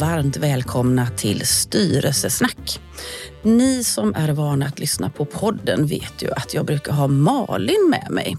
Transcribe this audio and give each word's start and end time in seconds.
varmt 0.00 0.36
välkomna 0.36 1.06
till 1.06 1.46
Styrelsesnack. 1.46 2.80
Ni 3.42 3.84
som 3.84 4.14
är 4.14 4.32
vana 4.32 4.66
att 4.66 4.78
lyssna 4.78 5.10
på 5.10 5.24
podden 5.24 5.86
vet 5.86 6.22
ju 6.22 6.32
att 6.32 6.54
jag 6.54 6.66
brukar 6.66 6.92
ha 6.92 7.06
Malin 7.06 7.90
med 7.90 8.06
mig. 8.10 8.36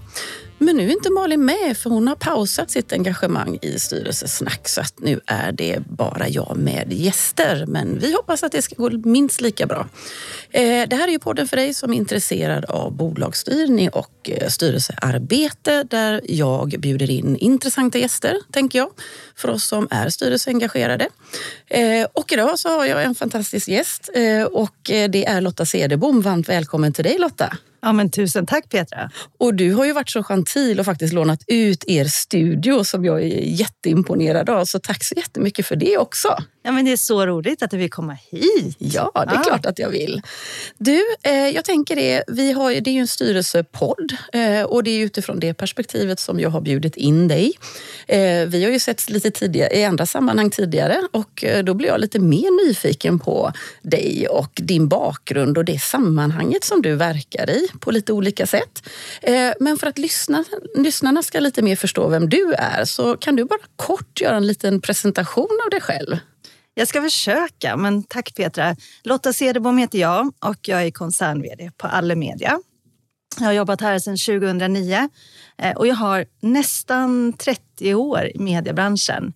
Men 0.58 0.76
nu 0.76 0.88
är 0.88 0.92
inte 0.92 1.10
Malin 1.10 1.44
med 1.44 1.76
för 1.76 1.90
hon 1.90 2.08
har 2.08 2.14
pausat 2.14 2.70
sitt 2.70 2.92
engagemang 2.92 3.58
i 3.62 3.78
styrelsesnack 3.78 4.68
så 4.68 4.80
att 4.80 4.94
nu 4.98 5.20
är 5.26 5.52
det 5.52 5.78
bara 5.78 6.28
jag 6.28 6.56
med 6.56 6.92
gäster. 6.92 7.64
Men 7.66 7.98
vi 7.98 8.12
hoppas 8.12 8.42
att 8.42 8.52
det 8.52 8.62
ska 8.62 8.74
gå 8.76 8.90
minst 8.90 9.40
lika 9.40 9.66
bra. 9.66 9.88
Eh, 10.50 10.88
det 10.88 10.96
här 10.96 11.08
är 11.08 11.12
ju 11.12 11.18
podden 11.18 11.48
för 11.48 11.56
dig 11.56 11.74
som 11.74 11.92
är 11.92 11.96
intresserad 11.96 12.64
av 12.64 12.92
bolagsstyrning 12.92 13.88
och 13.88 14.30
eh, 14.30 14.48
styrelsearbete 14.48 15.82
där 15.82 16.20
jag 16.24 16.74
bjuder 16.78 17.10
in 17.10 17.36
intressanta 17.36 17.98
gäster, 17.98 18.36
tänker 18.52 18.78
jag, 18.78 18.90
för 19.36 19.48
oss 19.48 19.64
som 19.64 19.88
är 19.90 20.08
styrelseengagerade. 20.08 21.08
Eh, 21.66 22.06
och 22.12 22.32
idag 22.32 22.58
så 22.58 22.68
har 22.68 22.86
jag 22.86 23.02
en 23.02 23.14
fantastisk 23.14 23.68
gäst 23.68 24.10
och 24.50 24.76
det 24.84 25.26
är 25.26 25.40
Lotta 25.40 25.64
Cederbom. 25.64 26.20
Varmt 26.20 26.48
välkommen 26.48 26.92
till 26.92 27.04
dig 27.04 27.18
Lotta! 27.18 27.56
Ja, 27.86 27.92
men 27.92 28.10
tusen 28.10 28.46
tack 28.46 28.68
Petra. 28.68 29.10
Och 29.38 29.54
du 29.54 29.72
har 29.72 29.84
ju 29.84 29.92
varit 29.92 30.10
så 30.10 30.22
gentil 30.22 30.80
och 30.80 30.84
faktiskt 30.84 31.12
lånat 31.12 31.40
ut 31.46 31.84
er 31.86 32.04
studio 32.04 32.84
som 32.84 33.04
jag 33.04 33.22
är 33.22 33.42
jätteimponerad 33.42 34.50
av. 34.50 34.64
Så 34.64 34.78
tack 34.78 35.04
så 35.04 35.14
jättemycket 35.16 35.66
för 35.66 35.76
det 35.76 35.98
också. 35.98 36.28
Ja, 36.66 36.72
men 36.72 36.84
det 36.84 36.92
är 36.92 36.96
så 36.96 37.26
roligt 37.26 37.62
att 37.62 37.70
du 37.70 37.76
vill 37.76 37.90
komma 37.90 38.16
hit. 38.30 38.76
Ja, 38.78 39.10
det 39.14 39.34
är 39.34 39.38
ah. 39.40 39.42
klart 39.42 39.66
att 39.66 39.78
jag 39.78 39.88
vill. 39.88 40.22
Du, 40.78 41.02
eh, 41.22 41.48
jag 41.48 41.64
tänker 41.64 41.96
det, 41.96 42.24
vi 42.28 42.52
har, 42.52 42.70
det 42.80 42.90
är 42.90 42.92
ju 42.92 43.00
en 43.00 43.06
styrelsepodd 43.06 44.16
eh, 44.32 44.62
och 44.62 44.84
det 44.84 44.90
är 44.90 45.04
utifrån 45.04 45.40
det 45.40 45.54
perspektivet 45.54 46.20
som 46.20 46.40
jag 46.40 46.50
har 46.50 46.60
bjudit 46.60 46.96
in 46.96 47.28
dig. 47.28 47.52
Eh, 48.06 48.46
vi 48.46 48.64
har 48.64 48.70
ju 48.70 48.78
sett 48.78 49.10
lite 49.10 49.30
tidigare, 49.30 49.76
i 49.76 49.84
andra 49.84 50.06
sammanhang 50.06 50.50
tidigare 50.50 51.02
och 51.12 51.44
eh, 51.44 51.64
då 51.64 51.74
blir 51.74 51.88
jag 51.88 52.00
lite 52.00 52.18
mer 52.18 52.66
nyfiken 52.66 53.18
på 53.18 53.52
dig 53.82 54.28
och 54.28 54.52
din 54.54 54.88
bakgrund 54.88 55.58
och 55.58 55.64
det 55.64 55.78
sammanhanget 55.78 56.64
som 56.64 56.82
du 56.82 56.94
verkar 56.94 57.50
i 57.50 57.68
på 57.80 57.90
lite 57.90 58.12
olika 58.12 58.46
sätt. 58.46 58.88
Eh, 59.22 59.50
men 59.60 59.78
för 59.78 59.86
att 59.86 59.98
lyssna, 59.98 60.44
lyssnarna 60.76 61.22
ska 61.22 61.40
lite 61.40 61.62
mer 61.62 61.76
förstå 61.76 62.08
vem 62.08 62.28
du 62.28 62.52
är 62.52 62.84
så 62.84 63.16
kan 63.16 63.36
du 63.36 63.44
bara 63.44 63.60
kort 63.76 64.20
göra 64.20 64.36
en 64.36 64.46
liten 64.46 64.80
presentation 64.80 65.60
av 65.64 65.70
dig 65.70 65.80
själv. 65.80 66.16
Jag 66.78 66.88
ska 66.88 67.02
försöka, 67.02 67.76
men 67.76 68.02
tack 68.02 68.34
Petra. 68.34 68.76
Lotta 69.02 69.32
Cederbom 69.32 69.78
heter 69.78 69.98
jag 69.98 70.32
och 70.40 70.68
jag 70.68 70.82
är 70.82 70.90
koncern 70.90 71.70
på 71.76 71.86
Allemedia. 71.86 72.60
Jag 73.38 73.46
har 73.46 73.52
jobbat 73.52 73.80
här 73.80 73.98
sedan 73.98 74.16
2009 74.16 75.08
eh, 75.58 75.76
och 75.76 75.86
jag 75.86 75.94
har 75.94 76.26
nästan 76.40 77.32
30 77.32 77.94
år 77.94 78.30
i 78.34 78.38
mediebranschen 78.38 79.32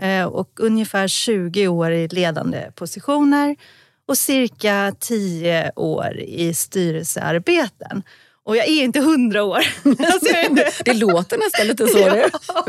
eh, 0.00 0.24
och 0.24 0.60
ungefär 0.60 1.08
20 1.08 1.68
år 1.68 1.92
i 1.92 2.08
ledande 2.08 2.70
positioner 2.74 3.56
och 4.08 4.18
cirka 4.18 4.94
10 5.00 5.72
år 5.76 6.20
i 6.20 6.54
styrelsearbeten. 6.54 8.02
Och 8.44 8.56
jag 8.56 8.68
är 8.68 8.84
inte 8.84 9.00
hundra 9.00 9.42
år. 9.44 9.64
det 10.84 10.94
låter 10.94 11.38
nästan 11.38 11.66
lite 11.66 11.86
så. 11.86 11.98
Ja. 12.54 12.66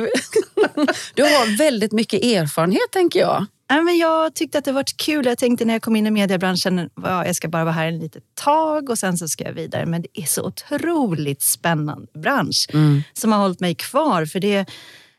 Du 1.13 1.23
har 1.23 1.57
väldigt 1.57 1.91
mycket 1.91 2.23
erfarenhet 2.23 2.91
tänker 2.91 3.19
jag. 3.19 3.45
Ja, 3.67 3.81
men 3.81 3.97
jag 3.97 4.33
tyckte 4.33 4.57
att 4.57 4.65
det 4.65 4.71
var 4.71 4.83
kul. 4.95 5.25
Jag 5.25 5.37
tänkte 5.37 5.65
när 5.65 5.73
jag 5.73 5.81
kom 5.81 5.95
in 5.95 6.07
i 6.07 6.11
mediebranschen, 6.11 6.89
ja, 7.03 7.25
jag 7.25 7.35
ska 7.35 7.47
bara 7.47 7.63
vara 7.63 7.73
här 7.73 7.87
en 7.87 7.99
litet 7.99 8.23
tag 8.35 8.89
och 8.89 8.99
sen 8.99 9.17
så 9.17 9.27
ska 9.27 9.43
jag 9.43 9.53
vidare. 9.53 9.85
Men 9.85 10.01
det 10.01 10.21
är 10.21 10.25
så 10.25 10.43
otroligt 10.43 11.41
spännande 11.41 12.07
bransch 12.13 12.67
mm. 12.73 13.03
som 13.13 13.31
har 13.31 13.39
hållit 13.39 13.59
mig 13.59 13.75
kvar. 13.75 14.25
För 14.25 14.39
det 14.39 14.55
är 14.55 14.65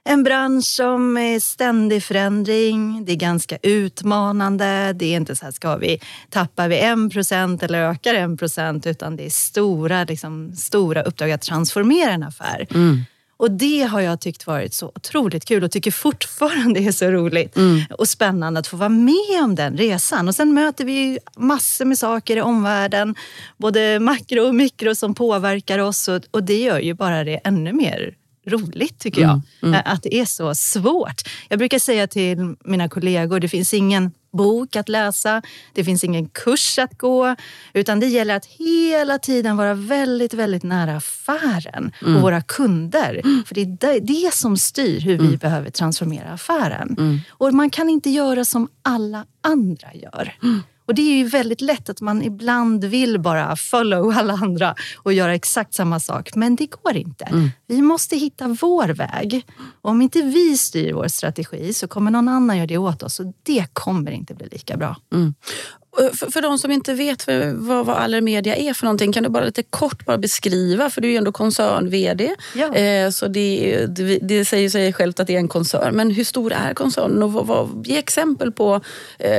en 0.08 0.22
bransch 0.22 0.64
som 0.64 1.16
är 1.16 1.40
ständig 1.40 2.02
förändring. 2.02 3.04
Det 3.04 3.12
är 3.12 3.16
ganska 3.16 3.58
utmanande. 3.62 4.92
Det 4.92 5.06
är 5.06 5.16
inte 5.16 5.36
så 5.36 5.44
här, 5.44 5.52
ska 5.52 5.76
vi 5.76 6.00
tappa 6.30 6.68
vi 6.68 6.78
en 6.78 7.10
procent 7.10 7.62
eller 7.62 7.82
ökar 7.82 8.14
en 8.14 8.36
procent? 8.36 8.86
Utan 8.86 9.16
det 9.16 9.26
är 9.26 9.30
stora, 9.30 10.04
liksom, 10.04 10.52
stora 10.56 11.02
uppdrag 11.02 11.30
att 11.30 11.42
transformera 11.42 12.10
en 12.10 12.22
affär. 12.22 12.66
Mm. 12.74 13.00
Och 13.36 13.50
det 13.50 13.82
har 13.82 14.00
jag 14.00 14.20
tyckt 14.20 14.46
varit 14.46 14.74
så 14.74 14.92
otroligt 14.94 15.44
kul 15.44 15.64
och 15.64 15.70
tycker 15.70 15.90
fortfarande 15.90 16.80
är 16.80 16.92
så 16.92 17.10
roligt 17.10 17.56
mm. 17.56 17.82
och 17.98 18.08
spännande 18.08 18.60
att 18.60 18.66
få 18.66 18.76
vara 18.76 18.88
med 18.88 19.44
om 19.44 19.54
den 19.54 19.76
resan. 19.76 20.28
Och 20.28 20.34
sen 20.34 20.54
möter 20.54 20.84
vi 20.84 21.18
massor 21.36 21.84
med 21.84 21.98
saker 21.98 22.36
i 22.36 22.40
omvärlden, 22.40 23.14
både 23.56 24.00
makro 24.00 24.46
och 24.46 24.54
mikro 24.54 24.94
som 24.94 25.14
påverkar 25.14 25.78
oss 25.78 26.08
och, 26.08 26.22
och 26.30 26.42
det 26.42 26.60
gör 26.60 26.78
ju 26.78 26.94
bara 26.94 27.24
det 27.24 27.40
ännu 27.44 27.72
mer 27.72 28.14
roligt 28.46 28.98
tycker 28.98 29.20
jag. 29.20 29.40
Mm. 29.62 29.74
Mm. 29.74 29.80
Att 29.84 30.02
det 30.02 30.14
är 30.14 30.24
så 30.24 30.54
svårt. 30.54 31.22
Jag 31.48 31.58
brukar 31.58 31.78
säga 31.78 32.06
till 32.06 32.54
mina 32.64 32.88
kollegor, 32.88 33.40
det 33.40 33.48
finns 33.48 33.74
ingen 33.74 34.12
bok 34.36 34.76
att 34.76 34.88
läsa, 34.88 35.42
det 35.72 35.84
finns 35.84 36.04
ingen 36.04 36.28
kurs 36.28 36.78
att 36.78 36.98
gå, 36.98 37.36
utan 37.72 38.00
det 38.00 38.06
gäller 38.06 38.36
att 38.36 38.46
hela 38.46 39.18
tiden 39.18 39.56
vara 39.56 39.74
väldigt, 39.74 40.34
väldigt 40.34 40.62
nära 40.62 40.96
affären 40.96 41.92
mm. 42.02 42.16
och 42.16 42.22
våra 42.22 42.42
kunder. 42.42 43.20
Mm. 43.24 43.44
För 43.44 43.54
det 43.54 43.60
är 43.60 44.00
det 44.00 44.34
som 44.34 44.56
styr 44.56 45.00
hur 45.00 45.18
vi 45.18 45.26
mm. 45.26 45.36
behöver 45.36 45.70
transformera 45.70 46.30
affären. 46.30 46.96
Mm. 46.98 47.20
Och 47.30 47.54
man 47.54 47.70
kan 47.70 47.88
inte 47.88 48.10
göra 48.10 48.44
som 48.44 48.68
alla 48.82 49.24
andra 49.42 49.94
gör. 49.94 50.34
Och 50.86 50.94
det 50.94 51.02
är 51.02 51.16
ju 51.16 51.24
väldigt 51.24 51.60
lätt 51.60 51.88
att 51.88 52.00
man 52.00 52.22
ibland 52.22 52.84
vill 52.84 53.20
bara 53.20 53.56
follow 53.56 54.10
alla 54.18 54.32
andra 54.32 54.74
och 54.96 55.12
göra 55.12 55.34
exakt 55.34 55.74
samma 55.74 56.00
sak. 56.00 56.34
Men 56.34 56.56
det 56.56 56.66
går 56.66 56.96
inte. 56.96 57.24
Mm. 57.24 57.50
Vi 57.66 57.82
måste 57.82 58.16
hitta 58.16 58.56
vår 58.60 58.88
väg. 58.88 59.46
Och 59.82 59.90
om 59.90 60.02
inte 60.02 60.22
vi 60.22 60.56
styr 60.56 60.92
vår 60.92 61.08
strategi 61.08 61.72
så 61.72 61.88
kommer 61.88 62.10
någon 62.10 62.28
annan 62.28 62.56
göra 62.56 62.66
det 62.66 62.78
åt 62.78 63.02
oss 63.02 63.20
och 63.20 63.26
det 63.42 63.66
kommer 63.72 64.10
inte 64.10 64.34
bli 64.34 64.48
lika 64.52 64.76
bra. 64.76 64.96
Mm. 65.12 65.34
För, 65.96 66.30
för 66.30 66.42
de 66.42 66.58
som 66.58 66.70
inte 66.70 66.94
vet 66.94 67.26
vad, 67.54 67.86
vad 67.86 67.96
Allermedia 67.96 68.56
är 68.56 68.74
för 68.74 68.84
någonting, 68.84 69.12
kan 69.12 69.22
du 69.22 69.28
bara 69.28 69.44
lite 69.44 69.62
kort 69.62 70.06
bara 70.06 70.18
beskriva? 70.18 70.90
För 70.90 71.00
du 71.00 71.08
är 71.08 71.12
ju 71.12 71.18
ändå 71.18 71.32
koncern-VD. 71.32 72.34
Ja. 72.54 72.74
Eh, 72.74 73.10
så 73.10 73.28
det, 73.28 73.86
det, 73.86 74.18
det, 74.18 74.44
säger 74.44 74.70
sig 74.70 74.92
självt 74.92 75.20
att 75.20 75.26
det 75.26 75.34
är 75.34 75.38
en 75.38 75.48
koncern. 75.48 75.96
Men 75.96 76.10
hur 76.10 76.24
stor 76.24 76.52
är 76.52 76.74
koncernen? 76.74 77.22
Och 77.22 77.32
vad, 77.32 77.46
vad, 77.46 77.86
ge 77.86 77.98
exempel 77.98 78.52
på 78.52 78.80
eh, 79.18 79.30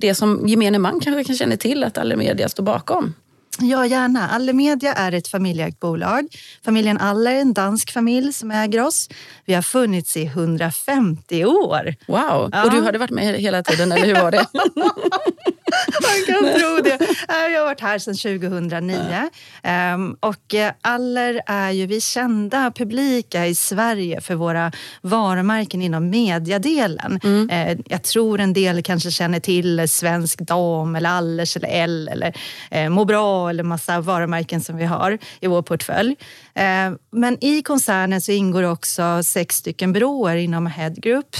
det 0.00 0.14
som 0.14 0.48
gemene 0.48 0.78
man 0.78 1.00
kanske 1.00 1.24
kan 1.24 1.36
känna 1.36 1.56
till 1.56 1.84
att 1.84 1.98
Allermedia 1.98 2.48
står 2.48 2.62
bakom. 2.62 3.14
Ja, 3.58 3.86
gärna. 3.86 4.28
Allemedia 4.28 4.92
är 4.92 5.12
ett 5.12 5.28
familjeägt 5.28 5.80
bolag. 5.80 6.26
Familjen 6.64 6.98
Aller 6.98 7.34
en 7.34 7.52
dansk 7.52 7.92
familj 7.92 8.32
som 8.32 8.50
äger 8.50 8.86
oss. 8.86 9.08
Vi 9.44 9.54
har 9.54 9.62
funnits 9.62 10.16
i 10.16 10.24
150 10.24 11.44
år. 11.44 11.94
Wow! 12.06 12.50
Ja. 12.52 12.64
Och 12.64 12.70
du 12.70 12.80
hade 12.80 12.98
varit 12.98 13.10
med 13.10 13.34
hela 13.34 13.62
tiden, 13.62 13.92
eller 13.92 14.06
hur 14.06 14.14
var 14.14 14.30
det? 14.30 14.46
Man 16.02 16.26
kan 16.26 16.60
tro 16.60 16.80
det. 16.82 16.98
Jag 17.28 17.60
har 17.60 17.64
varit 17.64 17.80
här 17.80 17.98
sedan 17.98 18.14
2009. 18.14 18.96
Ja. 19.10 19.30
Ehm, 19.62 20.16
och 20.20 20.54
eh, 20.54 20.72
Aller 20.82 21.42
är 21.46 21.70
ju 21.70 21.86
vi 21.86 22.00
kända 22.00 22.70
publika 22.70 23.46
i 23.46 23.54
Sverige 23.54 24.20
för 24.20 24.34
våra 24.34 24.72
varumärken 25.00 25.82
inom 25.82 26.10
mediadelen. 26.10 27.20
Mm. 27.24 27.50
Eh, 27.50 27.78
jag 27.86 28.02
tror 28.02 28.40
en 28.40 28.52
del 28.52 28.82
kanske 28.82 29.10
känner 29.10 29.40
till 29.40 29.88
Svensk 29.88 30.38
Dam 30.40 30.96
eller 30.96 31.10
Allers 31.10 31.56
eller 31.56 31.68
L 31.68 32.08
eller 32.12 32.36
eh, 32.70 32.88
Må 32.88 33.04
bra 33.04 33.50
eller 33.50 33.62
massa 33.62 34.00
varumärken 34.00 34.60
som 34.60 34.76
vi 34.76 34.84
har 34.84 35.18
i 35.40 35.46
vår 35.46 35.62
portfölj. 35.62 36.16
Eh, 36.54 36.92
men 37.12 37.44
i 37.44 37.62
koncernen 37.62 38.20
så 38.20 38.32
ingår 38.32 38.62
också 38.62 39.22
sex 39.22 39.56
stycken 39.56 39.92
byråer 39.92 40.36
inom 40.36 40.66
Head 40.66 40.90
Group. 40.90 41.36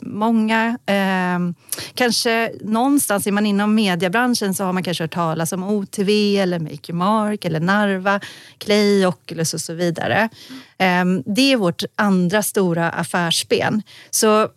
Många, 0.00 0.78
kanske 1.94 2.52
någonstans 2.60 3.26
är 3.26 3.32
man 3.32 3.46
inom 3.46 3.65
mediebranschen 3.74 4.54
så 4.54 4.64
har 4.64 4.72
man 4.72 4.82
kanske 4.82 5.04
hört 5.04 5.14
talas 5.14 5.52
om 5.52 5.62
OTV 5.62 6.38
eller 6.38 6.58
Make 6.58 6.92
Mark 6.92 7.44
eller 7.44 7.60
Narva, 7.60 8.20
Clay, 8.58 9.06
Oculus 9.06 9.54
och 9.54 9.60
så 9.60 9.74
vidare. 9.74 10.28
Det 11.24 11.52
är 11.52 11.56
vårt 11.56 11.82
andra 11.96 12.42
stora 12.42 12.90
affärsben. 12.90 13.82
Så 14.10 14.48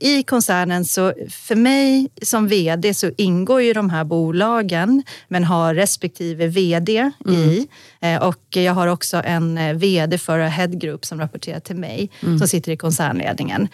i 0.00 0.22
koncernen, 0.22 0.84
så 0.84 1.12
för 1.30 1.54
mig 1.54 2.08
som 2.22 2.48
VD 2.48 2.94
så 2.94 3.10
ingår 3.16 3.62
ju 3.62 3.72
de 3.72 3.90
här 3.90 4.04
bolagen 4.04 5.02
men 5.28 5.44
har 5.44 5.74
respektive 5.74 6.46
VD 6.46 7.10
mm. 7.26 7.40
i. 7.40 7.68
Eh, 8.00 8.22
och 8.22 8.42
jag 8.50 8.72
har 8.72 8.86
också 8.86 9.22
en 9.24 9.58
eh, 9.58 9.74
VD 9.74 10.18
för 10.18 10.38
Head 10.38 10.66
Group 10.68 11.04
som 11.04 11.20
rapporterar 11.20 11.60
till 11.60 11.76
mig 11.76 12.10
mm. 12.22 12.38
som 12.38 12.48
sitter 12.48 12.72
i 12.72 12.76
koncernledningen. 12.76 13.68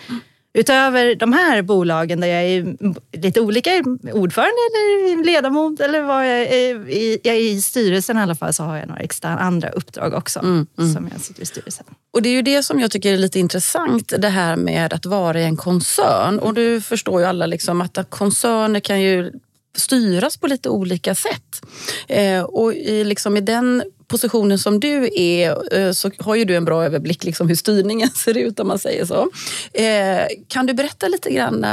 Utöver 0.56 1.14
de 1.14 1.32
här 1.32 1.62
bolagen 1.62 2.20
där 2.20 2.28
jag 2.28 2.42
är 2.42 2.76
lite 3.12 3.40
olika, 3.40 3.70
ordförande 4.12 4.52
eller 4.68 5.24
ledamot 5.24 5.80
eller 5.80 6.02
vad 6.02 6.26
jag 6.26 6.40
är 6.40 6.88
i, 6.88 7.20
jag 7.22 7.34
är 7.34 7.40
i 7.40 7.62
styrelsen 7.62 8.18
i 8.18 8.20
alla 8.20 8.34
fall, 8.34 8.52
så 8.52 8.62
har 8.62 8.76
jag 8.76 8.88
några 8.88 9.00
extra 9.00 9.30
andra 9.30 9.68
uppdrag 9.68 10.14
också 10.14 10.38
mm, 10.40 10.66
mm. 10.78 10.94
som 10.94 11.08
jag 11.12 11.20
sitter 11.20 11.42
i 11.42 11.46
styrelsen. 11.46 11.86
Och 12.12 12.22
det 12.22 12.28
är 12.28 12.32
ju 12.32 12.42
det 12.42 12.62
som 12.62 12.80
jag 12.80 12.90
tycker 12.90 13.12
är 13.12 13.16
lite 13.16 13.38
intressant, 13.38 14.12
det 14.18 14.28
här 14.28 14.56
med 14.56 14.92
att 14.92 15.06
vara 15.06 15.40
i 15.40 15.44
en 15.44 15.56
koncern. 15.56 16.38
Och 16.38 16.54
du 16.54 16.80
förstår 16.80 17.20
ju 17.20 17.26
alla 17.26 17.46
liksom 17.46 17.80
att 17.80 18.10
koncerner 18.10 18.80
kan 18.80 19.00
ju 19.00 19.32
styras 19.76 20.36
på 20.36 20.46
lite 20.46 20.68
olika 20.68 21.14
sätt. 21.14 21.66
Eh, 22.08 22.42
och 22.42 22.74
i, 22.74 23.04
liksom, 23.04 23.36
i 23.36 23.40
den 23.40 23.82
positionen 24.06 24.58
som 24.58 24.80
du 24.80 25.10
är 25.14 25.74
eh, 25.78 25.92
så 25.92 26.10
har 26.18 26.34
ju 26.34 26.44
du 26.44 26.56
en 26.56 26.64
bra 26.64 26.84
överblick 26.84 27.24
liksom 27.24 27.48
hur 27.48 27.54
styrningen 27.54 28.08
ser 28.14 28.36
ut 28.36 28.60
om 28.60 28.68
man 28.68 28.78
säger 28.78 29.04
så. 29.04 29.30
Eh, 29.72 30.26
kan 30.48 30.66
du 30.66 30.74
berätta 30.74 31.08
lite 31.08 31.30
grann 31.30 31.66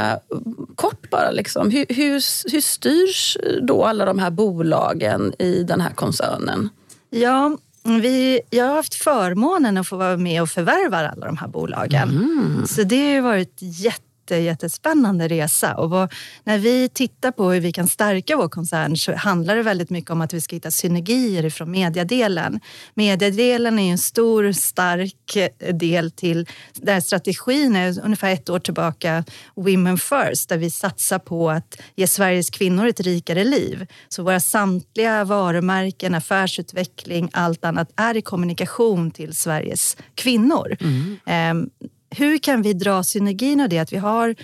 kort 0.74 1.10
bara, 1.10 1.30
liksom, 1.30 1.70
hur, 1.70 1.86
hur, 1.88 2.12
hur 2.52 2.60
styrs 2.60 3.36
då 3.62 3.84
alla 3.84 4.04
de 4.04 4.18
här 4.18 4.30
bolagen 4.30 5.32
i 5.38 5.62
den 5.62 5.80
här 5.80 5.90
koncernen? 5.90 6.68
Ja, 7.10 7.56
vi, 7.84 8.40
jag 8.50 8.64
har 8.64 8.74
haft 8.74 8.94
förmånen 8.94 9.78
att 9.78 9.88
få 9.88 9.96
vara 9.96 10.16
med 10.16 10.42
och 10.42 10.48
förvärva 10.48 10.96
alla 10.96 11.26
de 11.26 11.36
här 11.36 11.48
bolagen. 11.48 12.08
Mm. 12.08 12.66
Så 12.66 12.82
det 12.82 13.14
har 13.14 13.22
varit 13.22 13.56
jätte 13.60 14.11
jättespännande 14.38 15.28
resa. 15.28 15.74
Och 15.74 15.90
vad, 15.90 16.12
när 16.44 16.58
vi 16.58 16.88
tittar 16.88 17.30
på 17.30 17.50
hur 17.50 17.60
vi 17.60 17.72
kan 17.72 17.88
stärka 17.88 18.36
vår 18.36 18.48
koncern 18.48 18.96
så 18.96 19.14
handlar 19.14 19.56
det 19.56 19.62
väldigt 19.62 19.90
mycket 19.90 20.10
om 20.10 20.20
att 20.20 20.32
vi 20.32 20.40
ska 20.40 20.56
hitta 20.56 20.70
synergier 20.70 21.50
från 21.50 21.70
mediedelen. 21.70 22.60
Mediedelen 22.94 23.78
är 23.78 23.92
en 23.92 23.98
stor, 23.98 24.52
stark 24.52 25.38
del 25.72 26.10
till 26.10 26.46
där 26.74 27.00
strategin 27.00 27.76
är 27.76 28.04
ungefär 28.04 28.32
ett 28.32 28.50
år 28.50 28.58
tillbaka 28.58 29.24
Women 29.54 29.98
First, 29.98 30.48
där 30.48 30.58
vi 30.58 30.70
satsar 30.70 31.18
på 31.18 31.50
att 31.50 31.80
ge 31.96 32.06
Sveriges 32.06 32.50
kvinnor 32.50 32.86
ett 32.86 33.00
rikare 33.00 33.44
liv. 33.44 33.86
Så 34.08 34.22
våra 34.22 34.40
samtliga 34.40 35.24
varumärken, 35.24 36.14
affärsutveckling, 36.14 37.30
allt 37.32 37.64
annat 37.64 37.90
är 37.96 38.16
i 38.16 38.22
kommunikation 38.22 39.10
till 39.10 39.36
Sveriges 39.36 39.96
kvinnor. 40.14 40.76
Mm. 40.80 41.18
Ehm, 41.26 41.70
hur 42.16 42.38
kan 42.38 42.62
vi 42.62 42.72
dra 42.72 43.02
synergin 43.02 43.60
av 43.60 43.68
det? 43.68 43.78
Att 43.78 43.92
vi 43.92 43.96
har 43.96 44.34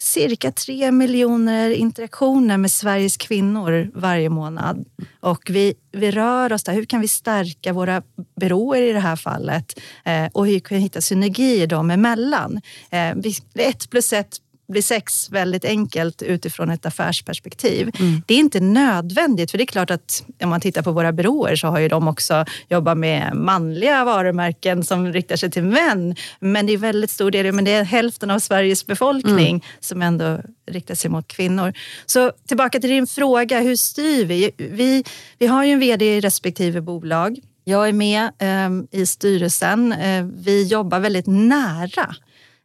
cirka 0.00 0.52
tre 0.52 0.92
miljoner 0.92 1.70
interaktioner 1.70 2.56
med 2.56 2.70
Sveriges 2.70 3.16
kvinnor 3.16 3.90
varje 3.94 4.28
månad. 4.28 4.84
Och 5.20 5.50
vi, 5.50 5.74
vi 5.92 6.10
rör 6.10 6.52
oss 6.52 6.64
där. 6.64 6.72
Hur 6.72 6.84
kan 6.84 7.00
vi 7.00 7.08
stärka 7.08 7.72
våra 7.72 8.02
byråer 8.40 8.82
i 8.82 8.92
det 8.92 9.00
här 9.00 9.16
fallet? 9.16 9.80
Eh, 10.04 10.26
och 10.32 10.46
hur 10.46 10.60
kan 10.60 10.76
vi 10.76 10.82
hitta 10.82 11.00
synergier 11.00 11.66
dem 11.66 11.90
emellan? 11.90 12.60
Eh, 12.90 13.14
ett 13.54 13.90
plus 13.90 14.12
ett 14.12 14.36
blir 14.68 14.82
sex 14.82 15.30
väldigt 15.30 15.64
enkelt 15.64 16.22
utifrån 16.22 16.70
ett 16.70 16.86
affärsperspektiv. 16.86 17.90
Mm. 17.98 18.22
Det 18.26 18.34
är 18.34 18.38
inte 18.38 18.60
nödvändigt, 18.60 19.50
för 19.50 19.58
det 19.58 19.64
är 19.64 19.66
klart 19.66 19.90
att 19.90 20.24
om 20.42 20.48
man 20.48 20.60
tittar 20.60 20.82
på 20.82 20.92
våra 20.92 21.12
byråer 21.12 21.56
så 21.56 21.66
har 21.66 21.78
ju 21.78 21.88
de 21.88 22.08
också 22.08 22.44
jobbat 22.68 22.98
med 22.98 23.36
manliga 23.36 24.04
varumärken 24.04 24.84
som 24.84 25.12
riktar 25.12 25.36
sig 25.36 25.50
till 25.50 25.64
män. 25.64 26.14
Men 26.40 26.66
det 26.66 26.72
är 26.72 26.78
väldigt 26.78 27.10
stor 27.10 27.30
del, 27.30 27.52
men 27.52 27.64
det 27.64 27.70
är 27.70 27.84
hälften 27.84 28.30
av 28.30 28.38
Sveriges 28.38 28.86
befolkning 28.86 29.50
mm. 29.50 29.60
som 29.80 30.02
ändå 30.02 30.40
riktar 30.66 30.94
sig 30.94 31.10
mot 31.10 31.28
kvinnor. 31.28 31.72
Så 32.06 32.32
tillbaka 32.48 32.80
till 32.80 32.90
din 32.90 33.06
fråga, 33.06 33.60
hur 33.60 33.76
styr 33.76 34.24
vi? 34.24 34.50
Vi, 34.56 35.04
vi 35.38 35.46
har 35.46 35.64
ju 35.64 35.72
en 35.72 35.80
vd 35.80 36.16
i 36.16 36.20
respektive 36.20 36.80
bolag. 36.80 37.38
Jag 37.64 37.88
är 37.88 37.92
med 37.92 38.30
eh, 38.38 39.00
i 39.00 39.06
styrelsen. 39.06 39.92
Eh, 39.92 40.24
vi 40.24 40.66
jobbar 40.66 41.00
väldigt 41.00 41.26
nära 41.26 42.14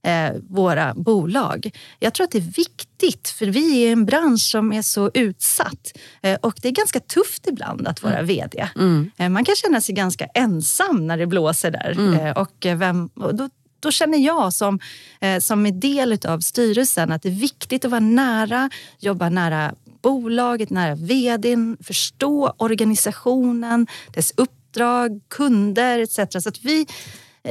eh, 0.03 0.31
våra 0.49 0.93
bolag. 0.93 1.71
Jag 1.99 2.13
tror 2.13 2.23
att 2.23 2.31
det 2.31 2.37
är 2.37 2.53
viktigt 2.55 3.29
för 3.29 3.45
vi 3.45 3.87
är 3.87 3.91
en 3.91 4.05
bransch 4.05 4.41
som 4.41 4.73
är 4.73 4.81
så 4.81 5.11
utsatt 5.13 5.97
eh, 6.21 6.37
och 6.41 6.53
det 6.61 6.67
är 6.67 6.71
ganska 6.71 6.99
tufft 6.99 7.47
ibland 7.47 7.87
att 7.87 8.03
vara 8.03 8.13
mm. 8.13 8.25
VD. 8.25 8.69
Mm. 8.75 9.11
Eh, 9.17 9.29
man 9.29 9.45
kan 9.45 9.55
känna 9.55 9.81
sig 9.81 9.95
ganska 9.95 10.25
ensam 10.25 11.07
när 11.07 11.17
det 11.17 11.27
blåser 11.27 11.71
där. 11.71 11.91
Mm. 11.91 12.13
Eh, 12.13 12.37
och, 12.37 12.65
eh, 12.65 12.77
vem, 12.77 13.07
och 13.07 13.35
då, 13.35 13.49
då 13.79 13.91
känner 13.91 14.17
jag 14.17 14.53
som, 14.53 14.79
eh, 15.21 15.39
som 15.39 15.65
är 15.65 15.71
del 15.71 16.19
av 16.27 16.39
styrelsen 16.39 17.11
att 17.11 17.21
det 17.21 17.29
är 17.29 17.39
viktigt 17.39 17.85
att 17.85 17.91
vara 17.91 17.99
nära, 17.99 18.69
jobba 18.99 19.29
nära 19.29 19.73
bolaget, 20.01 20.69
nära 20.69 20.95
vdn, 20.95 21.77
förstå 21.83 22.53
organisationen, 22.57 23.87
dess 24.13 24.33
uppdrag, 24.37 25.21
kunder 25.29 25.99
etc. 25.99 26.43
Så 26.43 26.49
att 26.49 26.63
vi, 26.63 26.87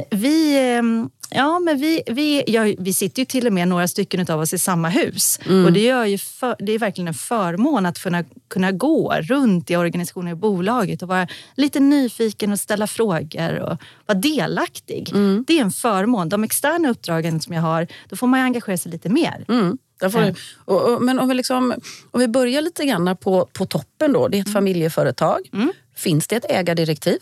vi 0.09 0.59
ehm, 0.59 1.09
Ja, 1.35 1.59
men 1.59 1.77
vi, 1.77 2.03
vi, 2.07 2.43
ja, 2.47 2.75
vi 2.77 2.93
sitter 2.93 3.21
ju 3.21 3.25
till 3.25 3.47
och 3.47 3.53
med 3.53 3.67
några 3.67 3.87
stycken 3.87 4.25
av 4.29 4.39
oss 4.39 4.53
i 4.53 4.59
samma 4.59 4.89
hus. 4.89 5.39
Mm. 5.45 5.65
Och 5.65 5.73
det, 5.73 5.79
gör 5.79 6.05
ju 6.05 6.17
för, 6.17 6.55
det 6.59 6.71
är 6.71 6.79
verkligen 6.79 7.07
en 7.07 7.13
förmån 7.13 7.85
att 7.85 7.99
kunna, 7.99 8.23
kunna 8.47 8.71
gå 8.71 9.13
runt 9.21 9.71
i 9.71 9.75
organisationen 9.75 10.33
i 10.33 10.35
bolaget 10.35 11.01
och 11.01 11.07
vara 11.07 11.27
lite 11.55 11.79
nyfiken 11.79 12.51
och 12.51 12.59
ställa 12.59 12.87
frågor 12.87 13.59
och 13.59 13.77
vara 14.05 14.17
delaktig. 14.17 15.11
Mm. 15.13 15.43
Det 15.47 15.57
är 15.57 15.61
en 15.61 15.71
förmån. 15.71 16.29
De 16.29 16.43
externa 16.43 16.89
uppdragen 16.89 17.41
som 17.41 17.53
jag 17.53 17.61
har, 17.61 17.87
då 18.09 18.15
får 18.15 18.27
man 18.27 18.39
engagera 18.39 18.77
sig 18.77 18.91
lite 18.91 19.09
mer. 19.09 19.45
Mm. 19.47 19.77
Därför, 19.99 20.35
och, 20.65 20.93
och, 20.93 21.01
men 21.01 21.19
om 21.19 21.29
vi, 21.29 21.35
liksom, 21.35 21.73
om 22.11 22.19
vi 22.19 22.27
börjar 22.27 22.61
lite 22.61 22.85
grann 22.85 23.17
på, 23.17 23.45
på 23.53 23.65
toppen 23.65 24.13
då. 24.13 24.27
Det 24.27 24.37
är 24.37 24.41
ett 24.41 24.47
mm. 24.47 24.53
familjeföretag. 24.53 25.49
Mm. 25.53 25.71
Finns 25.95 26.27
det 26.27 26.35
ett 26.35 26.51
ägardirektiv? 26.51 27.19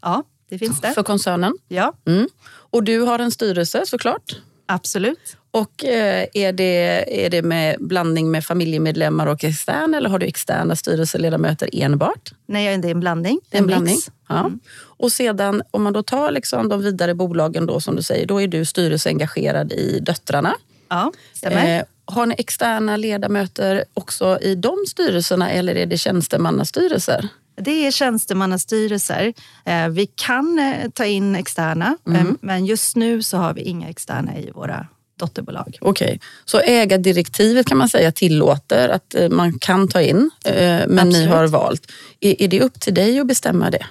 Ja, 0.00 0.22
det 0.48 0.58
finns 0.58 0.80
det. 0.80 0.92
För 0.92 1.02
koncernen? 1.02 1.54
Ja. 1.68 1.92
Mm. 2.06 2.28
Och 2.46 2.82
du 2.82 3.00
har 3.00 3.18
en 3.18 3.30
styrelse 3.30 3.82
såklart? 3.86 4.36
Absolut. 4.66 5.36
Och 5.50 5.84
eh, 5.84 6.26
är 6.34 6.52
det, 6.52 7.24
är 7.24 7.30
det 7.30 7.42
med 7.42 7.76
blandning 7.80 8.30
med 8.30 8.44
familjemedlemmar 8.44 9.26
och 9.26 9.44
extern 9.44 9.94
eller 9.94 10.10
har 10.10 10.18
du 10.18 10.26
externa 10.26 10.76
styrelseledamöter 10.76 11.68
enbart? 11.72 12.32
Nej, 12.46 12.78
det 12.78 12.88
är 12.88 12.92
en 12.92 13.00
blandning. 13.00 13.40
En, 13.50 13.58
en 13.58 13.66
blandning. 13.66 13.98
Ja. 14.28 14.40
Mm. 14.40 14.60
Och 14.76 15.12
sedan 15.12 15.62
om 15.70 15.82
man 15.82 15.92
då 15.92 16.02
tar 16.02 16.30
liksom 16.30 16.68
de 16.68 16.82
vidare 16.82 17.14
bolagen 17.14 17.66
då 17.66 17.80
som 17.80 17.96
du 17.96 18.02
säger, 18.02 18.26
då 18.26 18.42
är 18.42 18.48
du 18.48 18.64
styrelseengagerad 18.64 19.72
i 19.72 19.98
döttrarna. 20.00 20.54
Ja, 20.88 21.12
stämmer. 21.32 21.78
Eh, 21.78 21.84
har 22.04 22.26
ni 22.26 22.34
externa 22.38 22.96
ledamöter 22.96 23.84
också 23.94 24.38
i 24.42 24.54
de 24.54 24.76
styrelserna 24.88 25.50
eller 25.50 25.74
är 25.74 25.86
det 25.86 25.98
tjänstemannastyrelser? 25.98 27.28
Det 27.56 27.86
är 27.86 27.90
tjänstemannastyrelser. 27.90 29.34
Eh, 29.64 29.88
vi 29.88 30.06
kan 30.06 30.58
eh, 30.58 30.90
ta 30.90 31.04
in 31.04 31.36
externa, 31.36 31.96
mm. 32.06 32.38
Men 32.40 32.66
just 32.66 32.96
nu 32.96 33.22
så 33.22 33.36
har 33.36 33.54
vi 33.54 33.62
inga 33.62 33.88
externa 33.88 34.38
i 34.38 34.50
våra 34.50 34.86
dotterbolag. 35.18 35.78
Okej, 35.80 36.06
okay. 36.06 36.18
så 36.44 36.60
ägardirektivet 36.60 37.66
kan 37.66 37.78
man 37.78 37.88
säga 37.88 38.12
tillåter 38.12 38.88
att 38.88 39.14
man 39.30 39.58
kan 39.58 39.88
ta 39.88 40.00
in, 40.00 40.30
men 40.44 40.98
Absolut. 40.98 41.12
ni 41.12 41.26
har 41.26 41.46
valt. 41.46 41.92
Är 42.20 42.48
det 42.48 42.60
upp 42.60 42.80
till 42.80 42.94
dig 42.94 43.20
att 43.20 43.26
bestämma 43.26 43.70
det? 43.70 43.86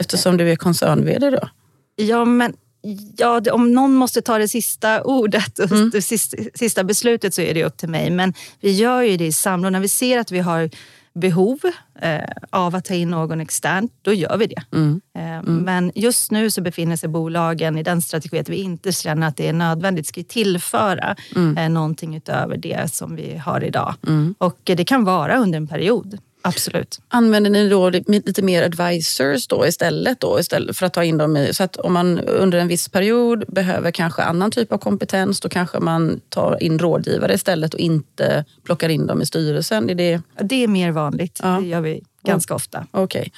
Eftersom 0.00 0.36
du 0.36 0.50
är 0.50 0.56
koncern 0.56 1.20
då? 1.20 1.48
Ja, 1.96 2.24
men 2.24 2.52
Ja, 3.16 3.42
om 3.52 3.72
någon 3.72 3.94
måste 3.94 4.22
ta 4.22 4.38
det 4.38 4.48
sista 4.48 5.02
ordet 5.02 5.58
och 5.58 5.70
mm. 5.70 5.90
det 5.90 6.02
sista, 6.02 6.36
sista 6.54 6.84
beslutet 6.84 7.34
så 7.34 7.40
är 7.40 7.54
det 7.54 7.64
upp 7.64 7.76
till 7.76 7.88
mig. 7.88 8.10
Men 8.10 8.34
vi 8.60 8.72
gör 8.72 9.02
ju 9.02 9.16
det 9.16 9.26
i 9.26 9.32
samråd. 9.32 9.72
När 9.72 9.80
vi 9.80 9.88
ser 9.88 10.18
att 10.18 10.32
vi 10.32 10.38
har 10.38 10.70
behov 11.18 11.58
eh, 12.00 12.20
av 12.50 12.74
att 12.74 12.84
ta 12.84 12.94
in 12.94 13.10
någon 13.10 13.40
externt, 13.40 13.92
då 14.02 14.12
gör 14.12 14.36
vi 14.36 14.46
det. 14.46 14.62
Mm. 14.72 15.00
Eh, 15.14 15.38
mm. 15.38 15.56
Men 15.56 15.92
just 15.94 16.30
nu 16.30 16.50
så 16.50 16.62
befinner 16.62 16.96
sig 16.96 17.08
bolagen 17.08 17.78
i 17.78 17.82
den 17.82 18.02
strategi 18.02 18.38
att 18.38 18.48
vi 18.48 18.56
inte 18.56 18.92
känner 18.92 19.28
att 19.28 19.36
det 19.36 19.48
är 19.48 19.52
nödvändigt. 19.52 20.06
Ska 20.06 20.22
tillföra 20.22 21.16
mm. 21.36 21.58
eh, 21.58 21.68
någonting 21.68 22.16
utöver 22.16 22.56
det 22.56 22.92
som 22.92 23.16
vi 23.16 23.36
har 23.36 23.64
idag. 23.64 23.94
Mm. 24.06 24.34
Och 24.38 24.60
det 24.64 24.84
kan 24.84 25.04
vara 25.04 25.38
under 25.38 25.56
en 25.56 25.66
period. 25.66 26.18
Absolut. 26.42 27.00
Använder 27.08 27.50
ni 27.50 27.68
då 27.68 27.90
lite 27.90 28.42
mer 28.42 28.62
advisors 28.62 29.46
då 29.46 29.66
istället, 29.66 30.20
då, 30.20 30.40
istället 30.40 30.76
för 30.76 30.86
att 30.86 30.94
ta 30.94 31.04
in 31.04 31.18
dem 31.18 31.36
i... 31.36 31.54
Så 31.54 31.62
att 31.62 31.76
om 31.76 31.92
man 31.92 32.18
under 32.18 32.58
en 32.58 32.68
viss 32.68 32.88
period 32.88 33.44
behöver 33.48 33.90
kanske 33.90 34.22
annan 34.22 34.50
typ 34.50 34.72
av 34.72 34.78
kompetens, 34.78 35.40
då 35.40 35.48
kanske 35.48 35.80
man 35.80 36.20
tar 36.28 36.62
in 36.62 36.78
rådgivare 36.78 37.34
istället 37.34 37.74
och 37.74 37.80
inte 37.80 38.44
plockar 38.64 38.88
in 38.88 39.06
dem 39.06 39.22
i 39.22 39.26
styrelsen? 39.26 39.90
Är 39.90 39.94
det... 39.94 40.20
det 40.42 40.64
är 40.64 40.68
mer 40.68 40.90
vanligt. 40.90 41.40
Ja. 41.42 41.48
Det 41.48 41.66
gör 41.66 41.80
vi 41.80 42.04
ganska 42.22 42.54
ofta. 42.54 42.86
Okej. 42.90 43.20
Okay. 43.20 43.30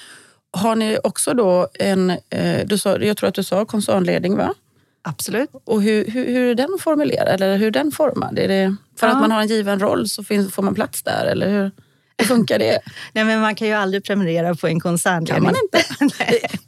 Har 0.53 0.77
ni 0.77 0.99
också 1.05 1.35
då 1.35 1.69
en... 1.75 2.11
Eh, 2.11 2.67
du 2.67 2.79
sa, 2.79 2.99
jag 2.99 3.17
tror 3.17 3.29
att 3.29 3.35
du 3.35 3.43
sa 3.43 3.65
koncernledning, 3.65 4.37
va? 4.37 4.55
Absolut. 5.03 5.51
Och 5.65 5.83
hur, 5.83 6.11
hur, 6.11 6.27
hur, 6.27 6.51
är 6.51 6.55
den 6.55 6.79
formulerad? 6.81 7.29
Eller 7.29 7.57
hur 7.57 7.67
är 7.67 7.71
den 7.71 7.93
formad? 7.93 8.39
Är 8.39 8.49
det 8.49 8.77
för 8.97 9.07
ja. 9.07 9.13
att 9.13 9.21
man 9.21 9.31
har 9.31 9.41
en 9.41 9.49
given 9.49 9.81
roll 9.81 10.09
så 10.09 10.25
finns, 10.25 10.53
får 10.53 10.63
man 10.63 10.75
plats 10.75 11.03
där? 11.03 11.27
Eller 11.27 11.51
hur? 11.51 11.71
Hur 12.21 12.27
funkar 12.27 12.59
det? 12.59 12.81
Nej, 13.13 13.25
men 13.25 13.41
man 13.41 13.55
kan 13.55 13.69
ju 13.69 13.75
aldrig 13.75 14.05
prenumerera 14.05 14.55
på 14.55 14.67
en 14.67 14.81
koncernledning. 14.81 15.35
Kan 15.35 15.43
man 15.45 15.55
inte? 16.03 16.49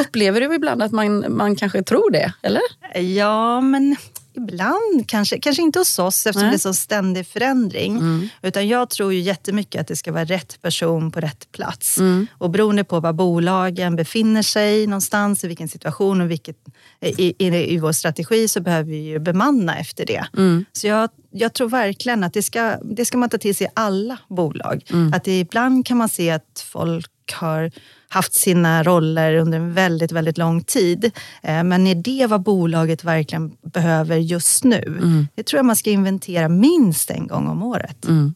Upplever 0.00 0.40
du 0.40 0.54
ibland 0.54 0.82
att 0.82 0.92
man, 0.92 1.36
man 1.36 1.56
kanske 1.56 1.82
tror 1.82 2.10
det? 2.10 2.32
Eller? 2.42 2.62
Ja, 2.94 3.60
men 3.60 3.96
Ibland, 4.34 5.04
kanske, 5.06 5.38
kanske 5.38 5.62
inte 5.62 5.78
hos 5.78 5.98
oss 5.98 6.26
eftersom 6.26 6.42
Nej. 6.42 6.50
det 6.50 6.56
är 6.56 6.58
så 6.58 6.74
ständig 6.74 7.26
förändring. 7.26 7.96
Mm. 7.96 8.28
Utan 8.42 8.68
jag 8.68 8.90
tror 8.90 9.12
ju 9.12 9.20
jättemycket 9.20 9.80
att 9.80 9.86
det 9.86 9.96
ska 9.96 10.12
vara 10.12 10.24
rätt 10.24 10.62
person 10.62 11.10
på 11.10 11.20
rätt 11.20 11.52
plats. 11.52 11.98
Mm. 11.98 12.26
Och 12.38 12.50
beroende 12.50 12.84
på 12.84 13.00
var 13.00 13.12
bolagen 13.12 13.96
befinner 13.96 14.42
sig 14.42 14.86
någonstans, 14.86 15.44
i 15.44 15.48
vilken 15.48 15.68
situation 15.68 16.20
och 16.20 16.30
vilket, 16.30 16.56
i, 17.00 17.46
i, 17.46 17.74
i 17.74 17.78
vår 17.78 17.92
strategi 17.92 18.48
så 18.48 18.60
behöver 18.60 18.90
vi 18.90 18.96
ju 18.96 19.18
bemanna 19.18 19.78
efter 19.78 20.06
det. 20.06 20.24
Mm. 20.36 20.64
Så 20.72 20.86
jag, 20.86 21.10
jag 21.30 21.52
tror 21.52 21.68
verkligen 21.68 22.24
att 22.24 22.32
det 22.32 22.42
ska, 22.42 22.76
det 22.82 23.04
ska 23.04 23.18
man 23.18 23.28
ta 23.28 23.38
till 23.38 23.54
sig 23.54 23.66
i 23.66 23.70
alla 23.74 24.18
bolag. 24.28 24.84
Mm. 24.90 25.12
Att 25.12 25.24
det, 25.24 25.40
ibland 25.40 25.86
kan 25.86 25.96
man 25.96 26.08
se 26.08 26.30
att 26.30 26.64
folk 26.72 27.10
har 27.32 27.72
haft 28.12 28.34
sina 28.34 28.82
roller 28.82 29.34
under 29.34 29.58
en 29.58 29.72
väldigt, 29.72 30.12
väldigt 30.12 30.38
lång 30.38 30.64
tid. 30.64 31.10
Eh, 31.42 31.64
men 31.64 31.86
är 31.86 31.94
det 31.94 32.26
vad 32.26 32.42
bolaget 32.42 33.04
verkligen 33.04 33.52
behöver 33.62 34.16
just 34.16 34.64
nu? 34.64 34.82
Mm. 34.86 35.28
Det 35.34 35.42
tror 35.42 35.58
jag 35.58 35.66
man 35.66 35.76
ska 35.76 35.90
inventera 35.90 36.48
minst 36.48 37.10
en 37.10 37.26
gång 37.26 37.48
om 37.48 37.62
året. 37.62 38.04
Mm. 38.04 38.34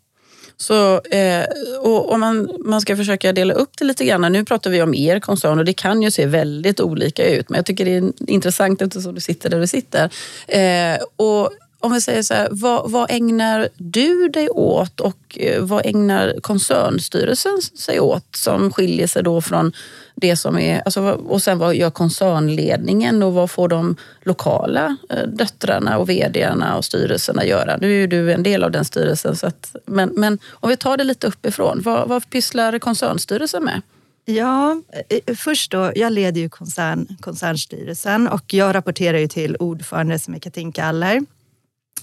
Så 0.56 1.00
eh, 1.00 1.44
och 1.82 2.12
om 2.12 2.20
man, 2.20 2.48
man 2.64 2.80
ska 2.80 2.96
försöka 2.96 3.32
dela 3.32 3.54
upp 3.54 3.70
det 3.78 3.84
lite 3.84 4.04
grann. 4.04 4.32
Nu 4.32 4.44
pratar 4.44 4.70
vi 4.70 4.82
om 4.82 4.94
er 4.94 5.20
koncern 5.20 5.58
och 5.58 5.64
det 5.64 5.72
kan 5.72 6.02
ju 6.02 6.10
se 6.10 6.26
väldigt 6.26 6.80
olika 6.80 7.28
ut. 7.28 7.48
Men 7.48 7.56
jag 7.56 7.66
tycker 7.66 7.84
det 7.84 7.96
är 7.96 8.30
intressant 8.30 8.82
eftersom 8.82 9.14
du 9.14 9.20
sitter 9.20 9.50
där 9.50 9.60
du 9.60 9.66
sitter. 9.66 10.10
Eh, 10.48 10.98
och 11.16 11.50
om 11.86 11.92
vi 11.92 12.00
säger 12.00 12.22
så 12.22 12.34
här, 12.34 12.48
vad, 12.50 12.90
vad 12.90 13.10
ägnar 13.10 13.68
du 13.76 14.28
dig 14.28 14.48
åt 14.50 15.00
och 15.00 15.38
eh, 15.40 15.62
vad 15.62 15.86
ägnar 15.86 16.40
koncernstyrelsen 16.40 17.58
sig 17.78 18.00
åt 18.00 18.36
som 18.36 18.72
skiljer 18.72 19.06
sig 19.06 19.22
då 19.22 19.40
från 19.40 19.72
det 20.14 20.36
som 20.36 20.58
är, 20.58 20.82
alltså, 20.84 21.00
och 21.02 21.42
sen 21.42 21.58
vad 21.58 21.74
gör 21.74 21.90
koncernledningen 21.90 23.22
och 23.22 23.32
vad 23.32 23.50
får 23.50 23.68
de 23.68 23.96
lokala 24.22 24.96
eh, 25.10 25.22
döttrarna 25.22 25.98
och 25.98 26.08
vdarna 26.08 26.76
och 26.76 26.84
styrelserna 26.84 27.44
göra? 27.44 27.76
Nu 27.76 27.86
är 27.86 28.00
ju 28.00 28.06
du 28.06 28.32
en 28.32 28.42
del 28.42 28.64
av 28.64 28.70
den 28.70 28.84
styrelsen, 28.84 29.36
så 29.36 29.46
att, 29.46 29.76
men, 29.86 30.08
men 30.16 30.38
om 30.50 30.68
vi 30.68 30.76
tar 30.76 30.96
det 30.96 31.04
lite 31.04 31.26
uppifrån, 31.26 31.80
vad, 31.84 32.08
vad 32.08 32.30
pysslar 32.30 32.78
koncernstyrelsen 32.78 33.64
med? 33.64 33.82
Ja, 34.24 34.82
eh, 35.08 35.34
först 35.36 35.70
då, 35.70 35.92
jag 35.94 36.12
leder 36.12 36.40
ju 36.40 36.48
koncern, 36.48 37.16
koncernstyrelsen 37.20 38.28
och 38.28 38.54
jag 38.54 38.74
rapporterar 38.74 39.18
ju 39.18 39.28
till 39.28 39.56
ordförande 39.56 40.18
som 40.18 40.34
är 40.34 40.38
Katinka 40.38 40.84
Aller. 40.84 41.20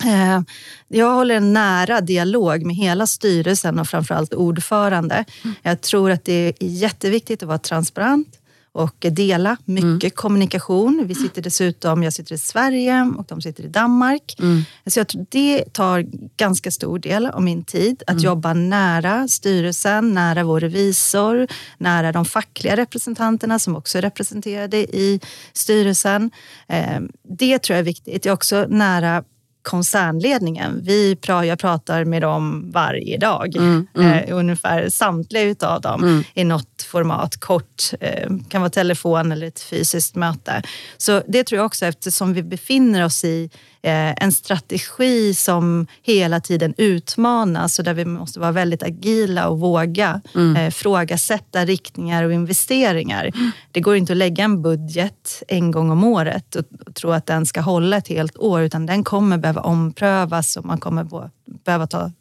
Eh, 0.01 0.41
jag 0.87 1.13
håller 1.13 1.35
en 1.35 1.53
nära 1.53 2.01
dialog 2.01 2.65
med 2.65 2.75
hela 2.75 3.07
styrelsen 3.07 3.79
och 3.79 3.87
framförallt 3.87 4.33
ordförande. 4.33 5.25
Mm. 5.43 5.55
Jag 5.61 5.81
tror 5.81 6.11
att 6.11 6.25
det 6.25 6.33
är 6.33 6.53
jätteviktigt 6.59 7.43
att 7.43 7.47
vara 7.47 7.57
transparent 7.57 8.39
och 8.73 8.95
dela 9.11 9.57
mycket 9.65 10.03
mm. 10.03 10.11
kommunikation. 10.15 11.03
Vi 11.07 11.15
sitter 11.15 11.41
dessutom, 11.41 12.03
jag 12.03 12.13
sitter 12.13 12.35
i 12.35 12.37
Sverige 12.37 13.13
och 13.17 13.25
de 13.27 13.41
sitter 13.41 13.63
i 13.63 13.67
Danmark. 13.67 14.35
Mm. 14.39 14.63
Så 14.85 14.99
jag 14.99 15.07
tror 15.07 15.25
det 15.29 15.73
tar 15.73 16.05
ganska 16.37 16.71
stor 16.71 16.99
del 16.99 17.25
av 17.25 17.41
min 17.41 17.63
tid 17.63 18.03
att 18.07 18.13
mm. 18.13 18.23
jobba 18.23 18.53
nära 18.53 19.27
styrelsen, 19.27 20.13
nära 20.13 20.43
vår 20.43 20.59
revisor, 20.59 21.47
nära 21.77 22.11
de 22.11 22.25
fackliga 22.25 22.75
representanterna 22.75 23.59
som 23.59 23.75
också 23.75 23.97
är 23.97 24.01
representerade 24.01 24.77
i 24.77 25.19
styrelsen. 25.53 26.31
Eh, 26.67 26.99
det 27.39 27.59
tror 27.59 27.75
jag 27.75 27.79
är 27.79 27.85
viktigt. 27.85 28.25
Jag 28.25 28.31
är 28.31 28.35
också 28.35 28.65
nära 28.69 29.23
koncernledningen. 29.63 30.81
Vi, 30.83 31.17
jag 31.27 31.59
pratar 31.59 32.05
med 32.05 32.21
dem 32.21 32.71
varje 32.71 33.17
dag. 33.17 33.55
Mm, 33.55 33.87
mm. 33.95 34.11
Eh, 34.11 34.37
ungefär 34.37 34.89
samtliga 34.89 35.43
utav 35.43 35.81
dem 35.81 36.03
mm. 36.03 36.23
i 36.33 36.43
något 36.43 36.81
format. 36.91 37.39
Kort, 37.39 37.83
eh, 37.99 38.29
kan 38.49 38.61
vara 38.61 38.69
telefon 38.69 39.31
eller 39.31 39.47
ett 39.47 39.59
fysiskt 39.59 40.15
möte. 40.15 40.61
Så 40.97 41.21
det 41.27 41.43
tror 41.43 41.57
jag 41.57 41.65
också 41.65 41.85
eftersom 41.85 42.33
vi 42.33 42.43
befinner 42.43 43.05
oss 43.05 43.23
i 43.23 43.49
en 43.85 44.31
strategi 44.31 45.33
som 45.33 45.87
hela 46.01 46.39
tiden 46.39 46.73
utmanas 46.77 47.79
och 47.79 47.85
där 47.85 47.93
vi 47.93 48.05
måste 48.05 48.39
vara 48.39 48.51
väldigt 48.51 48.83
agila 48.83 49.47
och 49.47 49.59
våga 49.59 50.21
mm. 50.35 50.55
Eh, 50.55 50.71
frågasätta 50.71 51.65
riktningar 51.65 52.23
och 52.23 52.33
investeringar. 52.33 53.31
Mm. 53.35 53.51
Det 53.71 53.81
går 53.81 53.95
inte 53.95 54.13
att 54.13 54.17
lägga 54.17 54.43
en 54.43 54.61
budget 54.61 55.43
en 55.47 55.71
gång 55.71 55.91
om 55.91 56.03
året 56.03 56.55
och 56.55 56.95
tro 56.95 57.11
att 57.11 57.25
den 57.25 57.45
ska 57.45 57.61
hålla 57.61 57.97
ett 57.97 58.07
helt 58.07 58.37
år 58.37 58.61
utan 58.61 58.85
den 58.85 59.03
kommer 59.03 59.37
behöva 59.37 59.61
omprövas 59.61 60.57
och 60.57 60.65
man 60.65 60.79
kommer 60.79 61.29
behöva 61.65 61.87
ta 61.87 62.11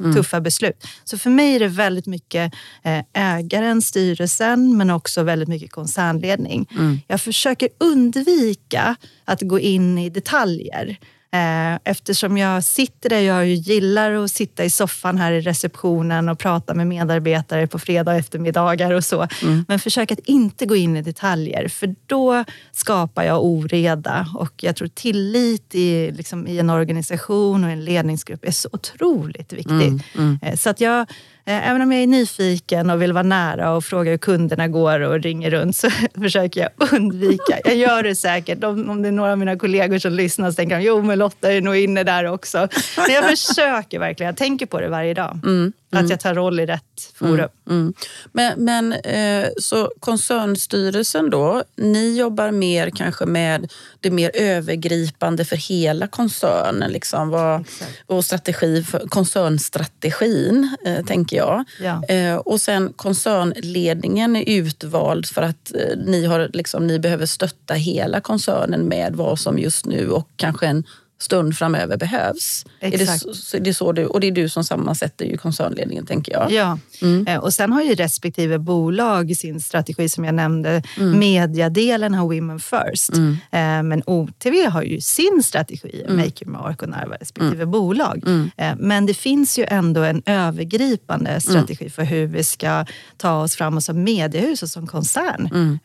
Mm. 0.00 0.14
tuffa 0.14 0.40
beslut. 0.40 0.84
Så 1.04 1.18
för 1.18 1.30
mig 1.30 1.54
är 1.54 1.60
det 1.60 1.68
väldigt 1.68 2.06
mycket 2.06 2.54
eh, 2.82 3.04
ägaren, 3.12 3.82
styrelsen, 3.82 4.76
men 4.76 4.90
också 4.90 5.22
väldigt 5.22 5.48
mycket 5.48 5.72
koncernledning. 5.72 6.68
Mm. 6.70 7.00
Jag 7.06 7.20
försöker 7.20 7.68
undvika 7.80 8.96
att 9.24 9.42
gå 9.42 9.58
in 9.58 9.98
i 9.98 10.10
detaljer. 10.10 10.98
Eh, 11.34 11.78
eftersom 11.84 12.38
jag 12.38 12.64
sitter 12.64 13.08
där 13.08 13.20
jag 13.20 13.46
gillar 13.46 14.12
att 14.12 14.30
sitta 14.30 14.64
i 14.64 14.70
soffan 14.70 15.18
här 15.18 15.32
i 15.32 15.40
receptionen 15.40 16.28
och 16.28 16.38
prata 16.38 16.74
med 16.74 16.86
medarbetare 16.86 17.66
på 17.66 17.78
fredag 17.78 18.16
eftermiddagar 18.16 18.90
och 18.90 19.04
så. 19.04 19.28
Mm. 19.42 19.64
Men 19.68 19.78
försök 19.78 20.12
att 20.12 20.18
inte 20.18 20.66
gå 20.66 20.76
in 20.76 20.96
i 20.96 21.02
detaljer 21.02 21.68
för 21.68 21.94
då 22.06 22.44
skapar 22.72 23.22
jag 23.22 23.44
oreda 23.44 24.28
och 24.34 24.52
jag 24.56 24.76
tror 24.76 24.88
tillit 24.88 25.74
i, 25.74 26.12
liksom, 26.12 26.46
i 26.46 26.58
en 26.58 26.70
organisation 26.70 27.64
och 27.64 27.70
en 27.70 27.84
ledningsgrupp 27.84 28.44
är 28.44 28.52
så 28.52 28.68
otroligt 28.72 29.52
viktigt. 29.52 29.70
Mm. 29.70 30.00
Mm. 30.14 30.38
Eh, 30.42 30.56
så 30.56 30.70
att 30.70 30.80
jag 30.80 31.06
även 31.44 31.82
om 31.82 31.92
jag 31.92 32.02
är 32.02 32.06
nyfiken 32.06 32.90
och 32.90 33.02
vill 33.02 33.12
vara 33.12 33.22
nära 33.22 33.72
och 33.72 33.84
frågar 33.84 34.10
hur 34.10 34.18
kunderna 34.18 34.68
går 34.68 35.00
och 35.00 35.20
ringer 35.20 35.50
runt 35.50 35.76
så 35.76 35.90
försöker 36.22 36.60
jag 36.60 36.92
undvika. 36.92 37.60
Jag 37.64 37.76
gör 37.76 38.02
det 38.02 38.14
säkert. 38.14 38.64
Om, 38.64 38.90
om 38.90 39.02
det 39.02 39.08
är 39.08 39.12
några 39.12 39.32
av 39.32 39.38
mina 39.38 39.56
kollegor 39.56 39.98
som 39.98 40.12
lyssnar 40.12 40.50
så 40.50 40.54
tänker 40.54 40.76
de, 40.76 40.84
jo 40.84 41.02
men 41.02 41.18
Lotta 41.18 41.52
är 41.52 41.60
nog 41.60 41.76
inne 41.76 42.04
där 42.04 42.24
också. 42.24 42.68
Men 42.96 43.14
jag 43.14 43.24
försöker 43.24 43.98
verkligen. 43.98 44.28
Jag 44.28 44.36
tänker 44.36 44.66
på 44.66 44.80
det 44.80 44.88
varje 44.88 45.14
dag. 45.14 45.40
Mm. 45.44 45.72
Mm. 45.94 46.04
Att 46.04 46.10
jag 46.10 46.20
tar 46.20 46.34
roll 46.34 46.60
i 46.60 46.66
rätt 46.66 47.12
forum. 47.14 47.48
Mm. 47.70 47.80
Mm. 47.80 47.94
Men, 48.32 48.64
men 48.64 48.92
eh, 48.92 49.48
så 49.60 49.90
koncernstyrelsen 50.00 51.30
då, 51.30 51.62
ni 51.76 52.18
jobbar 52.18 52.50
mer 52.50 52.90
kanske 52.90 53.26
med 53.26 53.72
det 54.00 54.10
mer 54.10 54.30
övergripande 54.34 55.44
för 55.44 55.56
hela 55.56 56.06
koncernen. 56.06 56.92
Liksom, 56.92 57.30
vad, 57.30 57.64
och 58.06 58.24
strategi 58.24 58.82
för, 58.82 59.08
koncernstrategin, 59.08 60.76
eh, 60.86 61.04
tänker 61.04 61.33
jag. 61.34 61.64
Ja. 61.80 62.02
Eh, 62.08 62.36
och 62.36 62.60
sen 62.60 62.92
koncernledningen 62.96 64.36
är 64.36 64.48
utvald 64.48 65.26
för 65.26 65.42
att 65.42 65.74
eh, 65.74 65.98
ni, 66.06 66.26
har, 66.26 66.50
liksom, 66.52 66.86
ni 66.86 66.98
behöver 66.98 67.26
stötta 67.26 67.74
hela 67.74 68.20
koncernen 68.20 68.88
med 68.88 69.16
vad 69.16 69.38
som 69.38 69.58
just 69.58 69.86
nu 69.86 70.10
och 70.10 70.28
kanske 70.36 70.66
en 70.66 70.84
stund 71.24 71.56
framöver 71.56 71.96
behövs. 71.96 72.64
Exakt. 72.80 73.24
Är 73.24 73.28
det, 73.28 73.34
så, 73.34 73.58
det 73.58 73.70
är 73.70 73.74
så 73.74 73.92
du, 73.92 74.06
och 74.06 74.20
det 74.20 74.26
är 74.26 74.32
du 74.32 74.48
som 74.48 74.64
sammansätter 74.64 75.24
ju 75.24 75.36
koncernledningen, 75.36 76.06
tänker 76.06 76.32
jag. 76.32 76.52
Ja, 76.52 76.78
mm. 77.02 77.26
Eh, 77.26 77.38
och 77.38 77.54
sen 77.54 77.72
har 77.72 77.82
ju 77.82 77.94
respektive 77.94 78.58
bolag 78.58 79.36
sin 79.36 79.60
strategi 79.60 80.08
som 80.08 80.24
jag 80.24 80.34
nämnde. 80.34 80.82
Mm. 80.96 81.18
Mediadelen 81.18 82.14
har 82.14 82.34
Women 82.34 82.60
First. 82.60 83.12
Mm. 83.12 83.32
Eh, 83.32 83.82
men 83.82 84.02
OTV 84.06 84.66
har 84.68 84.82
ju 84.82 85.00
sin 85.00 85.42
strategi, 85.42 86.02
mm. 86.04 86.16
Make 86.16 86.44
Your 86.44 86.52
Mark 86.52 86.82
och 86.82 86.88
Narva 86.88 87.16
respektive 87.16 87.62
mm. 87.62 87.70
bolag. 87.70 88.22
Mm. 88.26 88.50
Eh, 88.56 88.74
men 88.78 89.06
det 89.06 89.14
finns 89.14 89.58
ju 89.58 89.64
ändå 89.68 90.02
en 90.02 90.22
övergripande 90.26 91.40
strategi 91.40 91.90
för 91.90 92.04
hur 92.04 92.26
vi 92.26 92.44
ska 92.44 92.86
ta 93.16 93.42
oss 93.42 93.56
framåt 93.56 93.84
som 93.84 94.04
mediehus 94.04 94.62
och 94.62 94.68
som 94.68 94.86
koncern. 94.86 95.78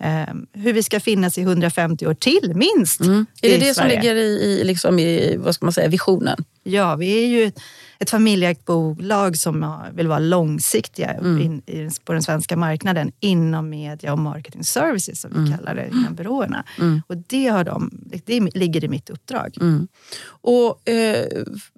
Hur 0.53 0.74
vi 0.74 0.84
ska 0.84 1.00
finnas 1.00 1.38
i 1.38 1.41
150 1.41 2.08
år 2.08 2.13
till, 2.13 2.51
minst. 2.55 3.01
Är 3.01 3.25
det 3.41 3.58
det 3.58 3.60
Sverige. 3.60 3.74
som 3.74 3.88
ligger 3.88 4.15
i, 4.15 4.60
i, 4.60 4.63
liksom 4.63 5.00
i 5.00 5.29
vad 5.38 5.56
ska 5.56 5.66
man 5.66 5.74
säga, 5.74 5.88
visionen? 5.88 6.46
Ja, 6.64 6.96
vi 6.96 7.24
är 7.24 7.28
ju 7.28 7.52
ett 8.00 8.10
familjeägt 8.10 8.65
bolag 8.65 9.38
som 9.38 9.75
vill 9.94 10.08
vara 10.08 10.20
långsiktiga 10.20 11.10
mm. 11.13 11.41
in, 11.41 11.62
in, 11.65 11.91
på 12.06 12.13
den 12.13 12.24
svenska 12.24 12.58
marknaden 12.58 13.12
inom 13.20 13.70
media 13.70 14.13
och 14.13 14.20
marketing 14.20 14.63
services 14.63 15.22
som 15.22 15.32
vi 15.34 15.38
mm. 15.38 15.58
kallar 15.58 15.75
det 15.75 15.88
inom 15.88 16.15
byråerna. 16.15 16.63
Mm. 16.79 17.01
Och 17.08 17.18
det, 17.18 17.48
har 17.48 17.63
de, 17.63 17.91
det 18.25 18.39
ligger 18.39 18.84
i 18.84 18.88
mitt 18.88 19.10
uppdrag. 19.10 19.58
Mm. 19.62 19.88
Och, 20.27 20.89
eh, 20.89 21.25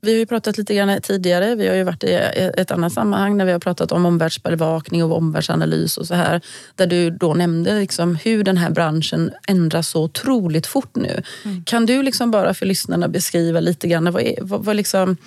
vi 0.01 0.11
har 0.11 0.19
ju 0.19 0.25
pratat 0.25 0.57
lite 0.57 0.75
grann 0.75 1.01
tidigare, 1.01 1.55
vi 1.55 1.67
har 1.67 1.75
ju 1.75 1.83
varit 1.83 2.03
i 2.03 2.13
ett 2.57 2.71
annat 2.71 2.93
sammanhang 2.93 3.37
när 3.37 3.45
vi 3.45 3.51
har 3.51 3.59
pratat 3.59 3.91
om 3.91 4.05
omvärldsbevakning 4.05 5.03
och 5.03 5.17
omvärldsanalys 5.17 5.97
och 5.97 6.07
så 6.07 6.15
här. 6.15 6.41
Där 6.75 6.87
du 6.87 7.09
då 7.09 7.33
nämnde 7.33 7.79
liksom 7.79 8.15
hur 8.15 8.43
den 8.43 8.57
här 8.57 8.69
branschen 8.69 9.31
ändras 9.47 9.87
så 9.87 10.03
otroligt 10.03 10.67
fort 10.67 10.95
nu. 10.95 11.23
Mm. 11.45 11.63
Kan 11.63 11.85
du 11.85 12.03
liksom 12.03 12.31
bara 12.31 12.53
för 12.53 12.65
lyssnarna 12.65 13.07
beskriva 13.07 13.59
lite 13.59 13.87
grann 13.87 14.11
vad, 14.11 14.23
är, 14.23 14.35
vad, 14.41 14.65
vad 14.65 14.75
liksom, 14.75 15.17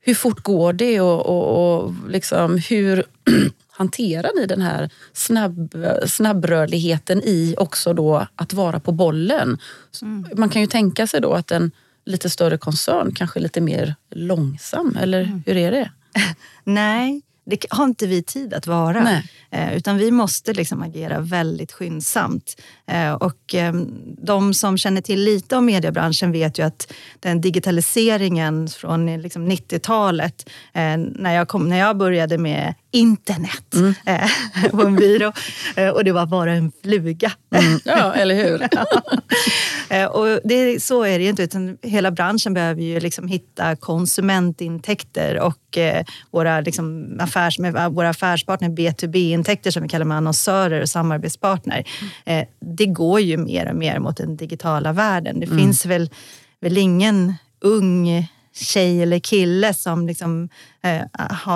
hur 0.00 0.14
fort 0.14 0.42
går 0.42 0.72
det 0.72 1.00
och, 1.00 1.26
och, 1.26 1.84
och 1.84 1.94
liksom 2.08 2.58
hur 2.58 3.04
hanterar 3.70 4.30
ni 4.36 4.46
den 4.46 4.60
här 4.60 4.90
snabb, 5.12 5.74
snabbrörligheten 6.06 7.22
i 7.24 7.54
också 7.58 7.92
då 7.92 8.26
att 8.34 8.52
vara 8.52 8.80
på 8.80 8.92
bollen? 8.92 9.58
Mm. 10.02 10.26
Man 10.36 10.48
kan 10.48 10.60
ju 10.60 10.66
tänka 10.66 11.06
sig 11.06 11.20
då 11.20 11.32
att 11.32 11.50
en 11.50 11.70
lite 12.04 12.30
större 12.30 12.58
koncern 12.58 13.14
kanske 13.14 13.38
är 13.38 13.42
lite 13.42 13.60
mer 13.60 13.94
långsam, 14.10 14.96
eller 15.00 15.22
mm. 15.22 15.42
hur 15.46 15.56
är 15.56 15.70
det? 15.70 15.90
Nej, 16.64 17.22
det 17.44 17.66
har 17.70 17.84
inte 17.84 18.06
vi 18.06 18.22
tid 18.22 18.54
att 18.54 18.66
vara. 18.66 19.22
Eh, 19.50 19.76
utan 19.76 19.98
vi 19.98 20.10
måste 20.10 20.52
liksom 20.52 20.82
agera 20.82 21.20
väldigt 21.20 21.72
skyndsamt. 21.72 22.60
Eh, 22.86 23.12
och 23.12 23.54
eh, 23.54 23.72
de 24.22 24.54
som 24.54 24.78
känner 24.78 25.00
till 25.00 25.24
lite 25.24 25.56
om 25.56 25.66
mediebranschen 25.66 26.32
vet 26.32 26.58
ju 26.58 26.62
att 26.62 26.92
den 27.20 27.40
digitaliseringen 27.40 28.68
från 28.68 29.22
liksom 29.22 29.50
90-talet, 29.50 30.48
eh, 30.72 30.96
när, 30.96 31.34
jag 31.34 31.48
kom, 31.48 31.68
när 31.68 31.78
jag 31.78 31.96
började 31.96 32.38
med 32.38 32.74
internet 32.92 33.74
mm. 33.74 33.94
Eh, 34.06 34.70
på 34.70 34.82
en 34.82 34.96
byrå 34.96 35.32
eh, 35.76 35.88
och 35.88 36.04
det 36.04 36.12
var 36.12 36.26
bara 36.26 36.52
en 36.52 36.72
fluga. 36.82 37.32
Mm. 37.54 37.80
Ja, 37.84 38.14
eller 38.14 38.34
hur? 38.34 38.68
och 40.16 40.40
det, 40.44 40.82
så 40.82 41.02
är 41.02 41.18
det 41.18 41.24
ju 41.24 41.30
inte, 41.30 41.42
utan 41.42 41.78
hela 41.82 42.10
branschen 42.10 42.54
behöver 42.54 42.82
ju 42.82 43.00
liksom 43.00 43.28
hitta 43.28 43.76
konsumentintäkter 43.76 45.40
och 45.40 45.78
våra, 46.30 46.60
liksom 46.60 47.16
affärs, 47.30 47.58
med 47.58 47.92
våra 47.92 48.08
affärspartner, 48.08 48.68
B2B-intäkter 48.68 49.70
som 49.70 49.82
vi 49.82 49.88
kallar 49.88 50.06
med 50.06 50.16
annonsörer 50.16 50.80
och 50.80 50.88
samarbetspartner. 50.88 51.84
Mm 52.24 52.46
det 52.60 52.86
går 52.86 53.20
ju 53.20 53.36
mer 53.36 53.70
och 53.70 53.76
mer 53.76 53.98
mot 53.98 54.16
den 54.16 54.36
digitala 54.36 54.92
världen. 54.92 55.40
Det 55.40 55.46
mm. 55.46 55.58
finns 55.58 55.86
väl, 55.86 56.10
väl 56.60 56.78
ingen 56.78 57.34
ung 57.60 58.28
tjej 58.54 59.02
eller 59.02 59.18
kille 59.18 59.74
som 59.74 60.06
liksom, 60.06 60.48
eh, 60.82 61.02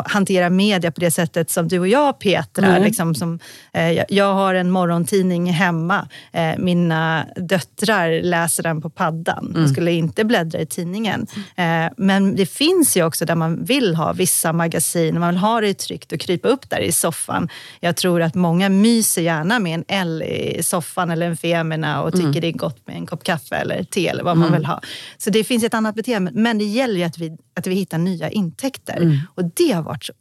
hanterar 0.06 0.50
media 0.50 0.92
på 0.92 1.00
det 1.00 1.10
sättet 1.10 1.50
som 1.50 1.68
du 1.68 1.78
och 1.78 1.88
jag 1.88 2.18
Petra. 2.18 2.66
Mm. 2.66 2.82
Liksom, 2.82 3.14
som, 3.14 3.38
eh, 3.72 4.02
jag 4.08 4.34
har 4.34 4.54
en 4.54 4.70
morgontidning 4.70 5.52
hemma. 5.52 6.08
Eh, 6.32 6.52
mina 6.58 7.26
döttrar 7.36 8.22
läser 8.22 8.62
den 8.62 8.80
på 8.80 8.90
paddan. 8.90 9.50
Mm. 9.50 9.62
De 9.62 9.68
skulle 9.68 9.92
inte 9.92 10.24
bläddra 10.24 10.60
i 10.60 10.66
tidningen. 10.66 11.26
Eh, 11.56 11.86
men 11.96 12.36
det 12.36 12.46
finns 12.46 12.96
ju 12.96 13.04
också 13.04 13.24
där 13.24 13.34
man 13.34 13.64
vill 13.64 13.94
ha 13.94 14.12
vissa 14.12 14.52
magasin. 14.52 15.20
Man 15.20 15.28
vill 15.28 15.38
ha 15.38 15.60
det 15.60 15.74
tryggt 15.74 16.12
och 16.12 16.20
krypa 16.20 16.48
upp 16.48 16.70
där 16.70 16.80
i 16.80 16.92
soffan. 16.92 17.48
Jag 17.80 17.96
tror 17.96 18.22
att 18.22 18.34
många 18.34 18.68
myser 18.68 19.22
gärna 19.22 19.58
med 19.58 19.74
en 19.74 19.84
L 19.88 20.22
i 20.22 20.62
soffan 20.62 21.10
eller 21.10 21.26
en 21.26 21.36
Femina 21.36 22.02
och 22.02 22.12
tycker 22.12 22.28
mm. 22.28 22.40
det 22.40 22.46
är 22.46 22.52
gott 22.52 22.86
med 22.86 22.96
en 22.96 23.06
kopp 23.06 23.24
kaffe 23.24 23.56
eller 23.56 23.84
te 23.84 24.08
eller 24.08 24.24
vad 24.24 24.36
man 24.36 24.48
mm. 24.48 24.58
vill 24.58 24.66
ha. 24.66 24.80
Så 25.18 25.30
det 25.30 25.44
finns 25.44 25.64
ett 25.64 25.74
annat 25.74 25.94
beteende. 25.94 26.30
Men 26.34 26.58
det 26.58 26.64
gäller 26.84 27.00
ju 27.00 27.02
att 27.02 27.18
vi, 27.18 27.36
att 27.54 27.66
vi 27.66 27.74
hittar 27.74 27.98
nya 27.98 28.30
intäkter. 28.30 28.96
Mm. 28.96 29.18
Och 29.34 29.44
det 29.44 29.72
har 29.72 29.82
varit 29.82 30.04
så 30.04 30.12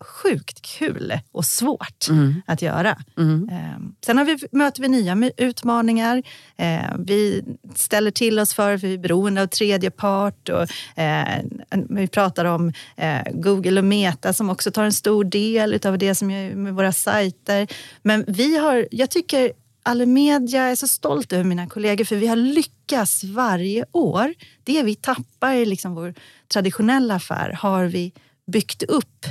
sjukt 0.00 0.62
kul 0.62 1.18
och 1.32 1.44
svårt 1.44 2.08
mm. 2.08 2.42
att 2.46 2.62
göra. 2.62 2.98
Mm. 3.18 3.48
Ehm, 3.52 3.94
sen 4.06 4.18
har 4.18 4.24
vi, 4.24 4.38
möter 4.52 4.82
vi 4.82 4.88
nya 4.88 5.30
utmaningar. 5.36 6.22
Ehm, 6.56 7.04
vi 7.04 7.44
ställer 7.74 8.10
till 8.10 8.38
oss 8.38 8.54
för 8.54 8.74
att 8.74 8.82
vi 8.82 8.94
är 8.94 8.98
beroende 8.98 9.42
av 9.42 9.46
tredje 9.46 9.90
part. 9.90 10.48
Och, 10.48 10.98
eh, 10.98 11.44
vi 11.88 12.08
pratar 12.08 12.44
om 12.44 12.72
eh, 12.96 13.22
Google 13.32 13.80
och 13.80 13.84
Meta 13.84 14.32
som 14.32 14.50
också 14.50 14.70
tar 14.70 14.84
en 14.84 14.92
stor 14.92 15.24
del 15.24 15.80
av 15.84 15.98
det 15.98 16.14
som 16.14 16.30
gör 16.30 16.54
med 16.54 16.74
våra 16.74 16.92
sajter. 16.92 17.66
Men 18.02 18.24
vi 18.28 18.58
har, 18.58 18.88
jag 18.90 19.10
tycker 19.10 19.52
Allemedia 19.82 20.62
är 20.62 20.74
så 20.74 20.88
stolt 20.88 21.32
över 21.32 21.44
mina 21.44 21.66
kollegor 21.66 22.04
för 22.04 22.16
vi 22.16 22.26
har 22.26 22.36
lyckats 22.36 23.24
varje 23.24 23.84
år. 23.92 24.34
Det 24.64 24.82
vi 24.82 24.94
tappar 24.94 25.54
i 25.54 25.66
liksom 25.66 25.94
vår 25.94 26.14
traditionella 26.48 27.14
affär 27.14 27.52
har 27.52 27.84
vi 27.84 28.12
byggt 28.46 28.82
upp 28.82 29.26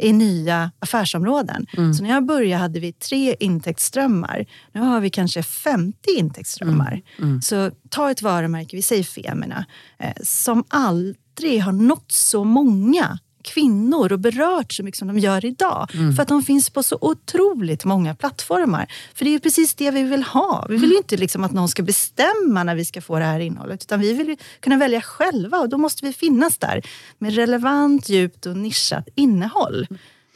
i 0.00 0.12
nya 0.12 0.70
affärsområden. 0.78 1.66
Mm. 1.76 1.94
Så 1.94 2.02
när 2.02 2.10
jag 2.10 2.26
började 2.26 2.62
hade 2.62 2.80
vi 2.80 2.92
tre 2.92 3.36
intäktsströmmar. 3.40 4.46
Nu 4.72 4.80
har 4.80 5.00
vi 5.00 5.10
kanske 5.10 5.42
50 5.42 6.10
intäktsströmmar. 6.18 7.02
Mm. 7.18 7.30
Mm. 7.30 7.42
Så 7.42 7.70
ta 7.88 8.10
ett 8.10 8.22
varumärke, 8.22 8.76
vi 8.76 8.82
säger 8.82 9.04
Femina, 9.04 9.66
eh, 9.98 10.12
som 10.22 10.64
aldrig 10.68 11.62
har 11.62 11.72
nått 11.72 12.12
så 12.12 12.44
många 12.44 13.18
kvinnor 13.52 14.12
och 14.12 14.18
berört 14.18 14.72
så 14.72 14.82
mycket 14.82 14.98
som 14.98 15.08
de 15.08 15.18
gör 15.18 15.44
idag. 15.44 15.90
Mm. 15.94 16.12
För 16.12 16.22
att 16.22 16.28
de 16.28 16.42
finns 16.42 16.70
på 16.70 16.82
så 16.82 16.98
otroligt 17.00 17.84
många 17.84 18.14
plattformar. 18.14 18.86
För 19.14 19.24
det 19.24 19.34
är 19.34 19.38
precis 19.38 19.74
det 19.74 19.90
vi 19.90 20.02
vill 20.02 20.22
ha. 20.22 20.66
Vi 20.68 20.76
vill 20.76 20.90
mm. 20.90 20.96
inte 20.96 21.16
liksom 21.16 21.44
att 21.44 21.52
någon 21.52 21.68
ska 21.68 21.82
bestämma 21.82 22.64
när 22.64 22.74
vi 22.74 22.84
ska 22.84 23.00
få 23.00 23.18
det 23.18 23.24
här 23.24 23.40
innehållet. 23.40 23.82
Utan 23.82 24.00
vi 24.00 24.12
vill 24.12 24.36
kunna 24.60 24.76
välja 24.76 25.00
själva 25.00 25.58
och 25.58 25.68
då 25.68 25.78
måste 25.78 26.04
vi 26.04 26.12
finnas 26.12 26.58
där 26.58 26.82
med 27.18 27.34
relevant, 27.34 28.08
djupt 28.08 28.46
och 28.46 28.56
nischat 28.56 29.08
innehåll. 29.14 29.86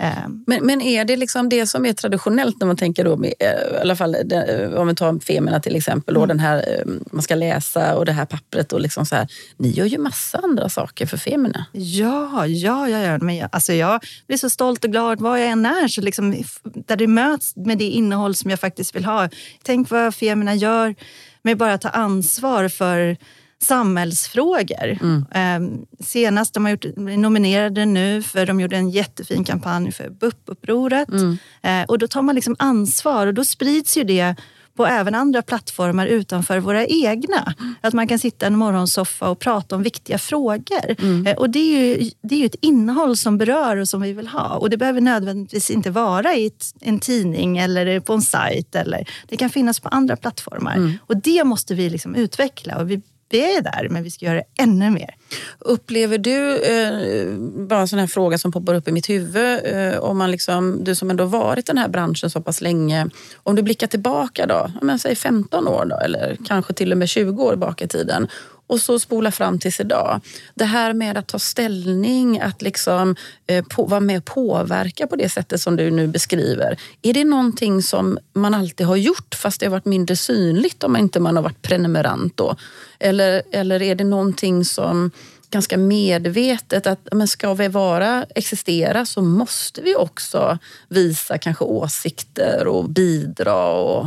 Ehm. 0.02 0.44
Men, 0.46 0.66
men 0.66 0.80
är 0.80 1.04
det 1.04 1.16
liksom 1.16 1.48
det 1.48 1.66
som 1.66 1.86
är 1.86 1.92
traditionellt 1.92 2.60
när 2.60 2.66
man 2.66 2.76
tänker 2.76 3.04
då, 3.04 3.24
eh, 3.24 3.30
i 3.30 3.80
alla 3.80 3.96
fall 3.96 4.14
eh, 4.14 4.72
om 4.74 4.88
vi 4.88 4.94
tar 4.94 5.18
Femina 5.18 5.60
till 5.60 5.76
exempel, 5.76 6.14
mm. 6.14 6.22
och 6.22 6.28
den 6.28 6.40
här, 6.40 6.56
eh, 6.56 6.92
man 7.12 7.22
ska 7.22 7.34
läsa 7.34 7.96
och 7.96 8.06
det 8.06 8.12
här 8.12 8.24
pappret 8.24 8.72
och 8.72 8.80
liksom 8.80 9.06
så 9.06 9.16
här. 9.16 9.28
Ni 9.56 9.70
gör 9.70 9.86
ju 9.86 9.98
massa 9.98 10.38
andra 10.38 10.68
saker 10.68 11.06
för 11.06 11.16
Femina. 11.16 11.66
Ja, 11.72 12.46
ja, 12.46 12.88
ja, 12.88 12.98
ja. 12.98 13.18
Men 13.18 13.36
jag, 13.36 13.48
alltså 13.52 13.72
jag 13.72 14.00
blir 14.26 14.38
så 14.38 14.50
stolt 14.50 14.84
och 14.84 14.90
glad 14.90 15.20
var 15.20 15.36
jag 15.36 15.48
än 15.48 15.66
är, 15.66 15.88
så 15.88 16.00
liksom, 16.00 16.42
där 16.64 16.96
det 16.96 17.06
möts 17.06 17.56
med 17.56 17.78
det 17.78 17.88
innehåll 17.88 18.34
som 18.34 18.50
jag 18.50 18.60
faktiskt 18.60 18.96
vill 18.96 19.04
ha. 19.04 19.28
Tänk 19.62 19.90
vad 19.90 20.14
Femina 20.14 20.54
gör 20.54 20.94
med 21.42 21.58
bara 21.58 21.72
att 21.72 21.80
ta 21.80 21.88
ansvar 21.88 22.68
för 22.68 23.16
samhällsfrågor. 23.62 24.98
Mm. 25.02 25.24
Eh, 25.34 25.78
senast, 26.04 26.54
de 26.54 26.64
har 26.64 26.70
gjort, 26.70 26.96
nominerade 26.96 27.86
nu 27.86 28.22
för 28.22 28.46
de 28.46 28.60
gjorde 28.60 28.76
en 28.76 28.90
jättefin 28.90 29.44
kampanj 29.44 29.92
för 29.92 30.10
BUP-upproret. 30.10 31.08
Mm. 31.08 31.38
Eh, 31.62 31.84
och 31.88 31.98
då 31.98 32.08
tar 32.08 32.22
man 32.22 32.34
liksom 32.34 32.56
ansvar 32.58 33.26
och 33.26 33.34
då 33.34 33.44
sprids 33.44 33.96
ju 33.96 34.04
det 34.04 34.34
på 34.76 34.86
även 34.86 35.14
andra 35.14 35.42
plattformar 35.42 36.06
utanför 36.06 36.58
våra 36.58 36.86
egna. 36.86 37.54
Att 37.80 37.94
man 37.94 38.08
kan 38.08 38.18
sitta 38.18 38.46
i 38.46 38.48
en 38.48 38.56
morgonsoffa 38.56 39.30
och 39.30 39.38
prata 39.38 39.76
om 39.76 39.82
viktiga 39.82 40.18
frågor. 40.18 40.96
Mm. 40.98 41.26
Eh, 41.26 41.36
och 41.36 41.50
det 41.50 41.58
är, 41.58 41.98
ju, 41.98 42.10
det 42.22 42.34
är 42.34 42.38
ju 42.38 42.46
ett 42.46 42.56
innehåll 42.60 43.16
som 43.16 43.38
berör 43.38 43.76
och 43.76 43.88
som 43.88 44.00
vi 44.00 44.12
vill 44.12 44.28
ha. 44.28 44.56
Och 44.56 44.70
det 44.70 44.76
behöver 44.76 45.00
nödvändigtvis 45.00 45.70
inte 45.70 45.90
vara 45.90 46.34
i 46.34 46.46
ett, 46.46 46.74
en 46.80 47.00
tidning 47.00 47.58
eller 47.58 48.00
på 48.00 48.12
en 48.12 48.22
sajt. 48.22 48.74
Eller, 48.74 49.08
det 49.28 49.36
kan 49.36 49.50
finnas 49.50 49.80
på 49.80 49.88
andra 49.88 50.16
plattformar. 50.16 50.76
Mm. 50.76 50.92
Och 51.06 51.16
det 51.16 51.44
måste 51.44 51.74
vi 51.74 51.90
liksom 51.90 52.14
utveckla. 52.14 52.78
Och 52.78 52.90
vi 52.90 53.02
vi 53.32 53.56
är 53.56 53.62
där, 53.62 53.88
men 53.90 54.02
vi 54.02 54.10
ska 54.10 54.26
göra 54.26 54.36
det 54.36 54.62
ännu 54.62 54.90
mer. 54.90 55.14
Upplever 55.58 56.18
du, 56.18 56.56
eh, 56.56 57.36
bara 57.68 57.80
en 57.80 57.88
sån 57.88 57.98
här 57.98 58.06
fråga 58.06 58.38
som 58.38 58.52
poppar 58.52 58.74
upp 58.74 58.88
i 58.88 58.92
mitt 58.92 59.08
huvud, 59.08 59.60
eh, 59.64 59.98
om 59.98 60.18
man 60.18 60.30
liksom, 60.30 60.84
du 60.84 60.94
som 60.94 61.10
ändå 61.10 61.24
varit 61.24 61.68
i 61.68 61.72
den 61.72 61.78
här 61.78 61.88
branschen 61.88 62.30
så 62.30 62.40
pass 62.40 62.60
länge, 62.60 63.08
om 63.42 63.56
du 63.56 63.62
blickar 63.62 63.86
tillbaka 63.86 64.46
då, 64.46 64.70
men 64.82 64.98
säg 64.98 65.14
15 65.16 65.68
år 65.68 65.84
då, 65.84 65.96
eller 65.96 66.36
kanske 66.46 66.74
till 66.74 66.92
och 66.92 66.98
med 66.98 67.08
20 67.08 67.42
år 67.42 67.56
bak 67.56 67.82
i 67.82 67.88
tiden 67.88 68.28
och 68.72 68.80
så 68.80 68.98
spola 68.98 69.30
fram 69.30 69.58
tills 69.58 69.80
idag. 69.80 70.20
Det 70.54 70.64
här 70.64 70.92
med 70.92 71.16
att 71.16 71.26
ta 71.26 71.38
ställning, 71.38 72.40
att 72.40 72.62
liksom, 72.62 73.16
eh, 73.46 73.64
på, 73.64 73.84
vara 73.84 74.00
med 74.00 74.18
och 74.18 74.24
påverka 74.24 75.06
på 75.06 75.16
det 75.16 75.28
sättet 75.28 75.60
som 75.60 75.76
du 75.76 75.90
nu 75.90 76.06
beskriver. 76.06 76.80
Är 77.02 77.14
det 77.14 77.24
någonting 77.24 77.82
som 77.82 78.18
man 78.32 78.54
alltid 78.54 78.86
har 78.86 78.96
gjort 78.96 79.34
fast 79.34 79.60
det 79.60 79.66
har 79.66 79.70
varit 79.70 79.84
mindre 79.84 80.16
synligt 80.16 80.84
om 80.84 80.96
inte 80.96 81.20
man 81.20 81.36
har 81.36 81.42
varit 81.42 81.62
prenumerant 81.62 82.36
då? 82.36 82.56
Eller, 82.98 83.42
eller 83.52 83.82
är 83.82 83.94
det 83.94 84.04
någonting 84.04 84.64
som 84.64 85.10
ganska 85.50 85.78
medvetet 85.78 86.86
att 86.86 87.08
men 87.12 87.28
ska 87.28 87.54
vi 87.54 87.68
vara, 87.68 88.26
existera 88.34 89.06
så 89.06 89.22
måste 89.22 89.82
vi 89.82 89.96
också 89.96 90.58
visa 90.88 91.38
kanske 91.38 91.64
åsikter 91.64 92.66
och 92.66 92.90
bidra 92.90 93.66
och 93.66 94.06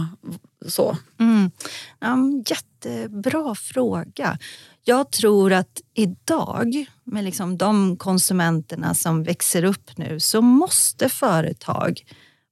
så? 0.68 0.98
Mm. 1.20 1.52
Um, 2.06 2.44
jättebra 2.86 3.56
fråga. 3.56 4.38
Jag 4.84 5.12
tror 5.12 5.54
att 5.54 5.82
idag, 5.94 6.86
med 7.04 7.24
liksom 7.24 7.58
de 7.58 7.98
konsumenterna 7.98 8.94
som 8.94 9.24
växer 9.24 9.64
upp 9.64 9.98
nu, 9.98 10.20
så 10.20 10.42
måste 10.42 11.10
företag 11.10 12.02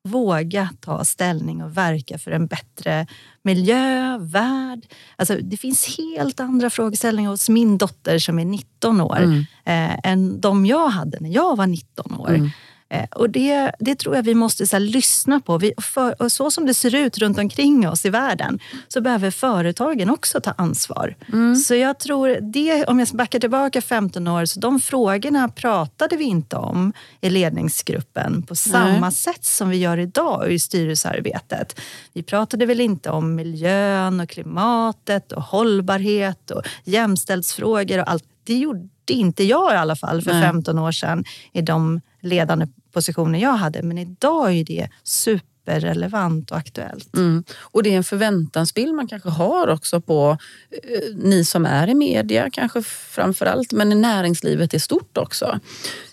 våga 0.06 0.70
ta 0.82 1.06
ställning 1.06 1.64
och 1.64 1.78
verka 1.78 2.18
för 2.18 2.32
en 2.32 2.48
bättre 2.48 3.08
miljö, 3.44 4.18
värld. 4.18 4.86
Alltså, 5.16 5.38
det 5.42 5.58
finns 5.58 5.98
helt 5.98 6.40
andra 6.40 6.70
frågeställningar 6.70 7.30
hos 7.30 7.50
min 7.50 7.78
dotter 7.78 8.20
som 8.20 8.40
är 8.40 8.46
19 8.46 9.02
år 9.02 9.18
mm. 9.18 9.40
eh, 9.66 10.00
än 10.04 10.42
de 10.42 10.66
jag 10.66 10.88
hade 10.88 11.18
när 11.20 11.30
jag 11.30 11.56
var 11.58 11.68
19 11.68 12.16
år. 12.16 12.30
Mm. 12.30 12.50
Eh, 12.94 13.06
och 13.12 13.30
det, 13.30 13.72
det 13.80 13.96
tror 13.96 14.16
jag 14.16 14.24
vi 14.24 14.34
måste 14.34 14.68
så 14.68 14.80
lyssna 14.80 15.40
på. 15.40 15.58
Vi, 15.58 15.74
för, 15.82 16.22
och 16.22 16.32
så 16.32 16.52
som 16.52 16.66
det 16.66 16.74
ser 16.74 16.96
ut 16.96 17.18
runt 17.18 17.38
omkring 17.38 17.90
oss 17.90 18.06
i 18.06 18.10
världen 18.10 18.60
så 18.88 19.02
behöver 19.02 19.32
företagen 19.32 20.10
också 20.10 20.42
ta 20.42 20.52
ansvar. 20.52 21.16
Mm. 21.34 21.56
Så 21.56 21.76
jag 21.76 22.00
tror, 22.00 22.38
det, 22.42 22.86
om 22.86 23.00
jag 23.00 23.08
backar 23.08 23.40
tillbaka 23.40 23.82
15 23.82 24.28
år, 24.28 24.46
så 24.46 24.60
de 24.60 24.80
frågorna 24.80 25.50
pratade 25.50 26.16
vi 26.18 26.24
inte 26.24 26.56
om 26.56 26.94
i 27.22 27.30
ledningsgruppen 27.30 28.44
på 28.44 28.56
samma 28.56 29.00
Nej. 29.00 29.12
sätt 29.12 29.46
som 29.46 29.70
vi 29.70 29.78
gör 29.78 29.98
idag 29.98 30.52
i 30.52 30.60
styrelsearbetet. 30.60 31.80
Vi 32.14 32.24
pratade 32.24 32.66
väl 32.66 32.82
inte 32.82 33.10
om 33.10 33.36
miljön 33.36 34.20
och 34.20 34.30
klimatet 34.30 35.32
och 35.32 35.44
hållbarhet 35.44 36.52
och 36.52 36.62
jämställdhetsfrågor 36.84 38.00
och 38.00 38.10
allt. 38.10 38.24
Det 38.44 38.58
gjorde 38.58 38.90
inte 39.08 39.44
jag 39.44 39.74
i 39.74 39.78
alla 39.78 39.96
fall 39.96 40.22
för 40.22 40.34
Nej. 40.34 40.42
15 40.42 40.80
år 40.80 40.92
sedan 40.92 41.24
i 41.54 41.62
de 41.62 42.02
ledande 42.22 42.68
positioner 42.94 43.40
jag 43.40 43.54
hade. 43.54 43.84
Men 43.84 43.98
idag 43.98 44.54
är 44.54 44.64
det 44.64 44.90
superrelevant 45.04 46.52
och 46.52 46.58
aktuellt. 46.58 47.16
Mm. 47.16 47.44
Och 47.60 47.84
det 47.84 47.94
är 47.94 47.98
en 47.98 48.04
förväntansbild 48.04 48.94
man 48.94 49.08
kanske 49.08 49.30
har 49.30 49.68
också 49.68 50.02
på 50.02 50.38
eh, 50.72 51.16
ni 51.16 51.46
som 51.46 51.66
är 51.66 51.90
i 51.90 51.94
media 51.94 52.50
kanske 52.50 52.82
framför 52.84 53.46
allt, 53.46 53.72
men 53.72 53.92
i 53.92 53.96
näringslivet 53.96 54.74
i 54.74 54.80
stort 54.80 55.18
också. 55.18 55.60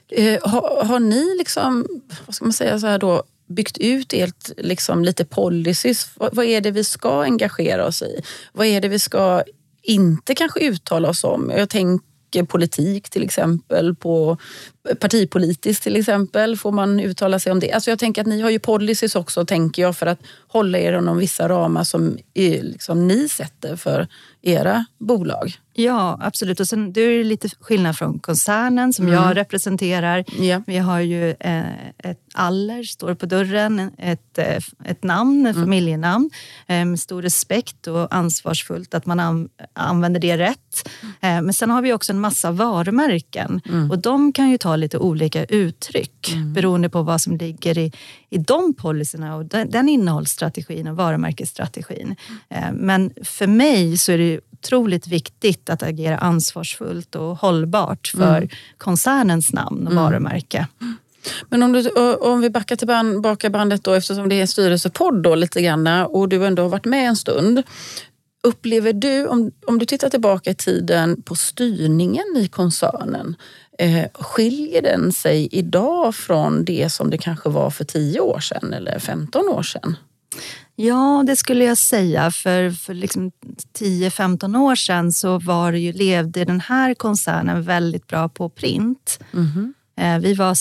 Eh, 0.09 0.49
har, 0.49 0.85
har, 0.85 1.01
ni 1.01 1.37
liksom, 1.39 1.87
vad 2.27 2.35
ska 2.35 2.45
man 2.45 2.53
säga 2.53 2.79
så 2.79 2.87
här 2.87 2.99
då, 2.99 3.23
byggt 3.49 3.79
ut 3.79 4.13
ert 4.13 4.51
liksom 4.57 5.05
lite 5.05 5.25
policies? 5.25 6.11
Vad, 6.15 6.35
vad 6.35 6.47
är 6.47 6.61
det 6.61 6.71
vi 6.71 6.85
ska 6.85 7.23
engagera 7.23 7.87
oss 7.87 8.03
i? 8.03 8.23
Vad 8.53 8.67
är 8.67 8.81
det 8.81 8.89
vi 8.89 8.99
ska 8.99 9.43
inte 9.83 10.35
kanske 10.35 10.61
uttala 10.61 11.09
oss 11.09 11.25
om? 11.25 11.53
Jag 11.57 11.69
tänker 11.69 12.43
politik 12.43 13.11
till 13.11 13.25
exempel 13.25 13.95
på 13.95 14.39
partipolitiskt 14.95 15.83
till 15.83 15.97
exempel? 15.97 16.57
Får 16.57 16.73
man 16.73 17.01
uttala 17.01 17.39
sig 17.39 17.53
om 17.53 17.61
det? 17.61 17.73
Alltså 17.73 17.91
jag 17.91 17.99
tänker 17.99 18.21
att 18.21 18.29
ni 18.29 18.41
har 18.41 18.51
ju 18.51 18.59
policies 18.59 19.17
också, 19.17 19.47
tänker 19.47 19.83
jag, 19.83 19.97
för 19.97 20.07
att 20.07 20.19
hålla 20.49 20.79
er 20.79 20.99
inom 20.99 21.19
vissa 21.19 21.49
ramar 21.49 21.85
som 21.85 22.19
är, 22.35 22.63
liksom, 22.63 23.09
ni 23.09 23.29
sätter 23.29 23.77
för 23.77 24.09
era 24.43 24.85
bolag. 24.99 25.59
Ja, 25.73 26.19
absolut. 26.23 26.61
Och 26.61 26.69
sen 26.69 26.93
det 26.93 27.01
är 27.01 27.25
lite 27.25 27.49
skillnad 27.61 27.99
från 27.99 28.19
koncernen 28.19 28.93
som 28.93 29.07
mm. 29.07 29.15
jag 29.15 29.37
representerar. 29.37 30.25
Yeah. 30.41 30.63
Vi 30.67 30.79
har 30.79 31.01
ju 31.01 31.31
eh, 31.31 31.89
ett 31.99 32.21
Aller, 32.35 32.83
står 32.83 33.15
på 33.15 33.27
dörren, 33.27 33.91
ett, 33.99 34.39
eh, 34.39 34.57
ett 34.85 35.03
namn, 35.03 35.47
ett 35.47 35.57
mm. 35.57 35.67
familjenamn 35.67 36.31
eh, 36.67 36.85
med 36.85 37.01
stor 37.01 37.23
respekt 37.23 37.87
och 37.87 38.15
ansvarsfullt 38.15 38.95
att 38.95 39.07
man 39.07 39.21
an, 39.21 39.49
använder 39.73 40.21
det 40.21 40.39
rätt. 40.39 40.89
Eh, 41.03 41.43
men 41.43 41.53
sen 41.53 41.71
har 41.71 41.83
vi 41.83 41.93
också 41.93 42.13
en 42.13 42.21
massa 42.21 42.51
varumärken 42.51 43.61
mm. 43.69 43.91
och 43.91 43.99
de 43.99 44.33
kan 44.33 44.51
ju 44.51 44.59
ta 44.59 44.77
lite 44.81 44.99
olika 44.99 45.45
uttryck 45.45 46.33
mm. 46.33 46.53
beroende 46.53 46.89
på 46.89 47.03
vad 47.03 47.21
som 47.21 47.37
ligger 47.37 47.79
i, 47.79 47.93
i 48.31 48.39
de 48.39 48.75
policyerna 48.75 49.37
och 49.37 49.45
den, 49.45 49.71
den 49.71 49.89
innehållsstrategin 49.89 50.87
och 50.87 50.97
varumärkesstrategin. 50.97 52.17
Eh, 52.49 52.73
men 52.73 53.13
för 53.25 53.47
mig 53.47 53.99
så 53.99 54.13
är 54.13 54.19
det 54.19 54.41
otroligt 54.53 55.07
viktigt 55.07 55.71
att 55.71 55.83
agera 55.83 56.19
ansvarsfullt 56.19 57.15
och 57.15 57.37
hållbart 57.37 58.09
för 58.09 58.37
mm. 58.37 58.49
koncernens 58.79 59.53
namn 59.53 59.87
och 59.87 59.93
mm. 59.93 60.05
varumärke. 60.05 60.67
Men 61.49 61.63
om, 61.63 61.73
du, 61.73 61.91
om 62.15 62.41
vi 62.41 62.51
backar 62.51 62.77
tillbaka 62.77 63.51
bandet 63.51 63.85
då 63.85 63.93
eftersom 63.93 64.29
det 64.29 64.35
är 64.35 64.41
en 64.41 64.49
styrelsepodd 64.49 65.23
då 65.23 65.35
lite 65.35 65.63
grann 65.63 65.87
och 65.87 66.29
du 66.29 66.47
ändå 66.47 66.63
har 66.63 66.69
varit 66.69 66.85
med 66.85 67.09
en 67.09 67.17
stund. 67.17 67.63
Upplever 68.43 68.93
du, 68.93 69.27
om, 69.27 69.51
om 69.67 69.79
du 69.79 69.87
tittar 69.87 70.11
tillbaka 70.11 70.51
i 70.51 70.55
tiden 70.55 71.23
på 71.23 71.35
styrningen 71.35 72.37
i 72.37 72.49
koncernen, 72.49 73.37
eh, 73.81 74.07
skiljer 74.15 74.83
den 74.83 75.13
sig 75.13 75.49
idag 75.53 76.15
från 76.15 76.65
det 76.65 76.93
som 76.93 77.11
det 77.11 77.19
kanske 77.19 77.49
var 77.49 77.71
för 77.71 77.85
10 77.85 78.21
år 78.21 78.41
sedan 78.41 78.73
eller 78.73 78.99
15 78.99 79.49
år 79.49 79.63
sedan? 79.63 79.97
Ja, 80.77 81.25
det 81.27 81.37
skulle 81.37 81.65
jag 81.65 81.79
säga. 81.79 82.31
För, 82.31 82.71
för 82.71 82.95
liksom 82.95 83.33
10-15 83.79 84.57
år 84.57 84.75
sedan 84.75 85.13
så 85.13 85.39
var 85.39 85.73
ju, 85.73 85.93
levde 85.93 86.45
den 86.45 86.61
här 86.61 86.95
koncernen 86.95 87.63
väldigt 87.63 88.07
bra 88.07 88.29
på 88.29 88.49
print. 88.49 89.21
Mm. 89.33 89.75
Vi, 90.23 90.35
var, 90.35 90.57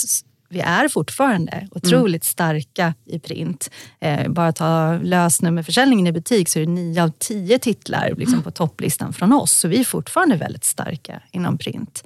vi 0.49 0.59
är 0.59 0.87
fortfarande 0.87 1.67
otroligt 1.71 2.23
mm. 2.23 2.31
starka 2.31 2.93
i 3.05 3.19
print. 3.19 3.71
Eh, 3.99 4.29
bara 4.29 4.51
ta 4.51 4.99
lösnummerförsäljningen 5.03 6.07
i 6.07 6.11
butik 6.11 6.49
så 6.49 6.59
är 6.59 6.65
det 6.65 6.71
9 6.71 7.03
av 7.03 7.11
10 7.19 7.59
titlar 7.59 8.13
liksom, 8.17 8.41
på 8.41 8.51
topplistan 8.51 9.13
från 9.13 9.33
oss. 9.33 9.51
Så 9.51 9.67
vi 9.67 9.79
är 9.79 9.83
fortfarande 9.83 10.35
väldigt 10.35 10.63
starka 10.63 11.21
inom 11.31 11.57
print. 11.57 12.03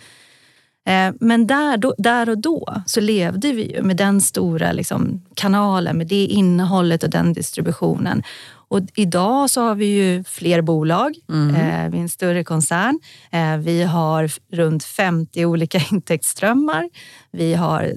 Eh, 0.85 1.13
men 1.19 1.47
där, 1.47 1.77
då, 1.77 1.95
där 1.97 2.29
och 2.29 2.37
då 2.37 2.81
så 2.85 3.01
levde 3.01 3.51
vi 3.51 3.75
ju 3.75 3.81
med 3.81 3.97
den 3.97 4.21
stora 4.21 4.71
liksom, 4.71 5.21
kanalen, 5.35 5.97
med 5.97 6.07
det 6.07 6.25
innehållet 6.25 7.03
och 7.03 7.09
den 7.09 7.33
distributionen. 7.33 8.23
Och 8.67 8.79
idag 8.95 9.49
så 9.49 9.61
har 9.61 9.75
vi 9.75 9.85
ju 9.85 10.23
fler 10.23 10.61
bolag, 10.61 11.15
mm. 11.29 11.55
eh, 11.55 11.91
vi 11.91 11.97
är 11.97 12.01
en 12.01 12.09
större 12.09 12.43
koncern. 12.43 12.99
Eh, 13.31 13.57
vi 13.57 13.83
har 13.83 14.31
runt 14.51 14.83
50 14.83 15.45
olika 15.45 15.81
intäktsströmmar. 15.91 16.89
Vi 17.31 17.53
har 17.53 17.93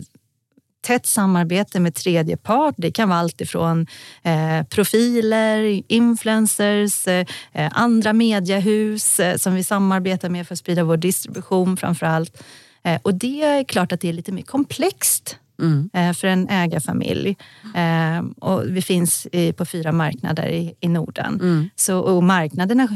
tätt 0.87 1.07
samarbete 1.07 1.81
med 1.81 1.94
tredje 1.94 2.37
part. 2.37 2.75
Det 2.79 2.90
kan 2.90 3.09
vara 3.09 3.18
allt 3.18 3.40
ifrån 3.40 3.87
eh, 4.22 4.62
profiler, 4.70 5.83
influencers, 5.88 7.09
eh, 7.09 7.27
andra 7.72 8.12
mediehus 8.12 9.20
eh, 9.20 9.37
som 9.37 9.55
vi 9.55 9.64
samarbetar 9.64 10.29
med 10.29 10.46
för 10.46 10.55
att 10.55 10.59
sprida 10.59 10.85
vår 10.85 10.96
distribution 10.96 11.77
framför 11.77 12.07
allt. 12.07 12.42
Eh, 12.87 13.01
och 13.03 13.14
det 13.14 13.42
är 13.42 13.64
klart 13.64 13.92
att 13.92 14.01
det 14.01 14.09
är 14.09 14.12
lite 14.12 14.33
mer 14.33 14.42
komplext 14.42 15.38
mm. 15.62 15.90
Eh, 15.92 16.12
för 16.12 16.29
en 16.29 16.49
ägarfamilj. 16.49 17.37
Eh, 17.75 18.25
och 18.38 18.62
vi 18.66 18.83
finns 18.83 19.27
på 19.57 19.64
fyra 19.64 19.92
marknader 19.92 20.75
i, 20.81 20.88
Norden. 20.88 21.35
Mm. 21.35 21.68
Så, 21.77 21.99
och 21.99 22.22
marknaderna 22.22 22.88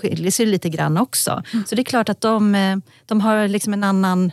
skiljer 0.00 0.30
sig 0.30 0.46
lite 0.46 0.68
grann 0.68 0.96
också. 0.96 1.42
Mm. 1.52 1.64
Så 1.66 1.74
det 1.74 1.82
är 1.82 1.84
klart 1.84 2.08
att 2.08 2.20
de, 2.20 2.82
de 3.06 3.20
har 3.20 3.48
liksom 3.48 3.72
en 3.72 3.84
annan, 3.84 4.32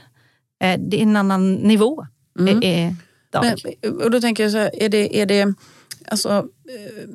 det 0.60 0.98
är 0.98 1.02
en 1.02 1.16
annan 1.16 1.54
nivå 1.54 2.08
mm. 2.40 2.96
Men, 3.42 3.58
och 4.04 4.12
då 4.12 4.22
tänker 4.22 4.44
jag 4.44 4.52
så 4.52 4.58
här, 4.58 4.84
är 4.84 4.90
det, 4.90 5.22
är 5.22 5.26
det 5.26 5.54
alltså, 6.08 6.30
eh, 6.30 7.10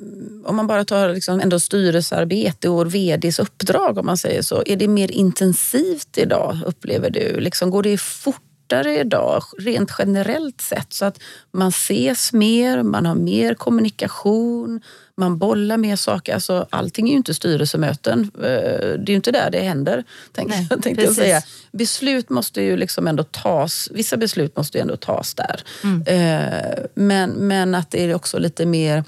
om 0.45 0.55
man 0.55 0.67
bara 0.67 0.85
tar 0.85 1.13
liksom 1.13 1.39
ändå 1.39 1.59
styrelsearbete 1.59 2.69
och 2.69 2.95
vds 2.95 3.39
uppdrag 3.39 3.97
om 3.97 4.05
man 4.05 4.17
säger 4.17 4.41
så. 4.41 4.63
Är 4.65 4.75
det 4.75 4.87
mer 4.87 5.11
intensivt 5.11 6.17
idag 6.17 6.57
upplever 6.65 7.09
du? 7.09 7.39
Liksom, 7.39 7.69
går 7.69 7.83
det 7.83 7.97
fort 7.97 8.50
fortare 8.71 8.99
idag 8.99 9.43
rent 9.57 9.91
generellt 9.99 10.61
sett 10.61 10.93
så 10.93 11.05
att 11.05 11.19
man 11.51 11.67
ses 11.67 12.33
mer, 12.33 12.83
man 12.83 13.05
har 13.05 13.15
mer 13.15 13.53
kommunikation, 13.53 14.81
man 15.17 15.37
bollar 15.37 15.77
mer 15.77 15.95
saker. 15.95 16.33
Alltså, 16.33 16.67
allting 16.69 17.07
är 17.07 17.11
ju 17.11 17.17
inte 17.17 17.33
styrelsemöten. 17.33 18.31
Eh, 18.35 18.41
det 18.41 19.05
är 19.05 19.09
ju 19.09 19.15
inte 19.15 19.31
där 19.31 19.49
det 19.51 19.59
händer. 19.59 20.03
Nej, 20.37 20.67
tänkte 20.81 21.03
jag 21.03 21.15
säga. 21.15 21.41
Beslut 21.71 22.29
måste 22.29 22.61
ju 22.61 22.77
liksom 22.77 23.07
ändå 23.07 23.23
tas. 23.23 23.89
Vissa 23.91 24.17
beslut 24.17 24.57
måste 24.57 24.77
ju 24.77 24.81
ändå 24.81 24.97
tas 24.97 25.33
där. 25.33 25.63
Mm. 25.83 26.03
Eh, 26.07 26.83
men, 26.93 27.31
men 27.31 27.75
att 27.75 27.91
det 27.91 28.03
är 28.03 28.15
också 28.15 28.39
lite 28.39 28.65
mer 28.65 29.03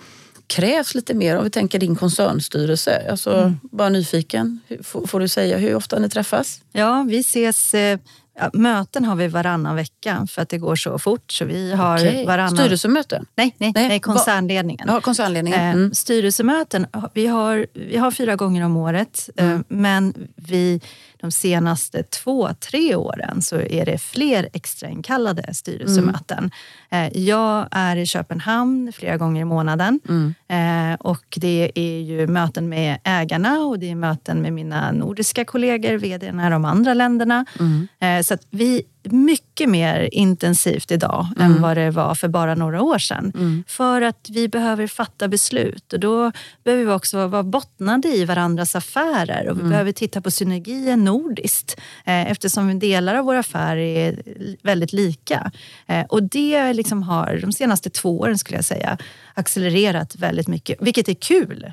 krävs 0.48 0.96
lite 0.96 1.14
mer. 1.14 1.38
Om 1.38 1.44
vi 1.44 1.50
tänker 1.50 1.80
din 1.80 1.96
koncernstyrelse. 1.96 3.08
Alltså, 3.10 3.34
mm. 3.34 3.60
Bara 3.72 3.90
nyfiken, 3.90 4.60
får, 4.84 5.08
får, 5.08 5.20
du 5.20 5.28
säga 5.28 5.58
hur 5.58 5.76
ofta 5.76 6.00
ni 6.00 6.10
träffas? 6.10 6.62
Ja, 6.72 7.06
vi 7.10 7.20
ses 7.20 7.74
eh, 7.74 8.00
Ja, 8.40 8.50
möten 8.54 9.06
har 9.06 9.16
vi 9.16 9.28
varannan 9.28 9.76
vecka 9.76 10.28
för 10.30 10.42
att 10.42 10.50
det 10.50 10.58
går 10.58 10.76
så 10.76 11.00
fort. 11.00 11.32
Så 11.32 11.46
vi 11.46 11.74
har 11.74 11.98
okay. 11.98 12.26
varannan... 12.26 12.58
Styrelsemöten? 12.58 13.26
Nej, 13.36 13.56
nej, 13.58 13.72
nej, 13.76 13.88
nej 13.88 14.00
koncernledningen. 14.00 14.88
Ja, 14.88 15.02
koncernledningen. 15.02 15.60
Eh, 15.60 15.72
mm. 15.72 15.94
styrelsemöten, 15.94 16.88
vi 17.14 17.28
har, 17.28 17.68
vi 17.74 17.98
har 17.98 18.12
fyra 18.12 18.36
gånger 18.36 18.66
om 18.66 18.78
året. 18.78 19.30
Eh, 19.36 19.46
mm. 19.46 19.64
Men 19.68 20.14
vi 20.36 20.82
de 21.24 21.32
senaste 21.32 22.04
två, 22.04 22.50
tre 22.60 22.96
åren 22.96 23.42
så 23.42 23.56
är 23.56 23.86
det 23.86 23.98
fler 23.98 24.50
extrainkallade 24.54 25.54
styrelsemöten. 25.54 26.52
Mm. 26.90 27.12
Jag 27.16 27.68
är 27.72 27.96
i 27.96 28.06
Köpenhamn 28.06 28.92
flera 28.94 29.18
gånger 29.18 29.42
i 29.42 29.46
månaden 29.46 30.00
mm. 30.10 30.34
Eh, 30.48 30.96
och 31.00 31.26
det 31.36 31.72
är 31.76 32.00
ju 32.00 32.28
möten 32.28 32.70
med 32.70 33.00
ägarna 33.04 33.60
och 33.60 33.80
det 33.80 33.92
är 33.92 33.96
möten 33.96 34.42
med 34.42 34.54
mina 34.54 34.92
nordiska 34.92 35.46
kollegor, 35.46 35.98
vd 35.98 36.26
i 36.28 36.30
de 36.30 36.66
andra 36.66 36.94
länderna. 36.94 37.46
Mm. 37.60 37.88
Eh, 38.00 38.24
så 38.24 38.34
att 38.34 38.48
vi 38.50 38.84
mycket 39.04 39.70
mer 39.70 40.10
intensivt 40.12 40.92
idag 40.92 41.28
mm. 41.38 41.52
än 41.52 41.62
vad 41.62 41.78
det 41.78 41.92
var 41.92 42.16
för 42.16 42.28
bara 42.28 42.56
några 42.56 42.82
år 42.82 42.98
sedan. 42.98 43.32
Mm. 43.36 43.64
För 43.68 44.02
att 44.02 44.28
vi 44.30 44.48
behöver 44.48 44.88
fatta 44.88 45.28
beslut 45.28 45.94
och 45.94 46.00
då 46.00 46.32
behöver 46.64 46.86
vi 46.86 46.92
också 46.92 47.28
vara 47.28 47.44
bottnade 47.44 48.08
i 48.08 48.26
varandras 48.26 48.76
affärer 48.76 49.50
och 49.50 49.58
vi 49.58 49.60
mm. 49.60 49.70
behöver 49.70 49.92
titta 49.92 50.22
på 50.22 50.32
synergier 50.32 50.98
nordiskt 50.98 51.80
eh, 52.06 52.32
eftersom 52.32 52.80
delar 52.80 53.16
av 53.16 53.26
våra 53.26 53.40
affärer 53.40 53.78
är 53.78 54.22
väldigt 54.64 54.94
lika. 54.94 55.52
Eh, 55.88 56.06
och 56.06 56.24
det 56.24 56.74
liksom 56.74 57.04
har 57.04 57.40
de 57.42 57.52
senaste 57.52 57.90
två 57.90 58.20
åren 58.20 58.38
skulle 58.38 58.58
jag 58.58 58.66
säga 58.66 58.98
accelererat 59.34 60.16
väldigt 60.16 60.48
mycket, 60.48 60.78
vilket 60.82 61.10
är 61.10 61.14
kul. 61.14 61.70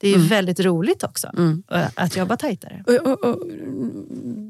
Det 0.00 0.08
är 0.08 0.14
mm. 0.14 0.26
väldigt 0.26 0.60
roligt 0.60 1.04
också 1.04 1.30
mm. 1.36 1.62
att 1.94 2.16
jobba 2.16 2.36
tajtare. 2.36 2.84
Och, 2.86 2.94
och, 2.94 3.24
och, 3.24 3.42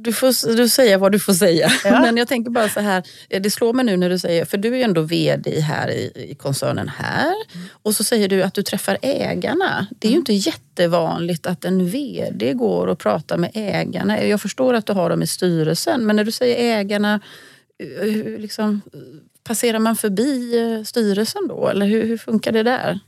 du 0.02 0.12
får 0.12 0.56
du 0.56 0.68
säga 0.68 0.98
vad 0.98 1.12
du 1.12 1.18
får 1.18 1.32
säga. 1.32 1.70
Ja. 1.84 2.00
Men 2.02 2.16
jag 2.16 2.28
tänker 2.28 2.50
bara 2.50 2.68
så 2.68 2.80
här, 2.80 3.02
det 3.40 3.50
slår 3.50 3.72
mig 3.72 3.84
nu 3.84 3.96
när 3.96 4.11
du 4.11 4.18
säger, 4.18 4.44
för 4.44 4.58
du 4.58 4.68
är 4.72 4.76
ju 4.76 4.82
ändå 4.82 5.00
VD 5.00 5.61
här 5.61 5.90
i, 5.90 6.12
i 6.30 6.34
koncernen 6.34 6.88
här. 6.88 7.34
Mm. 7.54 7.66
Och 7.72 7.94
så 7.94 8.04
säger 8.04 8.28
du 8.28 8.42
att 8.42 8.54
du 8.54 8.62
träffar 8.62 8.98
ägarna. 9.02 9.87
Det 9.90 10.08
är 10.08 10.11
ju 10.11 10.14
mm. 10.14 10.20
inte 10.20 10.32
jättevanligt 10.32 11.46
att 11.46 11.64
en 11.64 11.90
VD 11.90 12.54
går 12.54 12.87
och 12.87 12.98
pratar 12.98 13.37
med 13.37 13.50
ägarna. 13.54 14.24
Jag 14.24 14.40
förstår 14.40 14.74
att 14.74 14.87
du 14.87 14.92
har 14.92 15.11
dem 15.11 15.22
i 15.22 15.26
styrelsen, 15.26 16.06
men 16.06 16.16
när 16.16 16.24
du 16.24 16.32
säger 16.32 16.78
ägarna, 16.78 17.20
eh, 18.02 18.40
liksom, 18.40 18.80
passerar 19.48 19.78
man 19.78 19.96
förbi 19.96 20.58
eh, 20.58 20.84
styrelsen 20.84 21.48
då? 21.48 21.68
Eller 21.68 21.87
hur, 21.87 22.06
hur 22.06 22.18
funkar 22.18 22.52
det 22.52 22.62
där? 22.62 22.98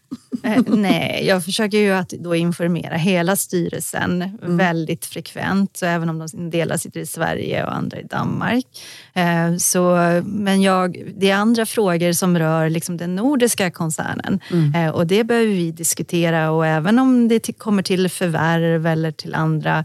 Eh, 0.42 0.62
nej, 0.66 1.24
jag 1.26 1.44
försöker 1.44 1.78
ju 1.78 1.90
att 1.90 2.08
då 2.08 2.34
informera 2.34 2.96
hela 2.96 3.36
styrelsen 3.36 4.22
mm. 4.22 4.56
väldigt 4.56 5.06
frekvent. 5.06 5.76
Så 5.76 5.86
även 5.86 6.08
om 6.08 6.18
de 6.18 6.50
delar 6.50 6.76
sitter 6.76 7.00
i 7.00 7.06
Sverige 7.06 7.64
och 7.64 7.74
andra 7.74 8.00
i 8.00 8.02
Danmark. 8.02 8.66
Eh, 9.14 9.56
så, 9.56 9.96
men 10.24 10.62
jag, 10.62 11.12
det 11.16 11.30
är 11.30 11.34
andra 11.36 11.66
frågor 11.66 12.12
som 12.12 12.38
rör 12.38 12.70
liksom 12.70 12.96
den 12.96 13.16
nordiska 13.16 13.70
koncernen. 13.70 14.40
Mm. 14.52 14.94
Och 14.94 15.06
det 15.06 15.24
behöver 15.24 15.46
vi 15.46 15.70
diskutera. 15.70 16.50
Och 16.50 16.66
även 16.66 16.98
om 16.98 17.28
det 17.28 17.58
kommer 17.58 17.82
till 17.82 18.08
förvärv 18.08 18.86
eller 18.86 19.12
till 19.12 19.34
andra 19.34 19.84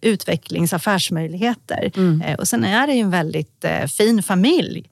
utvecklings 0.00 0.72
affärsmöjligheter. 0.72 1.92
Mm. 1.96 2.34
och 2.38 2.48
sen 2.48 2.64
är 2.64 2.86
det 2.86 2.92
ju 2.92 3.00
en 3.00 3.10
väldigt 3.10 3.64
fin 3.96 4.22
familj 4.22 4.88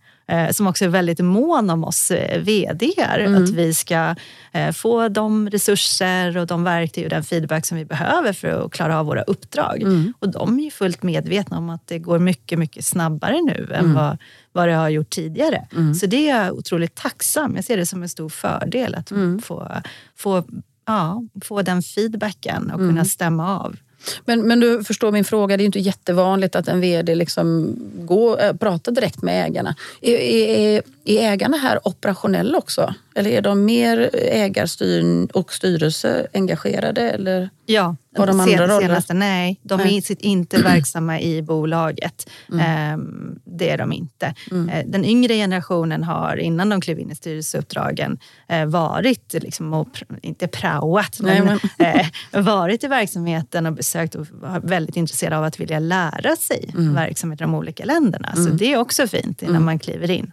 som 0.50 0.66
också 0.66 0.84
är 0.84 0.88
väldigt 0.88 1.18
mån 1.18 1.70
om 1.70 1.84
oss 1.84 2.10
eh, 2.10 2.40
VDR. 2.40 3.18
Mm. 3.18 3.42
Att 3.42 3.50
vi 3.50 3.74
ska 3.74 4.14
eh, 4.52 4.72
få 4.72 5.08
de 5.08 5.50
resurser 5.50 6.36
och 6.36 6.46
de 6.46 6.64
verktyg 6.64 7.04
och 7.04 7.10
den 7.10 7.24
feedback 7.24 7.66
som 7.66 7.78
vi 7.78 7.84
behöver 7.84 8.32
för 8.32 8.48
att 8.48 8.72
klara 8.72 9.00
av 9.00 9.06
våra 9.06 9.22
uppdrag. 9.22 9.82
Mm. 9.82 10.14
Och 10.18 10.28
de 10.28 10.58
är 10.58 10.64
ju 10.64 10.70
fullt 10.70 11.02
medvetna 11.02 11.58
om 11.58 11.70
att 11.70 11.86
det 11.86 11.98
går 11.98 12.18
mycket, 12.18 12.58
mycket 12.58 12.86
snabbare 12.86 13.40
nu 13.40 13.70
än 13.74 13.84
mm. 13.84 13.94
vad, 13.94 14.18
vad 14.52 14.68
det 14.68 14.74
har 14.74 14.88
gjort 14.88 15.10
tidigare. 15.10 15.66
Mm. 15.72 15.94
Så 15.94 16.06
det 16.06 16.30
är 16.30 16.44
jag 16.44 16.54
otroligt 16.54 16.94
tacksam. 16.94 17.56
Jag 17.56 17.64
ser 17.64 17.76
det 17.76 17.86
som 17.86 18.02
en 18.02 18.08
stor 18.08 18.28
fördel 18.28 18.94
att 18.94 19.10
mm. 19.10 19.42
få, 19.42 19.72
få, 20.16 20.44
ja, 20.86 21.22
få 21.44 21.62
den 21.62 21.82
feedbacken 21.82 22.70
och 22.70 22.78
kunna 22.78 22.90
mm. 22.90 23.04
stämma 23.04 23.58
av. 23.60 23.76
Men, 24.24 24.42
men 24.42 24.60
du 24.60 24.84
förstår 24.84 25.12
min 25.12 25.24
fråga, 25.24 25.56
det 25.56 25.62
är 25.62 25.66
inte 25.66 25.78
jättevanligt 25.78 26.56
att 26.56 26.68
en 26.68 26.80
VD 26.80 27.14
liksom 27.14 27.76
går, 27.94 28.42
eh, 28.42 28.52
pratar 28.52 28.92
direkt 28.92 29.22
med 29.22 29.46
ägarna. 29.46 29.74
Är, 30.00 30.16
är, 30.16 30.82
är 31.04 31.32
ägarna 31.32 31.56
här 31.56 31.88
operationella 31.88 32.58
också? 32.58 32.94
Eller 33.16 33.30
är 33.30 33.42
de 33.42 33.64
mer 33.64 34.10
ägarstyr 34.14 35.28
och 35.32 35.52
styrelse 35.52 36.26
engagerade? 36.34 37.10
Eller? 37.10 37.50
Ja, 37.66 37.96
har 38.16 38.26
de 38.26 38.40
andra 38.40 38.80
senaste, 38.80 39.14
nej. 39.14 39.60
De 39.62 39.80
nej. 39.80 39.96
är 39.96 40.26
inte 40.26 40.62
verksamma 40.62 41.20
i 41.20 41.42
bolaget. 41.42 42.30
Mm. 42.48 42.60
Ehm, 42.60 43.38
det 43.44 43.70
är 43.70 43.78
de 43.78 43.92
inte. 43.92 44.34
Mm. 44.50 44.68
Eh, 44.68 44.86
den 44.86 45.04
yngre 45.04 45.34
generationen 45.34 46.04
har 46.04 46.36
innan 46.36 46.68
de 46.68 46.80
klev 46.80 46.98
in 46.98 47.10
i 47.10 47.14
styrelseuppdragen 47.14 48.18
eh, 48.48 48.66
varit, 48.66 49.32
liksom, 49.32 49.72
och, 49.72 50.02
inte 50.22 50.48
praoat, 50.48 51.20
men, 51.20 51.46
nej, 51.46 51.58
men. 51.78 51.86
Eh, 52.32 52.42
varit 52.42 52.84
i 52.84 52.86
verksamheten 52.86 53.66
och 53.66 53.72
besökt 53.72 54.14
och 54.14 54.26
var 54.32 54.60
väldigt 54.60 54.96
intresserade 54.96 55.38
av 55.38 55.44
att 55.44 55.60
vilja 55.60 55.78
lära 55.78 56.36
sig 56.36 56.70
mm. 56.74 56.94
verksamheter 56.94 57.44
i 57.44 57.46
de 57.46 57.54
olika 57.54 57.84
länderna. 57.84 58.32
Så 58.34 58.40
mm. 58.40 58.56
det 58.56 58.72
är 58.72 58.76
också 58.76 59.06
fint 59.06 59.42
innan 59.42 59.54
mm. 59.54 59.64
man 59.64 59.78
kliver 59.78 60.10
in. 60.10 60.32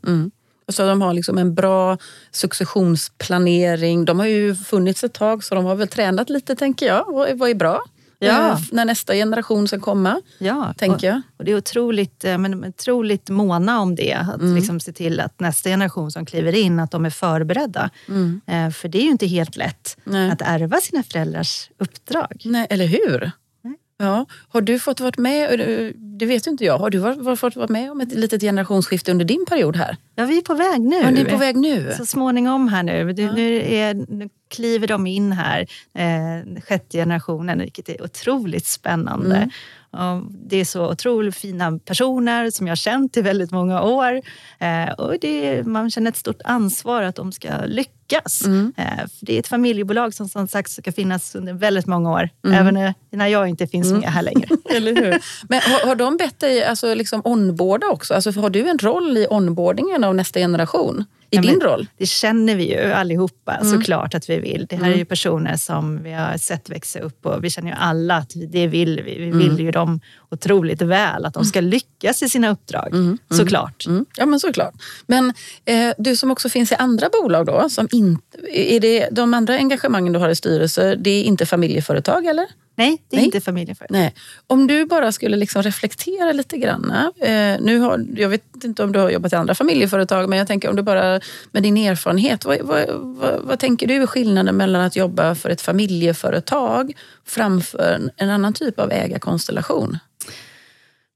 Så 0.68 0.88
de 0.88 1.02
har 1.02 1.14
liksom 1.14 1.38
en 1.38 1.56
bra 1.56 1.98
successionsplanering. 2.32 4.06
De 4.06 4.20
har 4.20 4.28
ju 4.28 4.56
funnits 4.56 5.04
ett 5.04 5.14
tag 5.14 5.44
så 5.44 5.56
de 5.56 5.66
har 5.66 5.76
väl 5.76 5.88
tränat 5.88 6.30
lite 6.30 6.56
tänker 6.56 6.86
jag. 6.86 7.06
Vad 7.38 7.50
är 7.50 7.56
bra? 7.56 7.82
Ja. 8.20 8.52
Eh, 8.52 8.60
när 8.72 8.86
nästa 8.86 9.14
generation 9.14 9.68
ska 9.68 9.80
komma. 9.80 10.22
Ja, 10.38 10.74
tänker 10.78 11.08
jag. 11.08 11.22
Och 11.38 11.46
det 11.46 11.52
är 11.52 11.58
otroligt, 11.58 12.26
eh, 12.26 12.38
men 12.38 12.66
otroligt 12.66 13.30
måna 13.30 13.80
om 13.80 13.96
det. 13.96 14.14
Att 14.14 14.42
mm. 14.42 14.56
liksom 14.56 14.80
se 14.80 14.92
till 14.92 15.20
att 15.20 15.40
nästa 15.40 15.70
generation 15.70 16.12
som 16.12 16.26
kliver 16.26 16.56
in, 16.56 16.80
att 16.80 16.92
de 16.92 17.06
är 17.06 17.10
förberedda. 17.10 17.90
Mm. 18.08 18.42
Eh, 18.48 18.70
för 18.70 18.88
det 18.88 18.98
är 18.98 19.04
ju 19.04 19.10
inte 19.10 19.28
helt 19.28 19.56
lätt 19.56 19.98
Nej. 20.04 20.32
att 20.32 20.42
ärva 20.42 20.78
sina 20.78 21.04
föräldrars 21.04 21.70
uppdrag. 21.78 22.42
Nej, 22.46 22.68
eller 22.70 22.86
hur? 22.86 23.32
Ja. 24.04 24.26
Har 24.50 24.62
du 24.62 24.80
fått 24.80 25.00
vara 25.00 25.14
med, 25.18 25.60
det 25.98 26.26
vet 26.26 26.48
inte 26.48 26.66
jag, 26.66 26.78
har 26.78 26.90
du 26.90 27.36
fått 27.36 27.56
vara 27.56 27.68
med 27.68 27.92
om 27.92 28.02
ett 28.02 28.14
litet 28.14 28.42
generationsskifte 28.42 29.12
under 29.12 29.26
din 29.26 29.46
period 29.50 29.76
här? 29.76 29.98
Ja, 30.16 30.26
vi 30.26 30.38
är 30.38 30.42
på 30.42 30.54
väg 30.54 30.82
nu. 30.82 30.96
Ja, 30.96 31.12
ni 31.12 31.22
är 31.22 31.26
på 31.26 31.38
väg 31.38 31.56
nu? 31.56 31.94
Så 31.98 32.06
småningom 32.06 32.68
här 32.68 32.84
nu. 32.84 33.14
Ja. 33.18 33.34
Nu, 33.34 33.62
är, 33.74 33.94
nu 33.94 34.30
kliver 34.50 34.88
de 34.88 35.08
in 35.08 35.32
här, 35.32 35.68
eh, 35.94 36.62
sjätte 36.62 36.98
generationen, 36.98 37.60
vilket 37.60 37.90
är 37.90 38.04
otroligt 38.04 38.66
spännande. 38.66 39.36
Mm. 39.36 39.50
Det 40.30 40.58
är 40.58 40.66
så 40.66 40.92
otroligt 40.92 41.36
fina 41.36 41.80
personer 41.80 42.50
som 42.50 42.68
jag 42.68 42.72
har 42.72 42.76
känt 42.76 43.18
i 43.18 43.22
väldigt 43.22 43.52
många 43.52 43.82
år. 43.82 44.22
Eh, 44.60 44.92
och 44.92 45.16
det, 45.22 45.64
man 45.66 45.92
känner 45.92 46.12
ett 46.12 46.18
stort 46.18 46.42
ansvar 46.44 47.04
att 47.04 47.16
de 47.16 47.32
ska 47.32 47.50
lyckas. 47.66 48.03
Mm. 48.46 48.74
Eh, 48.78 49.06
det 49.20 49.36
är 49.36 49.40
ett 49.40 49.48
familjebolag 49.48 50.14
som 50.14 50.30
som 50.30 50.48
sagt 50.48 50.72
ska 50.72 50.92
finnas 50.92 51.36
under 51.36 51.54
väldigt 51.54 51.88
många 51.88 52.12
år. 52.12 52.30
Mm. 52.46 52.58
Även 52.60 52.94
när 53.10 53.28
jag 53.28 53.48
inte 53.48 53.68
finns 53.68 53.88
mm. 53.88 54.00
med 54.00 54.12
här 54.12 54.22
längre. 54.22 54.48
Eller 54.70 54.96
hur? 54.96 55.20
Men 55.50 55.62
har, 55.62 55.88
har 55.88 55.96
de 55.96 56.18
bett 56.18 56.40
dig 56.40 56.64
alltså, 56.64 56.94
liksom 56.94 57.22
onboarda 57.24 57.88
också? 57.88 58.14
Alltså, 58.14 58.32
har 58.32 58.50
du 58.50 58.70
en 58.70 58.78
roll 58.78 59.18
i 59.18 59.28
onboardingen 59.30 60.04
av 60.04 60.16
nästa 60.16 60.40
generation? 60.40 61.06
i 61.34 61.38
din 61.38 61.62
roll? 61.62 61.88
Det 61.98 62.06
känner 62.06 62.56
vi 62.56 62.72
ju 62.72 62.92
allihopa 62.92 63.56
mm. 63.56 63.72
såklart 63.72 64.16
att 64.16 64.30
vi 64.30 64.40
vill. 64.40 64.66
Det 64.70 64.76
här 64.76 64.84
mm. 64.84 64.94
är 64.94 64.98
ju 64.98 65.06
personer 65.06 65.58
som 65.58 66.04
vi 66.04 66.12
har 66.12 66.38
sett 66.38 66.70
växa 66.70 67.00
upp 67.00 67.26
och 67.26 67.44
vi 67.44 67.50
känner 67.50 67.70
ju 67.70 67.76
alla 67.80 68.16
att 68.16 68.32
det 68.36 68.68
vill 68.68 69.02
vi. 69.06 69.18
Vi 69.18 69.26
vill 69.26 69.50
mm. 69.50 69.66
ju 69.66 69.72
dem 69.72 70.00
otroligt 70.32 70.82
väl, 70.82 71.26
att 71.26 71.34
de 71.34 71.46
ska 71.46 71.62
lyckas 71.62 72.24
i 72.24 72.30
sina 72.30 72.50
uppdrag. 72.50 72.88
Mm. 72.88 73.06
mm. 73.06 73.18
Såklart. 73.30 73.86
Mm. 73.86 74.06
Ja 74.18 74.26
men 74.26 74.40
såklart. 74.40 74.74
Men 75.08 75.34
eh, 75.66 75.94
du 75.98 76.16
som 76.16 76.32
också 76.32 76.50
finns 76.50 76.72
i 76.72 76.76
andra 76.76 77.10
bolag 77.22 77.46
då, 77.46 77.70
som 77.70 77.88
inte, 77.92 78.03
är 78.54 78.80
det 78.80 79.08
de 79.12 79.34
andra 79.34 79.56
engagemangen 79.56 80.14
du 80.14 80.20
har 80.20 80.30
i 80.30 80.36
styrelser, 80.36 80.96
det 80.96 81.10
är 81.10 81.24
inte 81.24 81.46
familjeföretag 81.46 82.26
eller? 82.26 82.48
Nej, 82.76 83.02
det 83.10 83.16
är 83.16 83.18
Nej. 83.18 83.26
inte 83.26 83.42
familjeföretag. 83.42 83.98
Nej. 83.98 84.14
Om 84.48 84.68
du 84.68 84.86
bara 84.86 85.12
skulle 85.12 85.38
liksom 85.38 85.64
reflektera 85.64 86.32
lite 86.32 86.58
grann. 86.58 86.92
Eh, 87.22 87.56
nu 87.62 87.80
har, 87.80 88.06
jag 88.16 88.30
vet 88.30 88.64
inte 88.64 88.84
om 88.84 88.92
du 88.92 89.00
har 89.00 89.10
jobbat 89.10 89.34
i 89.34 89.36
andra 89.36 89.56
familjeföretag, 89.56 90.30
men 90.30 90.40
jag 90.40 90.48
tänker 90.48 90.70
om 90.70 90.76
du 90.76 90.82
bara 90.82 91.20
med 91.52 91.64
din 91.64 91.78
erfarenhet. 91.78 92.46
Vad, 92.46 92.62
vad, 92.62 92.86
vad, 92.90 93.42
vad 93.42 93.60
tänker 93.60 93.88
du 93.88 93.96
är 93.96 94.06
skillnaden 94.06 94.58
mellan 94.58 94.82
att 94.82 94.96
jobba 94.96 95.36
för 95.36 95.50
ett 95.50 95.62
familjeföretag 95.62 96.94
framför 97.26 98.10
en 98.18 98.30
annan 98.30 98.54
typ 98.54 98.80
av 98.80 98.92
ägarkonstellation? 98.92 99.98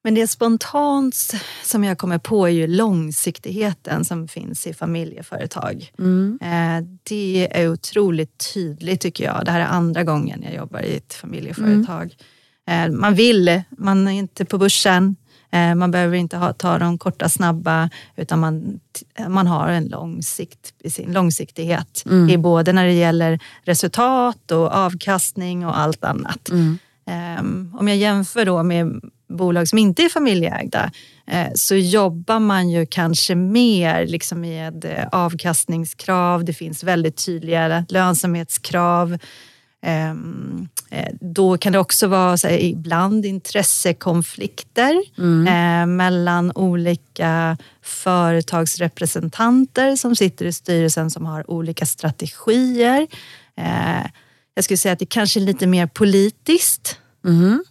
Men 0.08 0.14
det 0.14 0.28
spontant 0.28 1.34
som 1.64 1.84
jag 1.84 1.98
kommer 1.98 2.18
på 2.18 2.48
är 2.48 2.52
ju 2.52 2.68
långsiktigheten 2.68 4.06
som 4.06 4.28
finns 4.28 4.68
i 4.68 4.74
familjeföretag. 4.74 5.92
Mm. 6.00 6.40
Eh, 6.42 6.88
det 7.04 7.48
är 7.52 7.72
otroligt 7.72 8.54
tydligt 8.54 9.02
tycker 9.02 9.24
jag. 9.24 9.46
Det 9.46 9.52
här 9.52 9.60
är 9.60 9.66
andra 9.66 10.04
gången 10.04 10.44
jag 10.44 10.56
jobbar 10.56 10.80
i 10.80 10.98
ett 10.98 11.14
familjeföretag. 11.14 12.16
Mm. 12.68 13.00
Man 13.00 13.16
vill, 13.16 13.62
man 13.70 14.08
är 14.08 14.12
inte 14.12 14.46
på 14.46 14.58
börsen. 14.58 15.16
Eh, 15.52 15.76
man 15.76 15.92
behöver 15.92 16.18
inte 16.18 16.38
ha, 16.38 16.54
ta 16.54 16.80
de 16.80 16.98
korta 16.98 17.30
snabba 17.30 17.90
utan 18.16 18.40
man, 18.40 18.80
man 19.28 19.48
har 19.48 19.70
en 19.70 19.86
långsikt, 19.86 20.74
sin 20.90 21.14
långsiktighet 21.14 22.04
mm. 22.06 22.30
i 22.30 22.38
både 22.38 22.74
när 22.74 22.86
det 22.86 22.94
gäller 22.94 23.40
resultat 23.64 24.52
och 24.52 24.72
avkastning 24.72 25.66
och 25.66 25.80
allt 25.80 26.04
annat. 26.04 26.50
Mm. 26.50 26.78
Um, 27.40 27.76
om 27.80 27.88
jag 27.88 27.98
jämför 27.98 28.46
då 28.46 28.64
med 28.64 29.02
bolag 29.30 29.68
som 29.68 29.80
inte 29.80 30.04
är 30.04 30.10
familjeägda 30.10 30.92
eh, 31.28 31.48
så 31.56 31.76
jobbar 31.76 32.40
man 32.40 32.70
ju 32.70 32.86
kanske 32.86 33.36
mer 33.36 34.08
liksom 34.08 34.42
med 34.42 34.86
eh, 34.86 35.08
avkastningskrav. 35.12 36.46
Det 36.46 36.54
finns 36.54 36.84
väldigt 36.84 37.26
tydliga 37.26 37.86
lönsamhetskrav. 37.90 39.18
Ehm, 39.82 40.68
eh, 40.90 41.14
då 41.22 41.58
kan 41.58 41.74
det 41.74 41.80
också 41.80 42.08
vara 42.08 42.38
här, 42.44 42.64
ibland 42.64 43.26
intressekonflikter 43.26 45.04
mm. 45.18 45.96
mellan 45.96 46.52
olika 46.56 47.58
företagsrepresentanter 47.82 49.96
som 49.96 50.16
sitter 50.16 50.46
i 50.46 50.54
styrelsen 50.54 51.12
som 51.12 51.26
har 51.26 51.52
olika 51.52 51.86
strategier. 51.86 53.08
Jag 54.56 54.64
skulle 54.64 54.78
säga 54.78 54.94
att 54.94 55.00
det 55.00 55.06
kanske 55.06 55.40
är 55.40 55.42
lite 55.42 55.68
mer 55.68 55.88
politiskt. 55.88 57.00
Mm. 57.26 57.64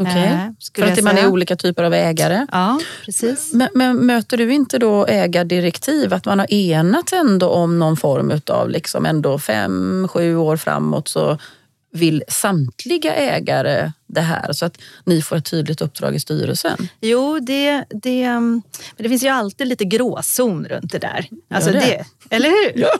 Okay. 0.00 0.38
för 0.74 0.92
att 0.92 1.04
man 1.04 1.18
är 1.18 1.26
olika 1.26 1.56
typer 1.56 1.84
av 1.84 1.94
ägare. 1.94 2.46
Ja, 2.52 2.80
precis. 3.04 3.52
Men, 3.52 3.68
men, 3.74 3.96
möter 3.96 4.36
du 4.36 4.52
inte 4.52 4.78
då 4.78 5.06
ägardirektiv, 5.06 6.14
att 6.14 6.24
man 6.24 6.38
har 6.38 6.52
enat 6.54 7.12
ändå 7.12 7.48
om 7.48 7.78
någon 7.78 7.96
form 7.96 8.40
av 8.46 8.70
liksom 8.70 9.06
ändå 9.06 9.38
fem, 9.38 10.08
sju 10.10 10.36
år 10.36 10.56
framåt 10.56 11.08
så 11.08 11.38
vill 11.94 12.24
samtliga 12.28 13.14
ägare 13.14 13.92
det 14.06 14.20
här 14.20 14.52
så 14.52 14.66
att 14.66 14.78
ni 15.04 15.22
får 15.22 15.36
ett 15.36 15.50
tydligt 15.50 15.80
uppdrag 15.80 16.14
i 16.14 16.20
styrelsen? 16.20 16.88
Jo, 17.00 17.38
det, 17.40 17.84
det, 17.90 18.28
men 18.30 18.62
det 18.96 19.08
finns 19.08 19.24
ju 19.24 19.28
alltid 19.28 19.66
lite 19.66 19.84
gråzon 19.84 20.64
runt 20.64 20.92
det 20.92 20.98
där. 20.98 21.28
Alltså 21.50 21.70
det. 21.70 22.04
Eller 22.30 22.48
hur? 22.48 22.80
Ja. 22.80 22.90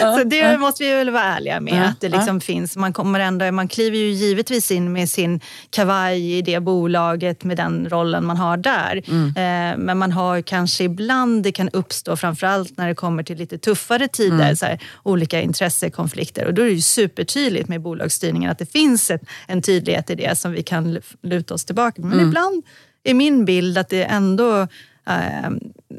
så 0.18 0.24
det 0.24 0.58
måste 0.58 0.84
vi 0.84 0.90
väl 0.90 1.10
vara 1.10 1.22
ärliga 1.22 1.60
med. 1.60 1.88
Att 1.88 2.00
det 2.00 2.08
liksom 2.08 2.40
finns. 2.40 2.76
Man, 2.76 2.92
kommer 2.92 3.20
ändå, 3.20 3.52
man 3.52 3.68
kliver 3.68 3.98
ju 3.98 4.10
givetvis 4.10 4.70
in 4.70 4.92
med 4.92 5.10
sin 5.10 5.40
kavaj 5.70 6.38
i 6.38 6.42
det 6.42 6.60
bolaget 6.60 7.44
med 7.44 7.56
den 7.56 7.88
rollen 7.88 8.26
man 8.26 8.36
har 8.36 8.56
där. 8.56 9.02
Mm. 9.08 9.28
Eh, 9.28 9.84
men 9.84 9.98
man 9.98 10.12
har 10.12 10.40
kanske 10.40 10.84
ibland, 10.84 11.42
det 11.42 11.52
kan 11.52 11.68
uppstå 11.68 12.16
framförallt 12.16 12.76
när 12.76 12.88
det 12.88 12.94
kommer 12.94 13.22
till 13.22 13.38
lite 13.38 13.58
tuffare 13.58 14.08
tider, 14.08 14.34
mm. 14.34 14.56
så 14.56 14.66
här, 14.66 14.82
olika 15.02 15.40
intressekonflikter. 15.40 16.46
Och 16.46 16.54
då 16.54 16.62
är 16.62 16.66
det 16.66 16.72
ju 16.72 16.80
supertydligt 16.80 17.68
med 17.68 17.80
bolagsstyrningen 17.80 18.50
att 18.50 18.58
det 18.58 18.72
finns 18.72 19.10
ett, 19.10 19.22
en 19.46 19.62
tydlig 19.62 19.82
tydlighet 19.82 20.10
i 20.10 20.14
det 20.14 20.38
som 20.38 20.52
vi 20.52 20.62
kan 20.62 21.00
luta 21.22 21.54
oss 21.54 21.64
tillbaka 21.64 22.02
Men 22.02 22.12
mm. 22.12 22.28
ibland 22.28 22.64
är 23.04 23.14
min 23.14 23.44
bild 23.44 23.78
att 23.78 23.88
det 23.88 24.04
ändå 24.04 24.68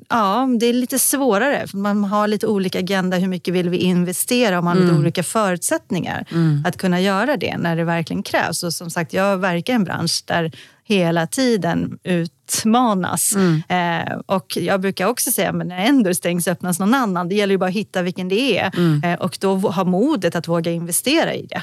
ja, 0.09 0.49
det 0.59 0.65
är 0.65 0.73
lite 0.73 0.99
svårare. 0.99 1.67
För 1.67 1.77
man 1.77 2.03
har 2.03 2.27
lite 2.27 2.47
olika 2.47 2.79
agenda. 2.79 3.17
Hur 3.17 3.27
mycket 3.27 3.53
vill 3.53 3.69
vi 3.69 3.77
investera? 3.77 4.57
Och 4.57 4.63
man 4.63 4.77
har 4.77 4.81
mm. 4.81 4.93
lite 4.93 4.99
olika 4.99 5.23
förutsättningar 5.23 6.25
mm. 6.31 6.63
att 6.67 6.77
kunna 6.77 7.01
göra 7.01 7.37
det 7.37 7.57
när 7.57 7.75
det 7.75 7.83
verkligen 7.83 8.23
krävs. 8.23 8.63
Och 8.63 8.73
som 8.73 8.89
sagt, 8.89 9.13
jag 9.13 9.37
verkar 9.37 9.73
i 9.73 9.75
en 9.75 9.83
bransch 9.83 10.23
där 10.25 10.51
hela 10.83 11.27
tiden 11.27 11.99
utmanas. 12.03 13.35
Mm. 13.35 13.55
Uh, 13.55 14.19
och 14.25 14.57
jag 14.57 14.81
brukar 14.81 15.07
också 15.07 15.31
säga 15.31 15.49
att 15.49 15.55
när 15.55 15.85
en 15.85 16.03
dörr 16.03 16.13
stängs 16.13 16.47
öppnas 16.47 16.79
någon 16.79 16.93
annan. 16.93 17.29
Det 17.29 17.35
gäller 17.35 17.53
ju 17.53 17.57
bara 17.57 17.69
att 17.69 17.75
hitta 17.75 18.01
vilken 18.01 18.29
det 18.29 18.57
är 18.57 18.79
uh, 18.79 19.13
och 19.13 19.37
då 19.41 19.55
ha 19.55 19.83
modet 19.83 20.35
att 20.35 20.47
våga 20.47 20.71
investera 20.71 21.33
i 21.33 21.45
det. 21.45 21.61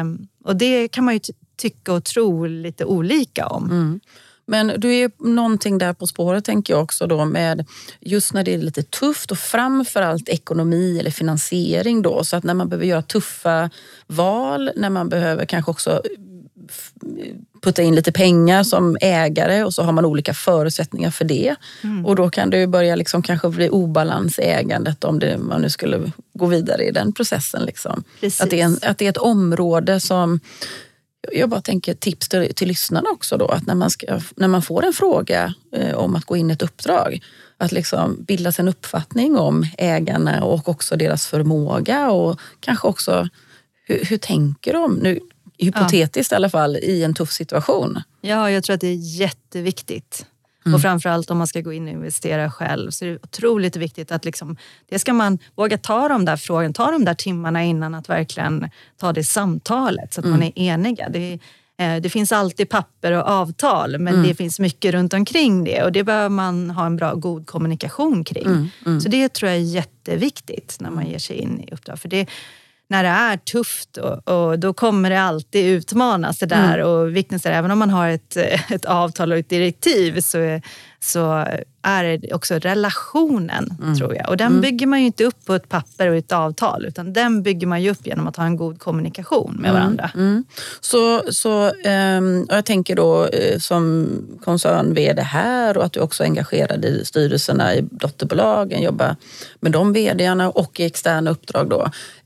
Um, 0.00 0.28
och 0.44 0.56
det 0.56 0.88
kan 0.88 1.04
man 1.04 1.14
ju 1.14 1.20
tycka 1.56 1.92
och 1.92 2.04
tro 2.04 2.46
lite 2.46 2.84
olika 2.84 3.46
om. 3.46 4.00
Men 4.48 4.72
du 4.76 4.94
är 4.94 5.10
någonting 5.18 5.78
där 5.78 5.92
på 5.92 6.06
spåret 6.06 6.44
tänker 6.44 6.74
jag 6.74 6.82
också 6.82 7.06
då 7.06 7.24
med 7.24 7.66
just 8.00 8.34
när 8.34 8.44
det 8.44 8.54
är 8.54 8.58
lite 8.58 8.82
tufft 8.82 9.30
och 9.30 9.38
framförallt 9.38 10.28
ekonomi 10.28 10.98
eller 10.98 11.10
finansiering 11.10 12.02
då. 12.02 12.24
Så 12.24 12.36
att 12.36 12.44
när 12.44 12.54
man 12.54 12.68
behöver 12.68 12.86
göra 12.86 13.02
tuffa 13.02 13.70
val, 14.06 14.70
när 14.76 14.90
man 14.90 15.08
behöver 15.08 15.44
kanske 15.44 15.70
också 15.70 16.02
putta 17.62 17.82
in 17.82 17.94
lite 17.94 18.12
pengar 18.12 18.62
som 18.62 18.96
ägare 19.00 19.64
och 19.64 19.74
så 19.74 19.82
har 19.82 19.92
man 19.92 20.04
olika 20.04 20.34
förutsättningar 20.34 21.10
för 21.10 21.24
det. 21.24 21.54
Mm. 21.82 22.06
Och 22.06 22.16
då 22.16 22.30
kan 22.30 22.50
det 22.50 22.66
börja 22.66 22.96
liksom 22.96 23.22
kanske 23.22 23.48
bli 23.48 23.68
obalans 23.68 24.38
i 24.38 24.42
ägandet 24.42 25.04
om 25.04 25.18
det, 25.18 25.38
man 25.38 25.62
nu 25.62 25.70
skulle 25.70 26.12
gå 26.34 26.46
vidare 26.46 26.84
i 26.84 26.90
den 26.90 27.12
processen. 27.12 27.62
Liksom. 27.62 28.04
Att, 28.40 28.50
det 28.50 28.60
är 28.60 28.64
en, 28.64 28.78
att 28.82 28.98
det 28.98 29.04
är 29.04 29.10
ett 29.10 29.16
område 29.16 30.00
som 30.00 30.40
jag 31.32 31.48
bara 31.48 31.60
tänker 31.60 31.94
tips 31.94 32.28
till, 32.28 32.54
till 32.54 32.68
lyssnarna 32.68 33.10
också 33.10 33.36
då, 33.36 33.46
att 33.46 33.66
när 33.66 33.74
man, 33.74 33.90
ska, 33.90 34.20
när 34.36 34.48
man 34.48 34.62
får 34.62 34.84
en 34.84 34.92
fråga 34.92 35.54
eh, 35.72 35.94
om 35.94 36.16
att 36.16 36.24
gå 36.24 36.36
in 36.36 36.50
i 36.50 36.52
ett 36.52 36.62
uppdrag, 36.62 37.22
att 37.56 37.72
liksom 37.72 38.24
bilda 38.24 38.52
sig 38.52 38.62
en 38.62 38.68
uppfattning 38.68 39.36
om 39.36 39.66
ägarna 39.78 40.44
och 40.44 40.68
också 40.68 40.96
deras 40.96 41.26
förmåga 41.26 42.10
och 42.10 42.40
kanske 42.60 42.88
också 42.88 43.28
hur, 43.84 44.04
hur 44.04 44.18
tänker 44.18 44.72
de? 44.72 44.94
Nu, 44.94 45.20
hypotetiskt 45.58 46.32
ja. 46.32 46.34
i 46.34 46.36
alla 46.36 46.50
fall, 46.50 46.76
i 46.76 47.04
en 47.04 47.14
tuff 47.14 47.32
situation. 47.32 48.02
Ja, 48.20 48.50
jag 48.50 48.64
tror 48.64 48.74
att 48.74 48.80
det 48.80 48.88
är 48.88 49.20
jätteviktigt. 49.20 50.26
Mm. 50.68 50.74
Och 50.74 50.82
framförallt 50.82 51.30
om 51.30 51.38
man 51.38 51.46
ska 51.46 51.60
gå 51.60 51.72
in 51.72 51.82
och 51.84 51.92
investera 51.92 52.50
själv 52.50 52.90
så 52.90 53.04
är 53.04 53.08
det 53.08 53.18
otroligt 53.22 53.76
viktigt 53.76 54.12
att 54.12 54.24
liksom, 54.24 54.56
det 54.88 54.98
ska 54.98 55.12
man 55.12 55.38
våga 55.54 55.78
ta 55.78 56.08
de 56.08 56.24
där 56.24 56.36
frågorna, 56.36 56.72
ta 56.72 56.90
de 56.90 57.04
där 57.04 57.14
timmarna 57.14 57.64
innan 57.64 57.94
att 57.94 58.08
verkligen 58.08 58.70
ta 58.96 59.12
det 59.12 59.24
samtalet 59.24 60.14
så 60.14 60.20
att 60.20 60.24
mm. 60.24 60.38
man 60.38 60.48
är 60.48 60.58
eniga. 60.58 61.08
Det, 61.08 61.38
eh, 61.78 61.96
det 61.96 62.10
finns 62.10 62.32
alltid 62.32 62.68
papper 62.68 63.12
och 63.12 63.28
avtal 63.28 63.98
men 63.98 64.14
mm. 64.14 64.28
det 64.28 64.34
finns 64.34 64.60
mycket 64.60 64.94
runt 64.94 65.14
omkring 65.14 65.64
det 65.64 65.82
och 65.82 65.92
det 65.92 66.04
behöver 66.04 66.28
man 66.28 66.70
ha 66.70 66.86
en 66.86 66.96
bra, 66.96 67.14
god 67.14 67.46
kommunikation 67.46 68.24
kring. 68.24 68.46
Mm. 68.46 68.68
Mm. 68.86 69.00
Så 69.00 69.08
det 69.08 69.32
tror 69.32 69.50
jag 69.50 69.58
är 69.60 69.64
jätteviktigt 69.64 70.76
när 70.80 70.90
man 70.90 71.06
ger 71.06 71.18
sig 71.18 71.36
in 71.36 71.60
i 71.60 71.74
uppdrag. 71.74 71.98
För 71.98 72.08
det, 72.08 72.26
när 72.88 73.02
det 73.02 73.08
är 73.08 73.36
tufft 73.36 73.96
och, 73.96 74.28
och, 74.28 74.58
då 74.58 74.72
kommer 74.72 75.10
det 75.10 75.20
alltid 75.20 75.66
utmanas 75.66 76.38
det 76.38 76.46
där. 76.46 76.78
Mm. 76.78 76.90
Och 76.90 77.16
är, 77.46 77.50
även 77.50 77.70
om 77.70 77.78
man 77.78 77.90
har 77.90 78.08
ett, 78.08 78.36
ett 78.70 78.84
avtal 78.84 79.32
och 79.32 79.38
ett 79.38 79.48
direktiv 79.48 80.20
så, 80.20 80.60
så 81.00 81.46
är 81.82 82.18
det 82.18 82.32
också 82.34 82.54
relationen, 82.54 83.76
mm. 83.82 83.96
tror 83.96 84.14
jag. 84.14 84.28
Och 84.28 84.36
den 84.36 84.46
mm. 84.46 84.60
bygger 84.60 84.86
man 84.86 85.00
ju 85.00 85.06
inte 85.06 85.24
upp 85.24 85.44
på 85.44 85.54
ett 85.54 85.68
papper 85.68 86.08
och 86.08 86.16
ett 86.16 86.32
avtal, 86.32 86.84
utan 86.86 87.12
den 87.12 87.42
bygger 87.42 87.66
man 87.66 87.82
ju 87.82 87.90
upp 87.90 88.06
genom 88.06 88.26
att 88.26 88.36
ha 88.36 88.44
en 88.44 88.56
god 88.56 88.78
kommunikation 88.78 89.56
med 89.60 89.70
mm. 89.70 89.80
varandra. 89.80 90.10
Mm. 90.14 90.44
Så, 90.80 91.32
så 91.32 91.72
um, 91.84 92.46
jag 92.48 92.64
tänker 92.64 92.96
då 92.96 93.24
uh, 93.24 93.58
som 93.58 94.08
koncern-vd 94.44 95.22
här 95.22 95.78
och 95.78 95.84
att 95.84 95.92
du 95.92 96.00
också 96.00 96.22
är 96.22 96.26
engagerad 96.26 96.84
i 96.84 97.04
styrelserna 97.04 97.74
i 97.74 97.80
dotterbolagen, 97.90 98.82
jobbar 98.82 99.16
med 99.60 99.72
de 99.72 99.92
vdarna 99.92 100.50
och 100.50 100.80
i 100.80 100.84
externa 100.84 101.30
uppdrag. 101.30 101.68
Då. 101.68 101.80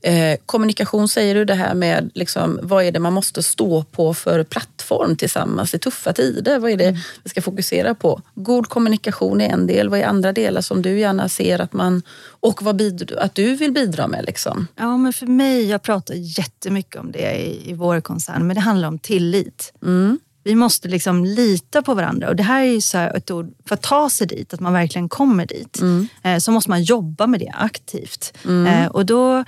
Uh, 0.07 0.35
kommunikation 0.45 1.09
säger 1.09 1.35
du 1.35 1.45
det 1.45 1.55
här 1.55 1.73
med 1.73 2.11
liksom, 2.13 2.59
vad 2.63 2.83
är 2.83 2.91
det 2.91 2.99
man 2.99 3.13
måste 3.13 3.43
stå 3.43 3.83
på 3.83 4.13
för 4.13 4.43
plattform 4.43 5.15
tillsammans 5.15 5.73
i 5.73 5.79
tuffa 5.79 6.13
tider? 6.13 6.59
Vad 6.59 6.71
är 6.71 6.77
det 6.77 6.87
mm. 6.87 6.99
vi 7.23 7.29
ska 7.29 7.41
fokusera 7.41 7.95
på? 7.95 8.21
God 8.35 8.69
kommunikation 8.69 9.42
är 9.45 9.49
en 9.49 9.67
del. 9.67 9.89
Vad 9.89 9.99
är 9.99 10.05
andra 10.05 10.33
delar 10.33 10.61
som 10.61 10.81
du 10.81 10.99
gärna 10.99 11.29
ser 11.29 11.59
att 11.59 11.73
man 11.73 12.01
och 12.25 12.63
vad 12.63 12.75
bidrar, 12.75 13.17
att 13.17 13.35
du 13.35 13.55
vill 13.55 13.71
bidra 13.71 14.07
med? 14.07 14.25
Liksom? 14.25 14.67
Ja, 14.75 14.97
men 14.97 15.13
för 15.13 15.25
mig, 15.25 15.65
jag 15.69 15.81
pratar 15.81 16.13
jättemycket 16.17 17.01
om 17.01 17.11
det 17.11 17.35
i, 17.35 17.69
i 17.69 17.73
vår 17.73 18.01
koncern, 18.01 18.47
men 18.47 18.55
det 18.55 18.61
handlar 18.61 18.87
om 18.87 18.99
tillit. 18.99 19.73
Mm. 19.83 20.19
Vi 20.43 20.55
måste 20.55 20.87
liksom 20.87 21.25
lita 21.25 21.81
på 21.81 21.93
varandra 21.93 22.29
och 22.29 22.35
det 22.35 22.43
här 22.43 22.61
är 22.61 22.71
ju 22.71 22.81
så 22.81 22.97
ett 22.97 23.31
ord 23.31 23.53
för 23.67 23.75
att 23.75 23.81
ta 23.81 24.09
sig 24.09 24.27
dit, 24.27 24.53
att 24.53 24.59
man 24.59 24.73
verkligen 24.73 25.09
kommer 25.09 25.45
dit. 25.45 25.79
Mm. 25.81 26.07
Eh, 26.23 26.37
så 26.37 26.51
måste 26.51 26.69
man 26.69 26.83
jobba 26.83 27.27
med 27.27 27.39
det 27.39 27.51
aktivt. 27.53 28.33
Mm. 28.45 28.67
Eh, 28.67 28.87
och 28.87 29.05
då 29.05 29.43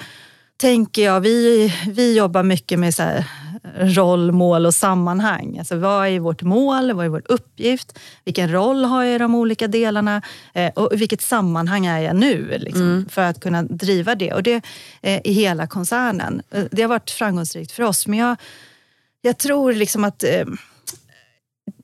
tänker 0.58 1.02
jag, 1.02 1.22
vi, 1.22 1.74
vi 1.88 2.18
jobbar 2.18 2.44
mycket 2.44 2.80
med 2.80 2.96
så 2.96 3.04
här, 3.04 3.26
roll, 3.78 4.32
mål 4.32 4.66
och 4.66 4.74
sammanhang. 4.74 5.58
Alltså 5.58 5.76
vad 5.76 6.08
är 6.08 6.20
vårt 6.20 6.42
mål? 6.42 6.94
Vad 6.94 7.06
är 7.06 7.10
vår 7.10 7.24
uppgift? 7.26 8.00
Vilken 8.26 8.52
roll 8.52 8.86
har 8.86 9.04
jag 9.04 9.16
i 9.16 9.18
de 9.18 9.36
olika 9.36 9.68
delarna? 9.68 10.22
Eh, 10.54 10.72
och 10.76 10.90
vilket 10.94 11.22
sammanhang 11.22 11.86
är 11.86 12.00
jag 12.00 12.16
nu? 12.16 12.58
Liksom, 12.58 12.82
mm. 12.82 13.10
För 13.10 13.22
att 13.22 13.40
kunna 13.40 13.64
driva 13.64 14.16
det. 14.16 14.34
Och 14.34 14.44
det 14.44 14.62
eh, 15.02 15.22
i 15.24 15.32
hela 15.32 15.68
koncernen. 15.68 16.42
Eh, 16.52 16.64
det 16.72 16.82
har 16.82 16.90
varit 16.90 17.12
framgångsrikt 17.12 17.72
för 17.72 17.84
oss. 17.84 18.08
Men 18.08 18.20
jag, 18.20 18.36
jag 19.22 19.38
tror 19.38 19.74
liksom 19.74 20.04
att 20.04 20.24
eh, 20.24 20.46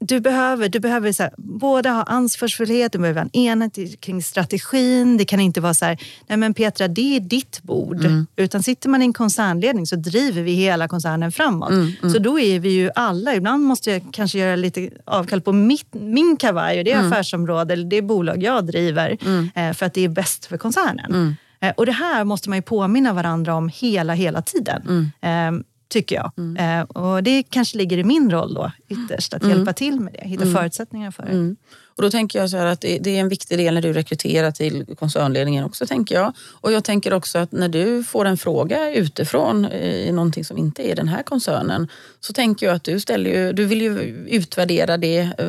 du 0.01 0.19
behöver, 0.19 0.69
du 0.69 0.79
behöver 0.79 1.11
så 1.11 1.23
här, 1.23 1.33
både 1.37 1.89
ha 1.89 2.03
ansvarsfullhet, 2.03 2.91
du 2.91 2.99
behöver 2.99 3.21
ha 3.21 3.29
en 3.33 3.39
enhet 3.39 4.01
kring 4.01 4.23
strategin. 4.23 5.17
Det 5.17 5.25
kan 5.25 5.39
inte 5.39 5.61
vara 5.61 5.73
så 5.73 5.85
här, 5.85 5.97
nej 6.27 6.37
men 6.37 6.53
Petra, 6.53 6.87
det 6.87 7.15
är 7.15 7.19
ditt 7.19 7.63
bord. 7.63 8.05
Mm. 8.05 8.27
Utan 8.35 8.63
sitter 8.63 8.89
man 8.89 9.01
i 9.01 9.05
en 9.05 9.13
koncernledning 9.13 9.87
så 9.87 9.95
driver 9.95 10.41
vi 10.41 10.51
hela 10.51 10.87
koncernen 10.87 11.31
framåt. 11.31 11.69
Mm, 11.69 11.91
mm. 12.01 12.13
Så 12.13 12.19
då 12.19 12.39
är 12.39 12.59
vi 12.59 12.69
ju 12.69 12.89
alla, 12.95 13.35
ibland 13.35 13.63
måste 13.63 13.91
jag 13.91 14.03
kanske 14.11 14.39
göra 14.39 14.55
lite 14.55 14.89
avkall 15.05 15.41
på 15.41 15.51
mitt, 15.51 15.93
min 15.93 16.37
kavaj 16.37 16.79
och 16.79 16.85
det 16.85 16.91
mm. 16.91 17.07
affärsområde 17.07 17.73
eller 17.73 17.85
det 17.85 18.01
bolag 18.01 18.43
jag 18.43 18.65
driver 18.65 19.17
mm. 19.25 19.49
eh, 19.55 19.73
för 19.73 19.85
att 19.85 19.93
det 19.93 20.05
är 20.05 20.09
bäst 20.09 20.45
för 20.45 20.57
koncernen. 20.57 21.11
Mm. 21.11 21.35
Eh, 21.61 21.73
och 21.77 21.85
det 21.85 21.91
här 21.91 22.23
måste 22.23 22.49
man 22.49 22.57
ju 22.57 22.61
påminna 22.61 23.13
varandra 23.13 23.55
om 23.55 23.69
hela, 23.73 24.13
hela 24.13 24.41
tiden. 24.41 25.11
Eh, 25.21 25.51
tycker 25.91 26.15
jag. 26.15 26.31
Mm. 26.37 26.79
Eh, 26.79 26.83
och 26.83 27.23
det 27.23 27.43
kanske 27.43 27.77
ligger 27.77 27.97
i 27.97 28.03
min 28.03 28.31
roll 28.31 28.53
då 28.53 28.71
ytterst, 28.87 29.33
att 29.33 29.43
mm. 29.43 29.57
hjälpa 29.57 29.73
till 29.73 29.99
med 29.99 30.13
det, 30.13 30.27
hitta 30.27 30.43
mm. 30.43 30.55
förutsättningar 30.55 31.11
för 31.11 31.23
det. 31.23 31.55
Och 32.01 32.05
då 32.05 32.11
tänker 32.11 32.39
jag 32.39 32.49
så 32.49 32.57
att 32.57 32.81
det, 32.81 33.07
är 33.07 33.19
en 33.19 33.29
viktig 33.29 33.57
del 33.57 33.73
när 33.73 33.81
du 33.81 33.93
rekryterar 33.93 34.51
till 34.51 34.85
koncernledningen 34.99 35.65
också, 35.65 35.85
tänker 35.85 36.15
jag. 36.15 36.33
Och 36.51 36.71
jag 36.71 36.83
tänker 36.83 37.13
också 37.13 37.39
att 37.39 37.51
när 37.51 37.69
du 37.69 38.03
får 38.03 38.25
en 38.25 38.37
fråga 38.37 38.93
utifrån 38.93 39.65
i 39.65 40.11
någonting 40.11 40.45
som 40.45 40.57
inte 40.57 40.91
är 40.91 40.95
den 40.95 41.07
här 41.07 41.23
koncernen, 41.23 41.87
så 42.19 42.33
tänker 42.33 42.65
jag 42.65 42.75
att 42.75 42.83
du, 42.83 42.99
ställer 42.99 43.29
ju, 43.29 43.53
du 43.53 43.65
vill 43.65 43.81
ju 43.81 43.99
utvärdera 44.27 44.97
det, 44.97 45.19
eh, 45.19 45.45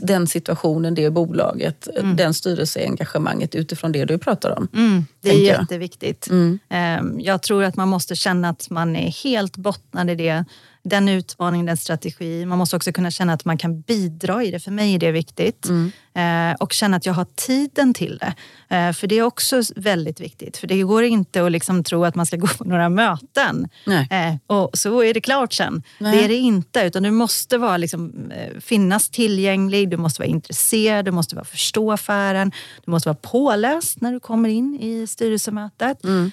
den 0.00 0.26
situationen, 0.26 0.94
det 0.94 1.10
bolaget, 1.10 1.88
mm. 1.96 2.16
den 2.16 2.34
styrelseengagemanget 2.34 3.54
utifrån 3.54 3.92
det 3.92 4.04
du 4.04 4.18
pratar 4.18 4.58
om. 4.58 4.68
Mm, 4.74 5.06
det 5.20 5.30
är 5.30 5.40
jätteviktigt. 5.40 6.28
Mm. 6.30 6.58
Ehm, 6.68 7.20
jag 7.20 7.42
tror 7.42 7.64
att 7.64 7.76
man 7.76 7.88
måste 7.88 8.16
känna 8.16 8.48
att 8.48 8.70
man 8.70 8.96
är 8.96 9.10
helt 9.24 9.56
bottnad 9.56 10.10
i 10.10 10.14
det 10.14 10.44
den 10.84 11.08
utmaningen, 11.08 11.66
den 11.66 11.76
strategi. 11.76 12.46
Man 12.46 12.58
måste 12.58 12.76
också 12.76 12.92
kunna 12.92 13.10
känna 13.10 13.32
att 13.32 13.44
man 13.44 13.58
kan 13.58 13.80
bidra 13.80 14.44
i 14.44 14.50
det. 14.50 14.60
För 14.60 14.70
mig 14.70 14.94
är 14.94 14.98
det 14.98 15.12
viktigt. 15.12 15.66
Mm. 15.68 15.92
Eh, 16.14 16.54
och 16.60 16.72
känna 16.72 16.96
att 16.96 17.06
jag 17.06 17.12
har 17.12 17.26
tiden 17.36 17.94
till 17.94 18.18
det. 18.18 18.34
Eh, 18.76 18.92
för 18.92 19.06
det 19.06 19.18
är 19.18 19.22
också 19.22 19.62
väldigt 19.76 20.20
viktigt. 20.20 20.56
För 20.56 20.66
det 20.66 20.82
går 20.82 21.02
inte 21.02 21.44
att 21.44 21.52
liksom 21.52 21.84
tro 21.84 22.04
att 22.04 22.14
man 22.14 22.26
ska 22.26 22.36
gå 22.42 22.46
på 22.46 22.64
några 22.64 22.88
möten 22.88 23.68
eh, 23.86 24.34
och 24.46 24.70
så 24.72 25.02
är 25.02 25.14
det 25.14 25.20
klart 25.20 25.52
sen. 25.52 25.82
Nej. 25.98 26.16
Det 26.16 26.24
är 26.24 26.28
det 26.28 26.36
inte. 26.36 26.80
Utan 26.80 27.02
du 27.02 27.10
måste 27.10 27.58
vara, 27.58 27.76
liksom, 27.76 28.32
finnas 28.60 29.08
tillgänglig, 29.08 29.90
du 29.90 29.96
måste 29.96 30.20
vara 30.20 30.28
intresserad, 30.28 31.04
du 31.04 31.10
måste 31.10 31.34
vara 31.34 31.44
förstå 31.44 31.92
affären. 31.92 32.52
Du 32.84 32.90
måste 32.90 33.08
vara 33.08 33.18
påläst 33.22 34.00
när 34.00 34.12
du 34.12 34.20
kommer 34.20 34.48
in 34.48 34.78
i 34.80 35.06
styrelsemötet. 35.06 36.04
Mm. 36.04 36.30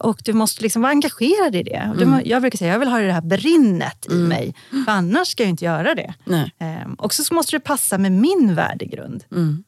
Och 0.00 0.20
du 0.24 0.32
måste 0.32 0.62
liksom 0.62 0.82
vara 0.82 0.90
engagerad 0.90 1.56
i 1.56 1.62
det. 1.62 1.92
Du, 1.98 2.04
mm. 2.04 2.20
Jag 2.24 2.42
brukar 2.42 2.58
säga 2.58 2.72
jag 2.72 2.78
vill 2.78 2.88
ha 2.88 2.98
det 2.98 3.12
här 3.12 3.20
brinnet 3.20 4.06
i 4.10 4.12
mm. 4.12 4.28
mig. 4.28 4.54
För 4.84 4.92
annars 4.92 5.28
ska 5.28 5.42
jag 5.42 5.50
inte 5.50 5.64
göra 5.64 5.94
det. 5.94 6.14
Eh, 6.58 6.92
och 6.98 7.14
så 7.14 7.34
måste 7.34 7.56
det 7.56 7.60
passa 7.60 7.98
med 7.98 8.12
min 8.12 8.54
värdegrund. 8.54 9.21
Mm. 9.32 9.64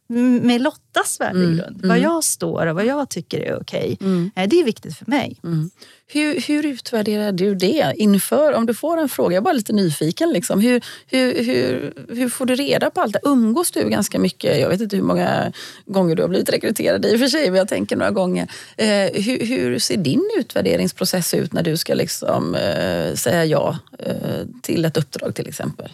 Med 0.47 0.61
Lottas 0.61 1.21
värdegrund, 1.21 1.61
mm. 1.61 1.81
vad 1.83 1.97
mm. 1.97 2.03
jag 2.03 2.25
står 2.25 2.67
och 2.67 2.75
vad 2.75 2.85
jag 2.85 3.09
tycker 3.09 3.41
är 3.41 3.59
okej. 3.61 3.99
Mm. 4.01 4.31
Eh, 4.37 4.49
det 4.49 4.61
är 4.61 4.65
viktigt 4.65 4.97
för 4.97 5.07
mig. 5.11 5.37
Mm. 5.45 5.71
Hur, 6.07 6.41
hur 6.41 6.67
utvärderar 6.67 7.33
du 7.33 7.55
det 7.55 7.95
inför, 7.97 8.53
om 8.53 8.67
du 8.67 8.75
får 8.75 8.97
en 8.97 9.09
fråga? 9.09 9.35
Jag 9.35 9.41
är 9.41 9.45
bara 9.45 9.53
lite 9.53 9.73
nyfiken. 9.73 10.33
Liksom. 10.33 10.61
Hur, 10.61 10.85
hur, 11.07 11.45
hur, 11.45 11.95
hur 12.09 12.29
får 12.29 12.47
du 12.47 12.55
reda 12.55 12.91
på 12.91 13.01
allt 13.01 13.13
det? 13.13 13.21
Umgås 13.23 13.71
du 13.71 13.89
ganska 13.89 14.19
mycket? 14.19 14.61
Jag 14.61 14.69
vet 14.69 14.81
inte 14.81 14.97
hur 14.97 15.03
många 15.03 15.53
gånger 15.87 16.17
du 16.17 16.23
har 16.23 16.29
blivit 16.29 16.51
rekryterad 16.51 17.07
i 17.07 17.15
och 17.15 17.21
för 17.21 17.27
sig, 17.27 17.51
men 17.51 17.59
jag 17.59 17.69
tänker 17.69 17.97
några 17.97 18.11
gånger. 18.11 18.49
Eh, 18.77 19.23
hur, 19.23 19.47
hur, 19.47 19.79
ser 19.79 19.97
din 19.97 20.31
utvärderingsprocess 20.39 21.35
ut 21.35 21.53
när 21.53 21.63
du 21.63 21.77
ska 21.77 21.95
liksom, 21.95 22.55
eh, 22.55 23.15
säga 23.15 23.45
ja 23.45 23.79
eh, 23.99 24.47
till 24.63 24.85
ett 24.85 24.97
uppdrag 24.97 25.35
till 25.35 25.49
exempel? 25.49 25.89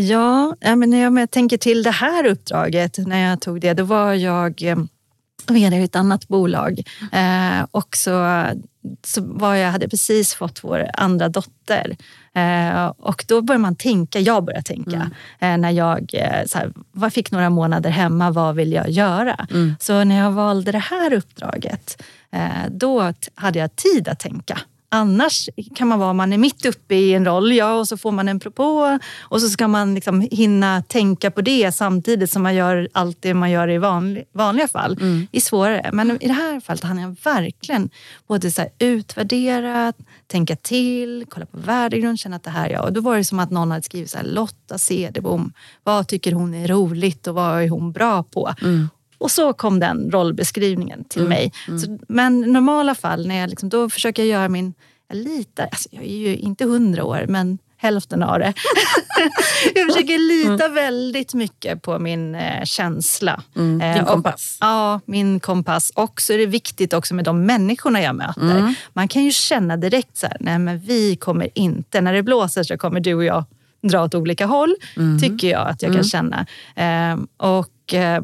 Ja, 0.00 0.54
men 0.62 0.90
när 0.90 1.20
jag 1.20 1.30
tänker 1.30 1.56
till 1.56 1.82
det 1.82 1.90
här 1.90 2.26
uppdraget, 2.26 2.98
när 2.98 3.30
jag 3.30 3.40
tog 3.40 3.60
det, 3.60 3.74
då 3.74 3.84
var 3.84 4.14
jag 4.14 4.62
eh, 4.62 4.76
vd 5.48 5.76
i 5.76 5.82
ett 5.82 5.96
annat 5.96 6.28
bolag. 6.28 6.82
Eh, 7.12 7.66
och 7.70 7.96
så, 7.96 8.44
så 9.04 9.20
var 9.22 9.54
jag, 9.54 9.70
hade 9.70 9.88
precis 9.88 10.34
fått 10.34 10.64
vår 10.64 10.90
andra 10.94 11.28
dotter. 11.28 11.96
Eh, 12.34 12.86
och 12.86 13.24
då 13.28 13.42
börjar 13.42 13.58
man 13.58 13.76
tänka, 13.76 14.20
jag 14.20 14.44
börjar 14.44 14.62
tänka, 14.62 15.10
mm. 15.40 15.54
eh, 15.54 15.58
när 15.58 15.70
jag 15.70 16.10
eh, 16.14 16.46
så 16.46 16.58
här, 16.58 17.10
fick 17.10 17.30
några 17.30 17.50
månader 17.50 17.90
hemma, 17.90 18.30
vad 18.30 18.54
vill 18.54 18.72
jag 18.72 18.90
göra? 18.90 19.46
Mm. 19.50 19.74
Så 19.80 20.04
när 20.04 20.18
jag 20.18 20.32
valde 20.32 20.72
det 20.72 20.78
här 20.78 21.12
uppdraget, 21.12 22.02
eh, 22.30 22.70
då 22.70 23.12
hade 23.34 23.58
jag 23.58 23.76
tid 23.76 24.08
att 24.08 24.18
tänka. 24.18 24.58
Annars 24.90 25.48
kan 25.74 25.88
man 25.88 25.98
vara, 25.98 26.12
man 26.12 26.32
är 26.32 26.38
mitt 26.38 26.66
uppe 26.66 26.94
i 26.94 27.14
en 27.14 27.24
roll, 27.24 27.52
ja, 27.52 27.74
och 27.74 27.88
så 27.88 27.96
får 27.96 28.12
man 28.12 28.28
en 28.28 28.40
propå 28.40 28.98
och 29.20 29.40
så 29.40 29.48
ska 29.48 29.68
man 29.68 29.94
liksom 29.94 30.28
hinna 30.30 30.82
tänka 30.82 31.30
på 31.30 31.40
det 31.40 31.72
samtidigt 31.72 32.30
som 32.30 32.42
man 32.42 32.54
gör 32.54 32.88
allt 32.92 33.16
det 33.20 33.34
man 33.34 33.50
gör 33.50 33.70
i 33.70 33.78
vanlig, 33.78 34.24
vanliga 34.32 34.68
fall. 34.68 34.92
Mm. 35.00 35.26
Det 35.30 35.36
är 35.36 35.40
svårare. 35.40 35.90
Men 35.92 36.22
i 36.22 36.26
det 36.26 36.32
här 36.32 36.60
fallet 36.60 36.84
hann 36.84 36.98
jag 36.98 37.16
verkligen 37.24 37.90
både 38.26 38.50
så 38.50 38.66
utvärdera, 38.78 39.92
tänka 40.26 40.56
till, 40.56 41.24
kolla 41.28 41.46
på 41.46 41.58
värdegrund, 41.58 42.18
känna 42.18 42.36
att 42.36 42.44
det 42.44 42.50
här 42.50 42.68
är 42.68 42.72
jag. 42.72 42.84
Och 42.84 42.92
då 42.92 43.00
var 43.00 43.16
det 43.16 43.24
som 43.24 43.38
att 43.38 43.50
någon 43.50 43.70
hade 43.70 43.82
skrivit 43.82 44.10
så 44.10 44.18
här, 44.18 44.24
Lotta 44.24 44.78
Cederbom, 44.78 45.52
vad 45.84 46.08
tycker 46.08 46.32
hon 46.32 46.54
är 46.54 46.68
roligt 46.68 47.26
och 47.26 47.34
vad 47.34 47.62
är 47.62 47.68
hon 47.68 47.92
bra 47.92 48.22
på? 48.22 48.54
Mm. 48.62 48.88
Och 49.18 49.30
så 49.30 49.52
kom 49.52 49.80
den 49.80 50.10
rollbeskrivningen 50.10 51.04
till 51.04 51.20
mm. 51.20 51.30
mig. 51.30 51.52
Mm. 51.68 51.78
Så, 51.78 51.98
men 52.08 52.44
i 52.44 52.50
normala 52.50 52.94
fall, 52.94 53.26
när 53.26 53.40
jag 53.40 53.50
liksom, 53.50 53.68
då 53.68 53.90
försöker 53.90 54.22
jag 54.22 54.28
göra 54.28 54.48
min... 54.48 54.74
Jag 55.08 55.16
litar, 55.16 55.64
alltså 55.64 55.88
jag 55.92 56.04
är 56.04 56.16
ju 56.16 56.36
inte 56.36 56.64
hundra 56.64 57.04
år, 57.04 57.24
men 57.28 57.58
hälften 57.78 58.22
av 58.22 58.38
det. 58.38 58.54
jag 59.74 59.86
försöker 59.86 60.18
lita 60.18 60.64
mm. 60.64 60.74
väldigt 60.74 61.34
mycket 61.34 61.82
på 61.82 61.98
min 61.98 62.34
eh, 62.34 62.64
känsla. 62.64 63.42
Mm. 63.56 63.78
Din 63.78 64.02
eh, 64.02 64.04
kompass? 64.04 64.58
Och, 64.60 64.66
ja, 64.66 65.00
min 65.04 65.40
kompass. 65.40 65.92
Och 65.94 66.20
så 66.20 66.32
är 66.32 66.38
det 66.38 66.46
viktigt 66.46 66.92
också 66.92 67.14
med 67.14 67.24
de 67.24 67.46
människorna 67.46 68.02
jag 68.02 68.16
möter. 68.16 68.58
Mm. 68.58 68.74
Man 68.92 69.08
kan 69.08 69.24
ju 69.24 69.30
känna 69.30 69.76
direkt 69.76 70.16
så 70.16 70.26
här, 70.26 70.36
nej 70.40 70.58
men 70.58 70.78
vi 70.78 71.16
kommer 71.16 71.48
inte, 71.54 72.00
när 72.00 72.12
det 72.12 72.22
blåser 72.22 72.62
så 72.62 72.78
kommer 72.78 73.00
du 73.00 73.14
och 73.14 73.24
jag 73.24 73.44
dra 73.82 74.04
åt 74.04 74.14
olika 74.14 74.46
håll, 74.46 74.74
mm. 74.96 75.18
tycker 75.20 75.50
jag 75.50 75.68
att 75.68 75.82
jag 75.82 75.88
kan 75.88 76.00
mm. 76.00 76.04
känna. 76.04 76.46
Eh, 76.76 77.18
och 77.36 77.68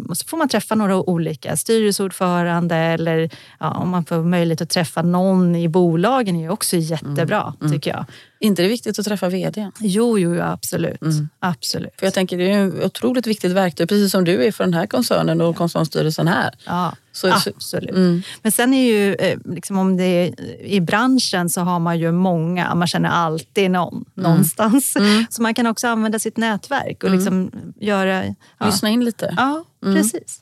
och 0.09 0.17
så 0.17 0.27
får 0.27 0.37
man 0.37 0.49
träffa 0.49 0.75
några 0.75 0.97
olika 0.97 1.57
styrelseordförande 1.57 2.77
eller 2.77 3.31
ja, 3.61 3.71
om 3.71 3.91
man 3.91 4.05
får 4.05 4.23
möjlighet 4.23 4.61
att 4.61 4.71
träffa 4.71 5.03
någon 5.03 5.57
i 5.57 5.69
bolagen 5.69 6.37
är 6.37 6.51
också 6.51 6.77
jättebra, 6.77 7.55
mm. 7.61 7.73
tycker 7.73 7.91
jag. 7.91 8.05
Inte 8.45 8.63
det 8.63 8.69
viktigt 8.69 8.99
att 8.99 9.05
träffa 9.05 9.29
vd? 9.29 9.71
Jo, 9.81 10.19
jo, 10.19 10.41
absolut. 10.41 11.03
Mm. 11.03 11.29
absolut. 11.39 11.93
För 11.99 12.07
jag 12.07 12.15
tänker 12.15 12.39
det 12.39 12.51
är 12.51 12.67
ett 12.67 12.85
otroligt 12.85 13.27
viktigt 13.27 13.53
verktyg, 13.53 13.89
precis 13.89 14.13
som 14.13 14.25
du 14.25 14.45
är 14.45 14.53
för 14.53 14.65
den 14.65 14.75
här 14.75 14.87
koncernen 14.87 15.41
och 15.41 15.57
koncernstyrelsen 15.57 16.29
här. 16.29 16.55
Ja, 16.67 16.95
så, 17.13 17.33
absolut. 17.33 17.91
Mm. 17.91 18.23
Men 18.43 18.53
sen 18.53 18.75
är 18.75 18.93
ju, 18.93 19.15
eh, 19.15 19.39
liksom 19.45 19.79
om 19.79 19.97
det 19.97 20.05
är, 20.05 20.61
i 20.63 20.81
branschen 20.81 21.51
så 21.51 21.61
har 21.61 21.79
man 21.79 21.99
ju 21.99 22.13
många, 22.13 22.75
man 22.75 22.89
känner 22.89 23.09
alltid 23.09 23.71
någon 23.71 23.95
mm. 23.95 24.05
någonstans. 24.15 24.97
Mm. 24.97 25.27
Så 25.31 25.43
man 25.43 25.55
kan 25.55 25.67
också 25.67 25.89
använda 25.89 26.19
sitt 26.19 26.37
nätverk 26.37 27.03
och 27.03 27.09
mm. 27.09 27.19
liksom 27.19 27.51
göra... 27.81 28.25
Ja. 28.59 28.67
Lyssna 28.67 28.89
in 28.89 29.05
lite. 29.05 29.35
Ja, 29.37 29.65
Mm. 29.85 29.97
Precis. 29.97 30.41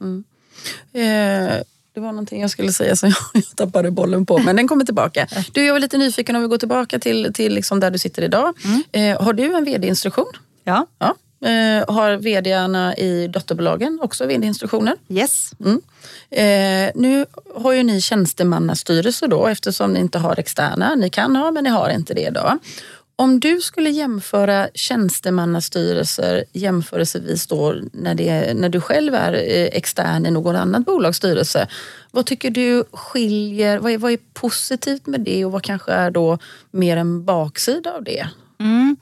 Eh, 0.92 1.62
det 1.94 2.00
var 2.00 2.08
någonting 2.08 2.40
jag 2.40 2.50
skulle 2.50 2.72
säga 2.72 2.96
som 2.96 3.12
jag 3.34 3.44
tappade 3.56 3.90
bollen 3.90 4.26
på, 4.26 4.38
men 4.38 4.56
den 4.56 4.68
kommer 4.68 4.84
tillbaka. 4.84 5.26
Du, 5.52 5.64
jag 5.64 5.72
var 5.72 5.80
lite 5.80 5.98
nyfiken 5.98 6.36
om 6.36 6.42
vi 6.42 6.48
går 6.48 6.58
tillbaka 6.58 6.98
till, 6.98 7.32
till 7.34 7.54
liksom 7.54 7.80
där 7.80 7.90
du 7.90 7.98
sitter 7.98 8.22
idag. 8.22 8.54
Mm. 8.64 8.82
Eh, 8.92 9.22
har 9.22 9.32
du 9.32 9.56
en 9.56 9.64
vd-instruktion? 9.64 10.32
Ja. 10.64 10.86
ja. 10.98 11.14
Eh, 11.48 11.94
har 11.94 12.16
vdarna 12.16 12.96
i 12.96 13.28
dotterbolagen 13.28 13.98
också 14.02 14.26
vd-instruktioner? 14.26 14.96
Yes. 15.08 15.52
Mm. 15.60 15.80
Eh, 16.30 16.92
nu 16.94 17.26
har 17.54 17.72
ju 17.72 17.82
ni 17.82 18.00
tjänstemannastyrelse 18.00 19.26
då 19.26 19.46
eftersom 19.46 19.92
ni 19.92 20.00
inte 20.00 20.18
har 20.18 20.38
externa. 20.38 20.94
Ni 20.94 21.10
kan 21.10 21.36
ha, 21.36 21.50
men 21.50 21.64
ni 21.64 21.70
har 21.70 21.90
inte 21.90 22.14
det 22.14 22.26
idag. 22.26 22.58
Om 23.16 23.40
du 23.40 23.60
skulle 23.60 23.90
jämföra 23.90 24.68
tjänstemannastyrelser 24.74 26.44
jämförelsevis 26.52 27.46
då 27.46 27.74
när, 27.92 28.14
det, 28.14 28.54
när 28.54 28.68
du 28.68 28.80
själv 28.80 29.14
är 29.14 29.32
eh, 29.32 29.68
extern 29.72 30.26
i 30.26 30.30
någon 30.30 30.56
annan 30.56 30.82
bolagsstyrelse. 30.82 31.68
Vad 32.10 32.26
tycker 32.26 32.50
du 32.50 32.84
skiljer? 32.92 33.78
Vad 33.78 33.92
är, 33.92 33.98
vad 33.98 34.12
är 34.12 34.18
positivt 34.32 35.06
med 35.06 35.20
det 35.20 35.44
och 35.44 35.52
vad 35.52 35.62
kanske 35.62 35.92
är 35.92 36.10
då 36.10 36.38
mer 36.70 36.96
en 36.96 37.24
baksida 37.24 37.92
av 37.92 38.04
det? 38.04 38.28
Mm. 38.60 38.96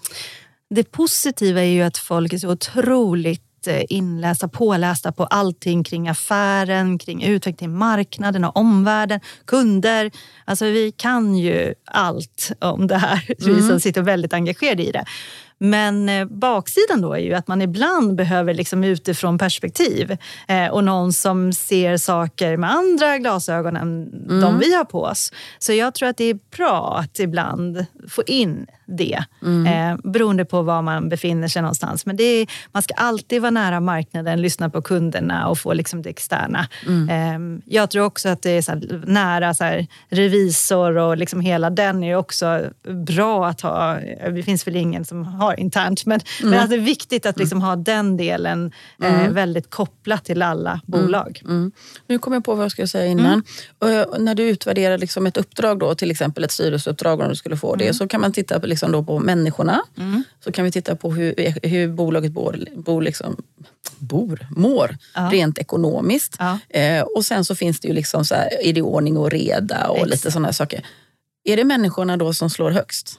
Det 0.71 0.85
positiva 0.85 1.61
är 1.61 1.71
ju 1.71 1.83
att 1.83 1.99
folk 1.99 2.33
är 2.33 2.39
så 2.39 2.51
otroligt 2.51 3.50
Eh, 3.67 3.83
inlästa, 3.89 4.49
pålästa 4.49 5.13
på 5.13 5.25
allting 5.25 5.85
kring 5.85 6.09
affären, 6.09 6.99
kring 6.99 7.23
utveckling, 7.23 7.79
marknaden 7.79 8.45
och 8.45 8.57
omvärlden, 8.57 9.21
kunder. 9.47 10.11
Alltså 10.45 10.65
vi 10.65 10.93
kan 10.93 11.35
ju 11.35 11.75
allt 11.85 12.53
om 12.59 12.87
det 12.87 12.97
här, 12.97 13.25
mm. 13.29 13.57
vi 13.57 13.63
som 13.63 13.81
sitter 13.81 14.03
väldigt 14.03 14.33
engagerade 14.33 14.83
i 14.83 14.91
det. 14.91 15.05
Men 15.63 16.09
eh, 16.09 16.25
baksidan 16.25 17.01
då 17.01 17.13
är 17.13 17.19
ju 17.19 17.35
att 17.35 17.49
man 17.49 17.63
ibland 17.63 18.15
behöver 18.15 18.55
liksom 18.55 18.85
utifrån 18.85 19.39
perspektiv 19.39 20.17
eh, 20.49 20.67
och 20.67 20.85
någon 20.85 21.13
som 21.13 21.53
ser 21.53 21.97
saker 21.97 22.57
med 22.57 22.71
andra 22.71 23.19
glasögon 23.19 23.77
än 23.77 24.13
mm. 24.29 24.41
de 24.41 24.59
vi 24.59 24.75
har 24.75 24.85
på 24.85 25.03
oss. 25.03 25.33
Så 25.59 25.73
jag 25.73 25.95
tror 25.95 26.09
att 26.09 26.17
det 26.17 26.25
är 26.25 26.39
bra 26.57 26.99
att 26.99 27.19
ibland 27.19 27.87
få 28.09 28.23
in 28.27 28.67
det 28.91 29.25
mm. 29.43 29.67
eh, 29.67 30.11
beroende 30.11 30.45
på 30.45 30.63
var 30.63 30.83
man 30.83 31.09
befinner 31.09 31.49
sig 31.49 31.63
någonstans. 31.63 32.07
Men 32.07 32.17
det 32.17 32.25
är, 32.25 32.47
man 32.73 32.83
ska 32.83 32.95
alltid 32.95 33.43
vara 33.43 33.51
nära 33.51 33.81
marknaden, 33.81 34.43
lyssna 34.43 34.71
på 34.71 34.83
kunderna 34.83 35.49
och 35.49 35.59
få 35.59 35.73
liksom 35.73 36.03
det 36.03 36.11
externa. 36.11 36.69
Mm. 36.87 37.09
Eh, 37.09 37.63
jag 37.65 37.91
tror 37.91 38.05
också 38.05 38.29
att 38.29 38.43
det 38.43 38.51
är 38.51 38.63
så 38.63 38.73
här, 38.73 39.03
nära 39.07 39.55
så 39.55 39.65
här, 39.65 39.87
revisor 40.09 40.97
och 40.97 41.17
liksom 41.17 41.41
hela 41.41 41.71
den 41.71 42.05
är 42.05 42.17
också 42.17 42.63
bra 43.07 43.47
att 43.47 43.61
ha. 43.61 43.95
Det 44.35 44.43
finns 44.43 44.67
väl 44.67 44.77
ingen 44.77 45.05
som 45.05 45.25
har 45.25 45.61
internt, 45.61 46.07
men, 46.07 46.21
mm. 46.41 46.51
men 46.51 46.61
att 46.61 46.71
det 46.71 46.77
är 46.77 46.81
viktigt 46.81 47.27
att 47.27 47.39
liksom 47.39 47.63
ha 47.63 47.77
den 47.77 48.17
delen 48.17 48.73
eh, 49.03 49.21
mm. 49.21 49.35
väldigt 49.35 49.71
kopplat 49.71 50.25
till 50.25 50.43
alla 50.43 50.71
mm. 50.71 50.83
bolag. 50.87 51.43
Mm. 51.45 51.73
Nu 52.07 52.19
kom 52.19 52.33
jag 52.33 52.45
på 52.45 52.55
vad 52.55 52.65
jag 52.65 52.73
skulle 52.73 52.89
säga 52.89 53.07
innan. 53.07 53.43
Uh, 53.85 54.19
när 54.19 54.35
du 54.35 54.43
utvärderar 54.43 54.99
liksom 54.99 55.27
ett 55.27 55.37
uppdrag, 55.37 55.79
då, 55.79 55.95
till 55.95 56.11
exempel 56.11 56.45
ett 56.45 56.51
styrelseuppdrag 56.51 57.21
om 57.21 57.29
du 57.29 57.35
skulle 57.35 57.57
få 57.57 57.77
det, 57.77 57.95
så 57.95 58.09
kan 58.09 58.21
man 58.21 58.33
titta 58.33 58.61
på 58.61 58.67
liksom 58.81 58.93
då 58.93 59.05
på 59.05 59.19
människorna. 59.19 59.83
Mm. 59.99 60.25
Så 60.45 60.53
kan 60.53 60.65
vi 60.65 60.73
titta 60.73 60.97
på 60.97 61.13
hur, 61.13 61.35
hur 61.69 61.89
bolaget 61.89 62.33
bor, 62.33 62.65
bor, 62.75 63.03
liksom, 63.03 63.37
bor 63.99 64.47
mår 64.57 64.97
ja. 65.15 65.31
rent 65.33 65.59
ekonomiskt. 65.59 66.37
Ja. 66.39 66.59
Eh, 66.69 67.03
och 67.03 67.25
sen 67.25 67.45
så 67.45 67.55
finns 67.55 67.81
det 67.81 67.89
ju 67.89 67.95
liksom 67.95 68.25
så 68.25 68.35
här, 68.35 68.49
är 68.63 68.73
det 68.73 68.83
ordning 68.83 69.17
och 69.17 69.31
reda 69.31 69.89
och 69.89 69.97
Exakt. 69.97 70.11
lite 70.11 70.31
sådana 70.31 70.53
saker. 70.53 70.87
Är 71.45 71.57
det 71.57 71.65
människorna 71.65 72.17
då 72.17 72.33
som 72.33 72.51
slår 72.51 72.71
högst? 72.71 73.19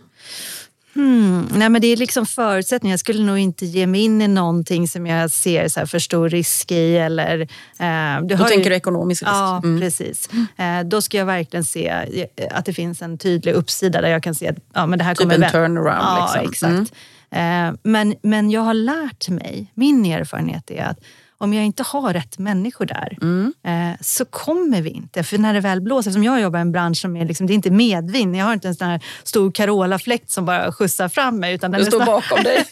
Hmm. 0.93 1.47
Nej, 1.51 1.69
men 1.69 1.81
det 1.81 1.87
är 1.87 1.97
liksom 1.97 2.25
förutsättningar. 2.25 2.93
Jag 2.93 2.99
skulle 2.99 3.23
nog 3.23 3.37
inte 3.37 3.65
ge 3.65 3.87
mig 3.87 4.01
in 4.01 4.21
i 4.21 4.27
någonting 4.27 4.87
som 4.87 5.07
jag 5.07 5.31
ser 5.31 5.67
så 5.67 5.87
för 5.87 5.99
stor 5.99 6.29
risk 6.29 6.71
i. 6.71 6.97
Eller, 6.97 7.39
eh, 7.79 8.21
du 8.21 8.35
då 8.35 8.45
tänker 8.45 8.63
ju... 8.63 8.69
du 8.69 8.75
ekonomisk 8.75 9.21
risk? 9.21 9.31
Ja, 9.31 9.61
mm. 9.63 9.81
precis. 9.81 10.29
Eh, 10.57 10.79
då 10.85 11.01
ska 11.01 11.17
jag 11.17 11.25
verkligen 11.25 11.63
se 11.63 11.87
eh, 11.87 12.57
att 12.57 12.65
det 12.65 12.73
finns 12.73 13.01
en 13.01 13.17
tydlig 13.17 13.53
uppsida 13.53 14.01
där 14.01 14.09
jag 14.09 14.23
kan 14.23 14.35
se 14.35 14.47
att 14.47 14.57
ja, 14.73 14.85
men 14.85 14.99
det 14.99 15.05
här 15.05 15.15
typ 15.15 15.21
kommer... 15.21 15.35
Typ 15.35 15.45
en 15.45 15.51
turnaround? 15.51 16.01
Ja, 16.01 16.41
liksom. 16.43 16.71
exakt. 16.71 16.93
Mm. 17.29 17.69
Eh, 17.69 17.79
men, 17.83 18.15
men 18.23 18.51
jag 18.51 18.61
har 18.61 18.73
lärt 18.73 19.29
mig, 19.29 19.71
min 19.73 20.05
erfarenhet 20.05 20.71
är 20.71 20.83
att 20.83 20.99
om 21.41 21.53
jag 21.53 21.65
inte 21.65 21.83
har 21.83 22.13
rätt 22.13 22.37
människor 22.37 22.85
där 22.85 23.17
mm. 23.21 23.53
eh, 23.63 23.97
så 24.01 24.25
kommer 24.25 24.81
vi 24.81 24.89
inte. 24.89 25.23
För 25.23 25.37
när 25.37 25.53
det 25.53 25.59
väl 25.59 25.81
blåser, 25.81 26.09
eftersom 26.09 26.23
jag 26.23 26.41
jobbar 26.41 26.59
i 26.59 26.61
en 26.61 26.71
bransch 26.71 26.97
som 26.97 27.15
är, 27.15 27.25
liksom, 27.25 27.47
det 27.47 27.53
är 27.53 27.55
inte 27.55 27.71
medvind. 27.71 28.35
Jag 28.35 28.45
har 28.45 28.53
inte 28.53 28.67
en 28.67 28.75
sån 28.75 28.87
här 28.87 29.03
stor 29.23 29.51
Carola-fläkt 29.51 30.29
som 30.29 30.45
bara 30.45 30.71
skjutsar 30.71 31.09
fram 31.09 31.39
mig. 31.39 31.55
Utan 31.55 31.71
den 31.71 31.85
står 31.85 31.97
snart... 31.97 32.07
bakom 32.07 32.43
dig. 32.43 32.65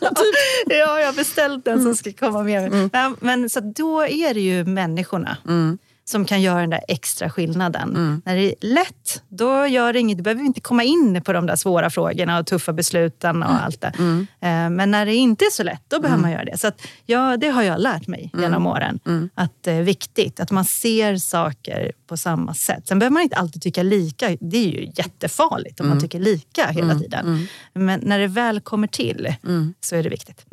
ja, 0.66 1.00
jag 1.00 1.06
har 1.06 1.16
beställt 1.16 1.64
den 1.64 1.82
som 1.82 1.94
ska 1.94 2.12
komma 2.12 2.42
med 2.42 2.70
mig. 2.70 2.88
Mm. 2.92 3.16
Men, 3.20 3.50
så 3.50 3.60
då 3.60 4.06
är 4.06 4.34
det 4.34 4.40
ju 4.40 4.64
människorna. 4.64 5.36
Mm 5.48 5.78
som 6.08 6.24
kan 6.24 6.42
göra 6.42 6.60
den 6.60 6.70
där 6.70 6.84
extra 6.88 7.30
skillnaden. 7.30 7.88
Mm. 7.90 8.22
När 8.24 8.36
det 8.36 8.42
är 8.42 8.54
lätt, 8.60 9.22
då 9.28 9.66
gör 9.66 9.92
det 9.92 9.98
inget. 9.98 10.16
Du 10.18 10.22
behöver 10.22 10.42
inte 10.42 10.60
komma 10.60 10.82
in 10.82 11.22
på 11.22 11.32
de 11.32 11.46
där 11.46 11.56
svåra 11.56 11.90
frågorna 11.90 12.38
och 12.38 12.46
tuffa 12.46 12.72
besluten 12.72 13.42
och 13.42 13.50
mm. 13.50 13.62
allt 13.64 13.80
det. 13.80 13.92
Mm. 13.98 14.26
Eh, 14.40 14.76
men 14.76 14.90
när 14.90 15.06
det 15.06 15.14
inte 15.14 15.44
är 15.44 15.50
så 15.50 15.62
lätt, 15.62 15.82
då 15.88 16.00
behöver 16.00 16.22
man 16.22 16.30
mm. 16.30 16.38
göra 16.38 16.50
det. 16.52 16.58
Så 16.58 16.66
att, 16.66 16.80
ja, 17.06 17.36
det 17.36 17.48
har 17.48 17.62
jag 17.62 17.80
lärt 17.80 18.06
mig 18.06 18.30
mm. 18.32 18.42
genom 18.42 18.66
åren. 18.66 18.98
Mm. 19.06 19.30
Att 19.34 19.52
det 19.62 19.72
är 19.72 19.82
viktigt 19.82 20.40
att 20.40 20.50
man 20.50 20.64
ser 20.64 21.16
saker 21.16 21.92
på 22.06 22.16
samma 22.16 22.54
sätt. 22.54 22.88
Sen 22.88 22.98
behöver 22.98 23.12
man 23.12 23.22
inte 23.22 23.36
alltid 23.36 23.62
tycka 23.62 23.82
lika. 23.82 24.36
Det 24.40 24.56
är 24.56 24.68
ju 24.68 24.90
jättefarligt 24.94 25.80
om 25.80 25.88
man 25.88 26.00
tycker 26.00 26.20
lika 26.20 26.66
hela 26.66 26.98
tiden. 26.98 27.48
Men 27.72 28.00
när 28.02 28.18
det 28.18 28.26
väl 28.26 28.60
kommer 28.60 28.86
till 28.86 29.34
så 29.80 29.96
är 29.96 30.02
det 30.02 30.08
viktigt. 30.08 30.44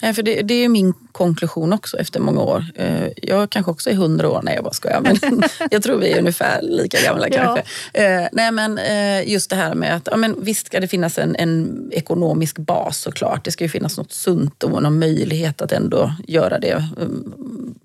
Ja, 0.00 0.14
för 0.14 0.22
det, 0.22 0.42
det, 0.42 0.54
är 0.54 0.68
min 0.68 0.94
konklusion 1.12 1.72
också 1.72 1.96
efter 1.96 2.20
många 2.20 2.40
år. 2.40 2.64
Eh, 2.74 3.08
jag 3.22 3.50
kanske 3.50 3.70
också 3.70 3.90
är 3.90 3.94
hundra 3.94 4.30
år, 4.30 4.40
nej 4.42 4.54
jag 4.54 4.64
bara 4.64 4.74
skojar. 4.74 5.00
Men 5.00 5.42
jag 5.70 5.82
tror 5.82 5.98
vi 5.98 6.12
är 6.12 6.18
ungefär 6.18 6.62
lika 6.62 7.00
gamla 7.00 7.30
kanske. 7.30 7.64
Ja. 7.92 8.00
Eh, 8.00 8.28
nej, 8.32 8.52
men 8.52 8.78
eh, 8.78 9.32
just 9.32 9.50
det 9.50 9.56
här 9.56 9.74
med 9.74 9.96
att 9.96 10.08
ja, 10.10 10.16
men 10.16 10.44
visst 10.44 10.66
ska 10.66 10.80
det 10.80 10.88
finnas 10.88 11.18
en, 11.18 11.36
en, 11.36 11.88
ekonomisk 11.92 12.58
bas 12.58 12.98
såklart. 12.98 13.44
Det 13.44 13.50
ska 13.50 13.64
ju 13.64 13.70
finnas 13.70 13.98
något 13.98 14.12
sunt 14.12 14.62
och 14.62 14.82
någon 14.82 14.98
möjlighet 14.98 15.62
att 15.62 15.72
ändå 15.72 16.12
göra 16.26 16.58
det 16.58 16.88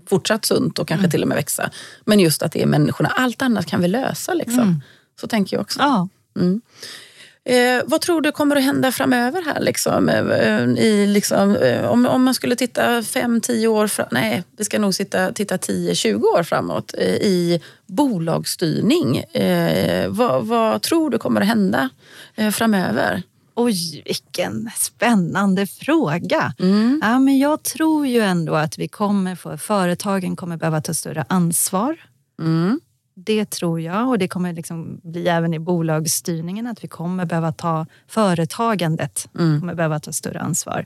fortsatt 0.09 0.45
sunt 0.45 0.79
och 0.79 0.87
kanske 0.87 1.03
mm. 1.03 1.11
till 1.11 1.21
och 1.21 1.27
med 1.27 1.35
växa. 1.35 1.69
Men 2.05 2.19
just 2.19 2.43
att 2.43 2.51
det 2.51 2.61
är 2.61 2.65
människorna. 2.65 3.09
Allt 3.09 3.41
annat 3.41 3.65
kan 3.65 3.81
vi 3.81 3.87
lösa 3.87 4.33
liksom. 4.33 4.59
Mm. 4.59 4.81
Så 5.21 5.27
tänker 5.27 5.55
jag 5.55 5.61
också. 5.61 5.79
Ja. 5.79 6.07
Mm. 6.39 6.61
Eh, 7.45 7.81
vad 7.85 8.01
tror 8.01 8.21
du 8.21 8.31
kommer 8.31 8.55
att 8.55 8.63
hända 8.63 8.91
framöver 8.91 9.41
här? 9.45 9.61
Liksom, 9.61 10.09
eh, 10.09 10.83
i, 10.83 11.07
liksom, 11.07 11.55
eh, 11.55 11.85
om, 11.85 12.05
om 12.05 12.23
man 12.23 12.33
skulle 12.33 12.55
titta 12.55 13.03
fem, 13.03 13.41
tio 13.41 13.67
år 13.67 13.87
fram, 13.87 14.07
nej, 14.11 14.43
vi 14.57 14.63
ska 14.63 14.79
nog 14.79 14.93
sitta, 14.93 15.31
titta 15.31 15.57
10-20 15.57 16.23
år 16.23 16.43
framåt 16.43 16.93
eh, 16.97 17.15
i 17.15 17.61
bolagsstyrning. 17.87 19.17
Eh, 19.17 20.09
vad, 20.09 20.45
vad, 20.45 20.81
tror 20.81 21.09
du 21.09 21.17
kommer 21.17 21.41
att 21.41 21.47
hända 21.47 21.89
eh, 22.35 22.51
framöver? 22.51 23.23
Oj, 23.55 24.01
vilken 24.05 24.69
spännande 24.75 25.67
fråga. 25.67 26.53
Mm. 26.59 26.99
Ja, 27.03 27.19
men 27.19 27.39
jag 27.39 27.63
tror 27.63 28.07
ju 28.07 28.19
ändå 28.19 28.55
att 28.55 28.77
vi 28.77 28.87
kommer 28.87 29.35
få, 29.35 29.57
företagen 29.57 30.35
kommer 30.35 30.57
behöva 30.57 30.81
ta 30.81 30.93
större 30.93 31.25
ansvar. 31.29 31.97
Mm. 32.39 32.79
Det 33.15 33.49
tror 33.49 33.81
jag 33.81 34.09
och 34.09 34.19
det 34.19 34.27
kommer 34.27 34.53
liksom 34.53 34.99
bli 35.03 35.27
även 35.27 35.53
i 35.53 35.59
bolagsstyrningen 35.59 36.67
att 36.67 36.83
vi 36.83 36.87
kommer 36.87 37.25
behöva 37.25 37.51
ta 37.51 37.85
företagandet 38.07 39.29
mm. 39.39 39.59
kommer 39.59 39.75
behöva 39.75 39.99
ta 39.99 40.11
större 40.11 40.39
ansvar. 40.39 40.85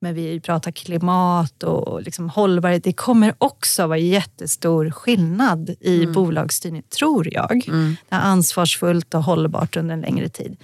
Men 0.00 0.14
vi 0.14 0.40
pratar 0.40 0.70
klimat 0.70 1.62
och 1.62 2.02
liksom 2.02 2.28
hållbarhet. 2.30 2.84
Det 2.84 2.92
kommer 2.92 3.34
också 3.38 3.86
vara 3.86 3.98
jättestor 3.98 4.90
skillnad 4.90 5.70
i 5.80 6.02
mm. 6.02 6.12
bolagsstyrning, 6.12 6.82
tror 6.82 7.34
jag. 7.34 7.68
Mm. 7.68 7.96
Det 8.08 8.14
är 8.14 8.20
ansvarsfullt 8.20 9.14
och 9.14 9.22
hållbart 9.22 9.76
under 9.76 9.94
en 9.94 10.00
längre 10.00 10.28
tid. 10.28 10.56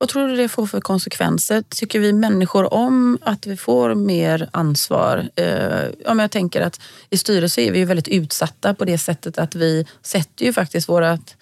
Vad 0.00 0.08
tror 0.08 0.28
du 0.28 0.36
det 0.36 0.48
får 0.48 0.66
för 0.66 0.80
konsekvenser? 0.80 1.62
Tycker 1.68 2.00
vi 2.00 2.12
människor 2.12 2.74
om 2.74 3.18
att 3.22 3.46
vi 3.46 3.56
får 3.56 3.94
mer 3.94 4.48
ansvar? 4.52 5.28
Eh, 5.36 5.44
ja, 6.04 6.14
men 6.14 6.18
jag 6.18 6.30
tänker 6.30 6.60
att 6.60 6.80
i 7.10 7.16
styrelse 7.16 7.60
är 7.60 7.72
vi 7.72 7.84
väldigt 7.84 8.08
utsatta 8.08 8.74
på 8.74 8.84
det 8.84 8.98
sättet 8.98 9.38
att 9.38 9.54
vi 9.54 9.86
sätter 10.02 10.44
ju 10.44 10.52
faktiskt 10.52 10.88
vårat 10.88 11.36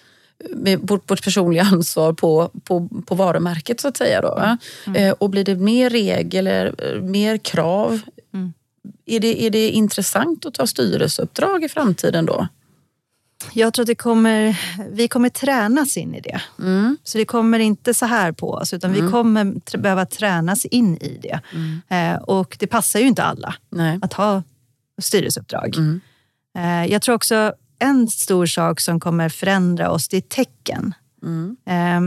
vårt 0.79 1.23
personliga 1.23 1.63
ansvar 1.71 2.13
på, 2.13 2.51
på, 2.63 2.89
på 3.05 3.15
varumärket 3.15 3.79
så 3.79 3.87
att 3.87 3.97
säga. 3.97 4.21
Då, 4.21 4.37
mm. 4.37 4.57
Mm. 4.87 5.15
och 5.19 5.29
blir 5.29 5.43
det 5.43 5.55
mer 5.55 5.89
regel 5.89 6.47
eller 6.47 7.01
mer 7.01 7.37
krav? 7.37 7.99
Mm. 8.33 8.53
Är, 9.05 9.19
det, 9.19 9.45
är 9.45 9.49
det 9.49 9.69
intressant 9.69 10.45
att 10.45 10.53
ta 10.53 10.67
styrelseuppdrag 10.67 11.63
i 11.63 11.69
framtiden 11.69 12.25
då? 12.25 12.47
Jag 13.53 13.73
tror 13.73 13.83
att 13.83 13.87
det 13.87 13.95
kommer, 13.95 14.59
vi 14.91 15.07
kommer 15.07 15.29
tränas 15.29 15.97
in 15.97 16.15
i 16.15 16.21
det. 16.21 16.41
Mm. 16.59 16.97
Så 17.03 17.17
det 17.17 17.25
kommer 17.25 17.59
inte 17.59 17.93
så 17.93 18.05
här 18.05 18.31
på 18.31 18.51
oss, 18.51 18.73
utan 18.73 18.91
mm. 18.91 19.05
vi 19.05 19.11
kommer 19.11 19.77
behöva 19.77 20.05
tränas 20.05 20.65
in 20.65 20.97
i 20.97 21.19
det. 21.21 21.39
Mm. 21.53 21.81
Eh, 21.89 22.21
och 22.21 22.57
det 22.59 22.67
passar 22.67 22.99
ju 22.99 23.07
inte 23.07 23.23
alla 23.23 23.55
Nej. 23.69 23.99
att 24.01 24.13
ha 24.13 24.43
styrelseuppdrag. 25.01 25.75
Mm. 25.77 26.01
Eh, 26.57 26.91
jag 26.91 27.01
tror 27.01 27.15
också 27.15 27.53
en 27.79 28.07
stor 28.07 28.45
sak 28.45 28.79
som 28.79 28.99
kommer 28.99 29.29
förändra 29.29 29.91
oss, 29.91 30.07
det 30.07 30.17
är 30.17 30.21
tecken. 30.21 30.93
Eh, 31.65 32.01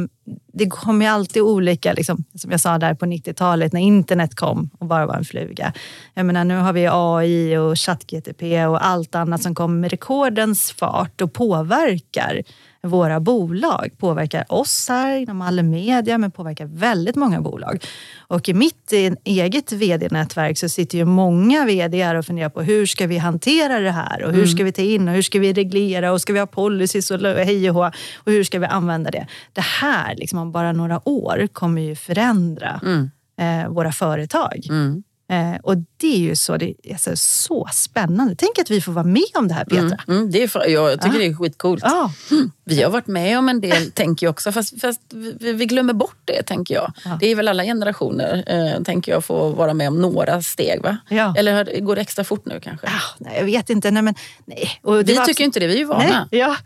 det 0.52 0.70
kommer 0.70 1.04
ju 1.04 1.10
alltid 1.10 1.42
olika, 1.42 1.92
liksom, 1.92 2.24
som 2.34 2.50
jag 2.50 2.60
sa 2.60 2.78
där 2.78 2.94
på 2.94 3.06
90-talet 3.06 3.72
när 3.72 3.80
internet 3.80 4.34
kom 4.34 4.70
och 4.78 4.86
bara 4.86 5.06
var 5.06 5.14
en 5.14 5.24
fluga. 5.24 5.72
Jag 6.14 6.26
menar, 6.26 6.44
nu 6.44 6.56
har 6.56 6.72
vi 6.72 6.88
AI 6.90 7.56
och 7.56 7.78
ChatGTP 7.78 8.66
och 8.66 8.86
allt 8.86 9.14
annat 9.14 9.42
som 9.42 9.54
kommer 9.54 9.80
med 9.80 9.90
rekordens 9.90 10.72
fart 10.72 11.20
och 11.20 11.32
påverkar 11.32 12.42
våra 12.86 13.20
bolag, 13.20 13.90
påverkar 13.98 14.44
oss 14.48 14.88
här 14.88 15.16
inom 15.16 15.42
all 15.42 15.62
media 15.62 16.18
men 16.18 16.30
påverkar 16.30 16.66
väldigt 16.66 17.16
många 17.16 17.40
bolag. 17.40 17.84
Och 18.18 18.48
i 18.48 18.54
mitt 18.54 18.92
eget 19.24 19.72
vd-nätverk 19.72 20.58
så 20.58 20.68
sitter 20.68 20.98
ju 20.98 21.04
många 21.04 21.64
vd 21.64 22.16
och 22.16 22.26
funderar 22.26 22.48
på 22.48 22.62
hur 22.62 22.86
ska 22.86 23.06
vi 23.06 23.18
hantera 23.18 23.80
det 23.80 23.90
här 23.90 24.22
och 24.22 24.30
hur 24.30 24.38
mm. 24.38 24.48
ska 24.48 24.64
vi 24.64 24.72
ta 24.72 24.82
in 24.82 25.08
och 25.08 25.14
hur 25.14 25.22
ska 25.22 25.38
vi 25.38 25.52
reglera 25.52 26.12
och 26.12 26.20
ska 26.20 26.32
vi 26.32 26.38
ha 26.38 26.46
policies 26.46 27.10
och 27.10 27.20
hej 27.20 27.70
och 27.70 27.76
hå 27.76 27.90
och 28.16 28.32
hur 28.32 28.44
ska 28.44 28.58
vi 28.58 28.66
använda 28.66 29.10
det? 29.10 29.26
Det 29.52 29.64
här 29.80 30.14
liksom 30.16 30.38
om 30.38 30.52
bara 30.52 30.72
några 30.72 31.08
år 31.08 31.46
kommer 31.52 31.82
ju 31.82 31.96
förändra 31.96 32.80
mm. 32.82 33.10
eh, 33.40 33.68
våra 33.68 33.92
företag. 33.92 34.66
Mm. 34.68 35.02
Eh, 35.32 35.60
och 35.62 35.76
det 35.96 36.14
är 36.14 36.18
ju 36.18 36.36
så, 36.36 36.56
det 36.56 36.74
är 36.82 36.92
alltså 36.92 37.16
så 37.16 37.68
spännande. 37.72 38.34
Tänk 38.38 38.58
att 38.58 38.70
vi 38.70 38.80
får 38.80 38.92
vara 38.92 39.04
med 39.04 39.22
om 39.34 39.48
det 39.48 39.54
här 39.54 39.64
Petra. 39.64 39.98
Mm, 40.08 40.18
mm, 40.18 40.30
det 40.30 40.42
är 40.42 40.68
jag 40.68 41.00
tycker 41.00 41.16
ah. 41.16 41.18
det 41.18 41.26
är 41.26 41.34
skitcoolt. 41.34 41.84
Ah. 41.84 42.10
Mm. 42.30 42.50
Vi 42.64 42.82
har 42.82 42.90
varit 42.90 43.06
med 43.06 43.38
om 43.38 43.48
en 43.48 43.60
del, 43.60 43.90
tänker 43.94 44.26
jag 44.26 44.30
också, 44.30 44.52
fast, 44.52 44.80
fast 44.80 45.00
vi, 45.40 45.52
vi, 45.52 45.66
glömmer 45.66 45.92
bort 45.92 46.20
det, 46.24 46.42
tänker 46.42 46.74
jag. 46.74 46.92
Ah. 47.04 47.16
Det 47.20 47.26
är 47.26 47.36
väl 47.36 47.48
alla 47.48 47.64
generationer, 47.64 48.44
eh, 48.46 48.82
tänker 48.82 49.12
jag, 49.12 49.24
får 49.24 49.50
vara 49.50 49.74
med 49.74 49.88
om 49.88 50.02
några 50.02 50.42
steg. 50.42 50.82
Va? 50.82 50.96
Ja. 51.08 51.34
Eller 51.38 51.80
går 51.80 51.94
det 51.94 52.00
extra 52.00 52.24
fort 52.24 52.46
nu 52.46 52.60
kanske? 52.60 52.86
Ah, 52.86 53.16
nej, 53.18 53.34
jag 53.38 53.44
vet 53.44 53.70
inte. 53.70 53.90
Nej, 53.90 54.02
men, 54.02 54.14
nej. 54.44 54.80
Vi 55.04 55.16
tycker 55.26 55.44
inte 55.44 55.60
det, 55.60 55.66
vi 55.66 55.74
är 55.74 55.78
ju 55.78 55.84
vana. 55.84 56.28
Nej, 56.30 56.40
ja. 56.40 56.56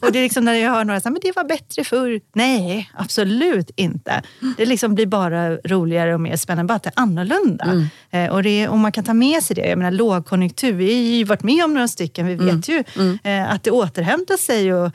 och 0.00 0.12
det 0.12 0.18
är 0.18 0.22
liksom 0.22 0.44
när 0.44 0.54
jag 0.54 0.70
hör 0.70 0.84
några 0.84 1.00
säga 1.00 1.10
men 1.10 1.20
det 1.22 1.36
var 1.36 1.44
bättre 1.44 1.84
förr. 1.84 2.20
Nej, 2.34 2.90
absolut 2.94 3.70
inte. 3.76 4.22
Det 4.56 4.66
liksom 4.66 4.94
blir 4.94 5.06
bara 5.06 5.56
roligare 5.56 6.14
och 6.14 6.20
mer 6.20 6.36
spännande, 6.36 6.68
bara 6.68 6.74
att 6.74 6.82
det 6.82 6.92
är 6.96 7.02
annorlunda. 7.02 7.64
Mm. 7.64 7.86
Eh, 8.10 8.32
och, 8.32 8.42
det, 8.42 8.68
och 8.68 8.78
man 8.78 8.92
kan 8.92 9.04
ta 9.04 9.14
med 9.14 9.42
sig 9.42 9.56
det. 9.56 9.68
Jag 9.68 9.78
menar 9.78 9.90
lågkonjunktur, 9.90 10.72
vi 10.72 10.84
har 10.84 11.16
ju 11.16 11.24
varit 11.24 11.42
med 11.42 11.64
om 11.64 11.74
några 11.74 11.88
stycken. 11.88 12.26
Vi 12.26 12.34
vet 12.34 12.40
mm. 12.40 12.62
ju 12.66 12.84
mm. 12.96 13.18
Eh, 13.24 13.54
att 13.54 13.62
det 13.62 13.70
återhämtar 13.70 14.36
sig. 14.36 14.74
Och, 14.74 14.92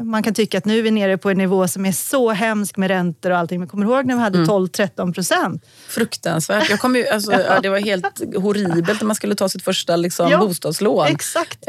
man 0.00 0.22
kan 0.22 0.34
tycka 0.34 0.58
att 0.58 0.64
nu 0.64 0.78
är 0.78 0.82
vi 0.82 0.90
nere 0.90 1.18
på 1.18 1.30
en 1.30 1.38
nivå 1.38 1.68
som 1.68 1.86
är 1.86 1.92
så 1.92 2.30
hemsk 2.30 2.76
med 2.76 2.88
räntor 2.88 3.30
och 3.30 3.38
allting. 3.38 3.58
Men 3.58 3.68
kommer 3.68 3.86
du 3.86 3.92
ihåg 3.92 4.06
när 4.06 4.14
vi 4.14 4.20
hade 4.20 4.38
12-13 4.38 4.90
mm. 5.02 5.12
procent? 5.12 5.66
Fruktansvärt. 5.88 6.70
Jag 6.70 6.80
kom 6.80 6.96
ju, 6.96 7.08
alltså, 7.08 7.32
ja. 7.48 7.60
det 7.60 7.68
var 7.68 7.78
helt 7.78 8.36
horribelt 8.36 9.00
när 9.00 9.06
man 9.06 9.16
skulle 9.16 9.34
ta 9.34 9.48
sitt 9.48 9.62
första 9.62 9.96
liksom, 9.96 10.30
ja, 10.30 10.38
bostadslån. 10.38 11.06
Exakt. 11.06 11.64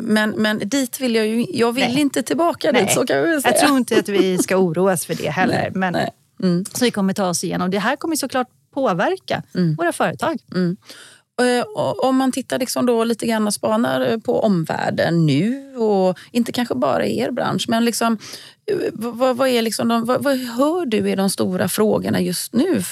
Men, 0.00 0.30
men 0.30 0.58
dit 0.58 1.00
vill 1.00 1.14
jag 1.14 1.26
ju 1.26 1.46
Jag 1.48 1.72
vill 1.72 1.84
Nej. 1.84 2.00
inte 2.00 2.22
tillbaka 2.22 2.72
Nej. 2.72 2.82
dit, 2.82 2.92
så 2.92 3.06
kan 3.06 3.22
vi 3.22 3.40
säga. 3.40 3.54
Jag 3.54 3.66
tror 3.66 3.76
inte 3.76 3.98
att 3.98 4.08
vi 4.08 4.38
ska 4.38 4.56
oroas 4.56 5.06
för 5.06 5.14
det 5.14 5.30
heller. 5.30 5.60
Nej. 5.60 5.70
Men, 5.74 5.92
Nej. 5.92 6.10
Mm. 6.42 6.64
Så 6.72 6.84
vi 6.84 6.90
kommer 6.90 7.12
ta 7.12 7.28
oss 7.28 7.44
igenom. 7.44 7.70
Det 7.70 7.78
här 7.78 7.96
kommer 7.96 8.16
såklart 8.16 8.48
påverka 8.74 9.42
mm. 9.54 9.74
våra 9.74 9.92
företag. 9.92 10.38
Mm. 10.54 10.76
Eh, 11.40 11.64
om 11.96 12.16
man 12.16 12.32
tittar 12.32 12.58
liksom 12.58 12.86
då 12.86 13.04
lite 13.04 13.26
grann 13.26 13.46
och 13.46 13.54
spanar 13.54 14.00
eh, 14.00 14.18
på 14.18 14.40
omvärlden 14.40 15.26
nu 15.26 15.76
och 15.76 16.18
inte 16.32 16.52
kanske 16.52 16.74
bara 16.74 17.06
i 17.06 17.18
er 17.18 17.30
bransch, 17.30 17.64
men 17.68 17.84
liksom, 17.84 18.18
eh, 18.70 18.76
vad, 18.92 19.36
vad 19.36 19.48
är 19.48 19.62
liksom 19.62 19.88
de, 19.88 20.04
vad, 20.04 20.22
vad, 20.22 20.38
hör 20.38 20.86
du 20.86 21.10
är 21.10 21.16
de 21.16 21.30
stora 21.30 21.68
frågorna 21.68 22.20
just 22.20 22.52
nu? 22.52 22.82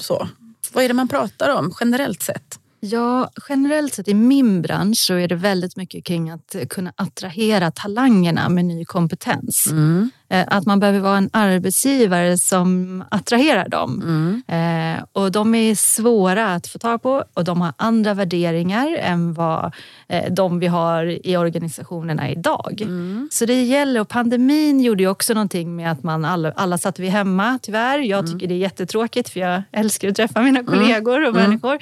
Så, 0.00 0.28
vad 0.72 0.84
är 0.84 0.88
det 0.88 0.94
man 0.94 1.08
pratar 1.08 1.54
om 1.54 1.72
generellt 1.80 2.22
sett? 2.22 2.58
Ja, 2.80 3.30
generellt 3.48 3.94
sett 3.94 4.08
i 4.08 4.14
min 4.14 4.62
bransch 4.62 4.98
så 4.98 5.14
är 5.14 5.28
det 5.28 5.34
väldigt 5.34 5.76
mycket 5.76 6.04
kring 6.04 6.30
att 6.30 6.56
kunna 6.70 6.92
attrahera 6.96 7.70
talangerna 7.70 8.48
med 8.48 8.64
ny 8.64 8.84
kompetens. 8.84 9.66
Mm. 9.66 10.10
Eh, 10.28 10.44
att 10.46 10.66
man 10.66 10.80
behöver 10.80 11.00
vara 11.00 11.16
en 11.16 11.30
arbetsgivare 11.32 12.38
som 12.38 13.04
attraherar 13.10 13.68
dem. 13.68 14.02
Mm. 14.02 14.96
Eh, 14.96 15.04
och 15.12 15.32
de 15.32 15.54
är 15.54 15.74
svåra 15.74 16.54
att 16.54 16.66
få 16.66 16.78
tag 16.78 17.02
på 17.02 17.24
och 17.34 17.44
de 17.44 17.60
har 17.60 17.72
andra 17.76 18.14
värderingar 18.14 18.96
än 19.00 19.34
vad 19.34 19.74
eh, 20.08 20.32
de 20.32 20.58
vi 20.58 20.66
har 20.66 21.26
i 21.26 21.36
organisationerna 21.36 22.30
idag. 22.30 22.78
Mm. 22.82 23.28
Så 23.32 23.46
det 23.46 23.62
gäller, 23.62 24.00
och 24.00 24.08
pandemin 24.08 24.80
gjorde 24.80 25.02
ju 25.02 25.08
också 25.08 25.34
någonting 25.34 25.76
med 25.76 25.92
att 25.92 26.02
man 26.02 26.24
alla, 26.24 26.52
alla 26.56 26.78
satt 26.78 26.98
vi 26.98 27.08
hemma 27.08 27.58
tyvärr. 27.62 27.98
Jag 27.98 28.18
mm. 28.18 28.32
tycker 28.32 28.46
det 28.46 28.54
är 28.54 28.58
jättetråkigt 28.58 29.28
för 29.28 29.40
jag 29.40 29.62
älskar 29.72 30.08
att 30.08 30.16
träffa 30.16 30.40
mina 30.40 30.60
mm. 30.60 30.72
kollegor 30.72 31.22
och 31.22 31.28
mm. 31.28 31.42
människor. 31.42 31.78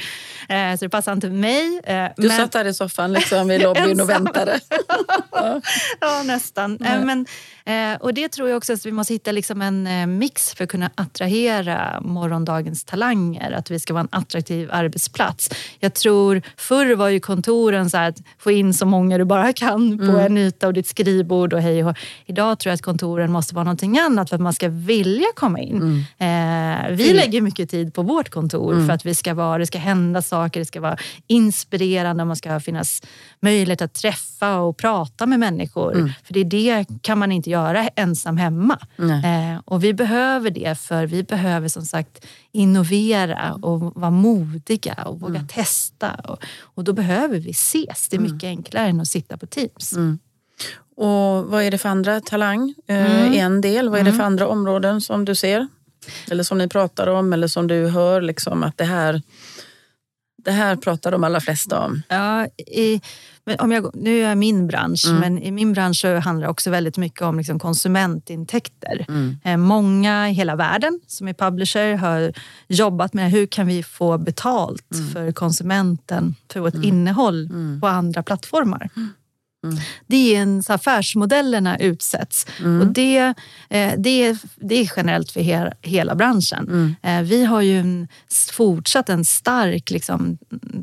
Så 0.77 0.85
det 0.85 0.89
passar 0.89 1.13
inte 1.13 1.29
mig. 1.29 1.81
Du 2.17 2.29
men... 2.29 2.37
satt 2.37 2.53
där 2.53 2.65
i 2.65 2.75
soffan 2.75 3.13
liksom 3.13 3.51
i 3.51 3.59
lobbyn 3.59 4.01
och 4.01 4.11
väntade? 4.11 4.61
ja, 6.01 6.23
nästan. 6.25 6.77
Men, 6.81 7.27
och 8.01 8.15
det 8.15 8.29
tror 8.29 8.49
jag 8.49 8.57
också 8.57 8.73
att 8.73 8.87
vi 8.87 8.93
måste 8.93 9.13
hitta 9.13 9.33
liksom 9.33 9.63
en 9.63 9.87
eh, 9.87 10.07
mix 10.07 10.55
för 10.55 10.65
att 10.65 10.71
kunna 10.71 10.91
attrahera 10.95 12.01
morgondagens 12.01 12.85
talanger. 12.85 13.53
Att 13.53 13.71
vi 13.71 13.81
ska 13.81 13.95
vara 13.95 14.01
en 14.01 14.21
attraktiv 14.21 14.69
arbetsplats. 14.73 15.51
Jag 15.81 15.95
tror, 15.95 16.43
förr 16.57 16.95
var 16.95 17.09
ju 17.09 17.21
kontoren 17.21 17.91
så 17.91 17.99
att 17.99 18.17
få 18.39 18.51
in 18.51 18.75
så 18.75 18.87
många 18.87 19.19
du 19.19 19.25
bara 19.25 19.53
kan 19.53 19.99
på 19.99 20.05
mm. 20.05 20.27
en 20.27 20.39
yta 20.39 20.67
och 20.67 20.73
ditt 20.73 20.87
skrivbord 20.87 21.53
och 21.53 21.61
hej 21.61 21.85
och 21.85 21.97
Idag 22.27 22.59
tror 22.59 22.71
jag 22.71 22.75
att 22.75 22.83
kontoren 22.83 23.33
måste 23.33 23.55
vara 23.55 23.65
någonting 23.65 23.99
annat 23.99 24.29
för 24.29 24.37
att 24.37 24.43
man 24.43 24.53
ska 24.53 24.69
vilja 24.69 25.27
komma 25.35 25.61
in. 25.61 26.05
Mm. 26.19 26.85
Eh, 26.85 26.97
vi 26.97 27.13
lägger 27.13 27.41
mycket 27.41 27.71
tid 27.71 27.95
på 27.95 28.03
vårt 28.03 28.31
kontor 28.31 28.73
mm. 28.73 28.87
för 28.87 28.93
att 28.93 29.07
vi 29.07 29.15
ska 29.15 29.35
vara, 29.35 29.59
det 29.59 29.67
ska 29.67 29.79
hända 29.79 30.23
saker, 30.23 30.61
det 30.61 30.67
ska 30.67 30.81
vara 30.81 30.97
inspirerande, 31.27 32.25
man 32.25 32.37
ska 32.37 32.61
finnas 32.61 33.03
möjlighet 33.45 33.83
att 33.83 33.95
träffa 33.95 34.59
och 34.59 34.77
prata 34.77 35.27
med 35.27 35.41
människor. 35.41 35.95
Mm. 35.95 36.11
För 36.25 36.35
det, 36.35 36.41
är 36.41 36.45
det 36.45 36.87
kan 37.03 37.19
man 37.19 37.33
inte 37.33 37.51
göra 37.51 37.89
ensam 37.89 38.37
hemma. 38.37 38.79
Eh, 38.99 39.61
och 39.65 39.85
vi 39.85 39.95
behöver 39.95 40.51
det 40.51 40.79
för 40.79 41.07
vi 41.07 41.23
behöver 41.23 41.69
som 41.69 41.83
sagt 41.83 42.27
innovera 42.53 43.55
och 43.63 43.81
vara 43.81 44.11
modiga 44.11 44.95
och 44.95 45.21
våga 45.21 45.35
mm. 45.35 45.49
testa. 45.49 46.11
Och, 46.11 46.45
och, 46.61 46.85
då 46.85 46.93
behöver 46.93 47.39
vi 47.39 47.51
ses. 47.51 48.09
Det 48.09 48.17
är 48.17 48.19
mm. 48.19 48.33
mycket 48.33 48.49
enklare 48.49 48.87
än 48.87 49.01
att 49.01 49.09
sitta 49.09 49.37
på 49.37 49.47
Teams. 49.47 49.93
Mm. 49.93 50.19
Och 50.97 51.47
vad 51.47 51.63
är 51.63 51.71
det 51.71 51.79
för 51.79 51.89
andra 51.89 52.21
talang? 52.21 52.75
Eh, 52.87 53.27
mm. 53.27 53.33
en 53.33 53.61
del. 53.61 53.89
Vad 53.89 54.01
är 54.01 54.05
det 54.05 54.13
för 54.13 54.23
andra 54.23 54.49
områden 54.49 55.01
som 55.01 55.25
du 55.25 55.35
ser? 55.35 55.69
Eller 56.31 56.43
som 56.43 56.59
ni 56.59 56.69
pratar 56.69 57.07
om 57.07 57.33
eller 57.33 57.49
som 57.49 57.67
du 57.67 57.89
hör 57.89 58.21
liksom 58.21 58.63
att 58.63 58.79
det 58.79 58.85
här 58.85 59.23
Det 60.45 60.53
här 60.53 60.77
pratar 60.77 61.13
de 61.13 61.25
allra 61.25 61.41
flesta 61.41 61.81
om. 61.81 62.03
Ja, 62.09 62.47
i, 62.57 63.01
om 63.59 63.73
jag, 63.73 63.97
nu 63.97 64.19
är 64.19 64.29
jag 64.29 64.39
min 64.39 64.67
bransch, 64.67 65.07
mm. 65.07 65.21
men 65.21 65.39
i 65.39 65.51
min 65.51 65.73
bransch 65.73 65.97
så 65.97 66.19
handlar 66.19 66.47
det 66.47 66.51
också 66.51 66.71
väldigt 66.71 66.97
mycket 66.97 67.23
om 67.23 67.39
liksom 67.39 67.59
konsumentintäkter. 67.59 69.05
Mm. 69.09 69.37
Eh, 69.45 69.57
många 69.57 70.31
i 70.31 70.33
hela 70.33 70.57
världen 70.57 71.01
som 71.07 71.29
är 71.29 71.35
publisher 71.35 71.97
har 71.97 72.33
jobbat 72.69 73.15
med 73.15 73.31
hur 73.31 73.47
kan 73.47 73.67
vi 73.67 73.83
få 73.83 74.19
betalt 74.19 74.95
mm. 74.95 75.11
för 75.11 75.33
konsumenten 75.33 76.35
för 76.53 76.61
vårt 76.61 76.75
mm. 76.75 76.89
innehåll 76.89 77.47
mm. 77.47 77.81
på 77.81 77.87
andra 77.87 78.23
plattformar. 78.23 78.91
Mm. 79.65 79.77
Det 80.07 80.37
är 80.37 80.43
en, 80.43 80.63
så 80.63 80.73
affärsmodellerna 80.73 81.79
utsätts. 81.79 82.47
Mm. 82.61 82.81
Och 82.81 82.87
det, 82.87 83.35
eh, 83.69 83.93
det, 83.99 84.37
det 84.57 84.75
är 84.75 84.93
generellt 84.97 85.31
för 85.31 85.41
he, 85.41 85.73
hela 85.83 86.15
branschen. 86.15 86.69
Mm. 86.69 86.97
Eh, 87.03 87.29
vi 87.29 87.45
har 87.45 87.61
ju 87.61 87.79
en, 87.79 88.09
fortsatt 88.53 89.09
en 89.09 89.25
stark 89.25 89.91
liksom, 89.91 90.39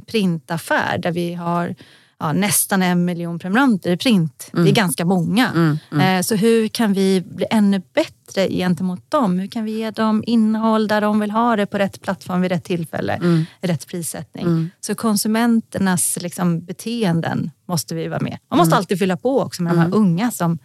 printaffär 0.08 0.98
där 0.98 1.12
vi 1.12 1.34
har 1.34 1.76
ja, 2.22 2.34
nästan 2.34 2.82
en 2.82 3.06
miljon 3.06 3.40
prenumeranter 3.40 3.92
i 3.92 3.98
print. 3.98 4.50
Mm. 4.54 4.66
Det 4.66 4.70
är 4.70 4.72
mm. 4.72 4.84
ganska 4.84 5.06
många. 5.06 5.50
Mm, 5.50 5.78
mm. 5.92 6.18
Eh, 6.18 6.22
så 6.22 6.36
hur 6.36 6.68
kan 6.68 6.94
vi 6.94 7.22
bli 7.22 7.46
ännu 7.52 7.82
bättre 7.94 8.50
gentemot 8.50 9.12
dem? 9.12 9.40
Hur 9.40 9.48
kan 9.48 9.66
vi 9.66 9.72
ge 9.72 9.92
dem 9.92 10.24
innehåll 10.28 10.88
där 10.88 11.02
de 11.02 11.20
vill 11.20 11.32
ha 11.32 11.56
det 11.56 11.66
på 11.66 11.78
rätt 11.78 12.02
plattform 12.02 12.42
vid 12.42 12.52
rätt 12.52 12.64
tillfälle, 12.64 13.14
mm. 13.14 13.46
rätt 13.62 13.88
prissättning? 13.88 14.46
Mm. 14.46 14.70
Så 14.82 14.96
konsumenternas 14.96 16.18
liksom, 16.22 16.66
beteenden 16.66 17.52
måste 17.66 17.96
vi 17.96 18.08
vara 18.08 18.20
med. 18.20 18.38
Man 18.50 18.58
måste 18.58 18.76
alltid 18.76 19.00
fylla 19.00 19.18
på 19.18 19.42
också 19.42 19.64
med 19.64 19.74
de 19.74 19.80
här 19.80 19.96
unga 19.96 20.32
som 20.32 20.58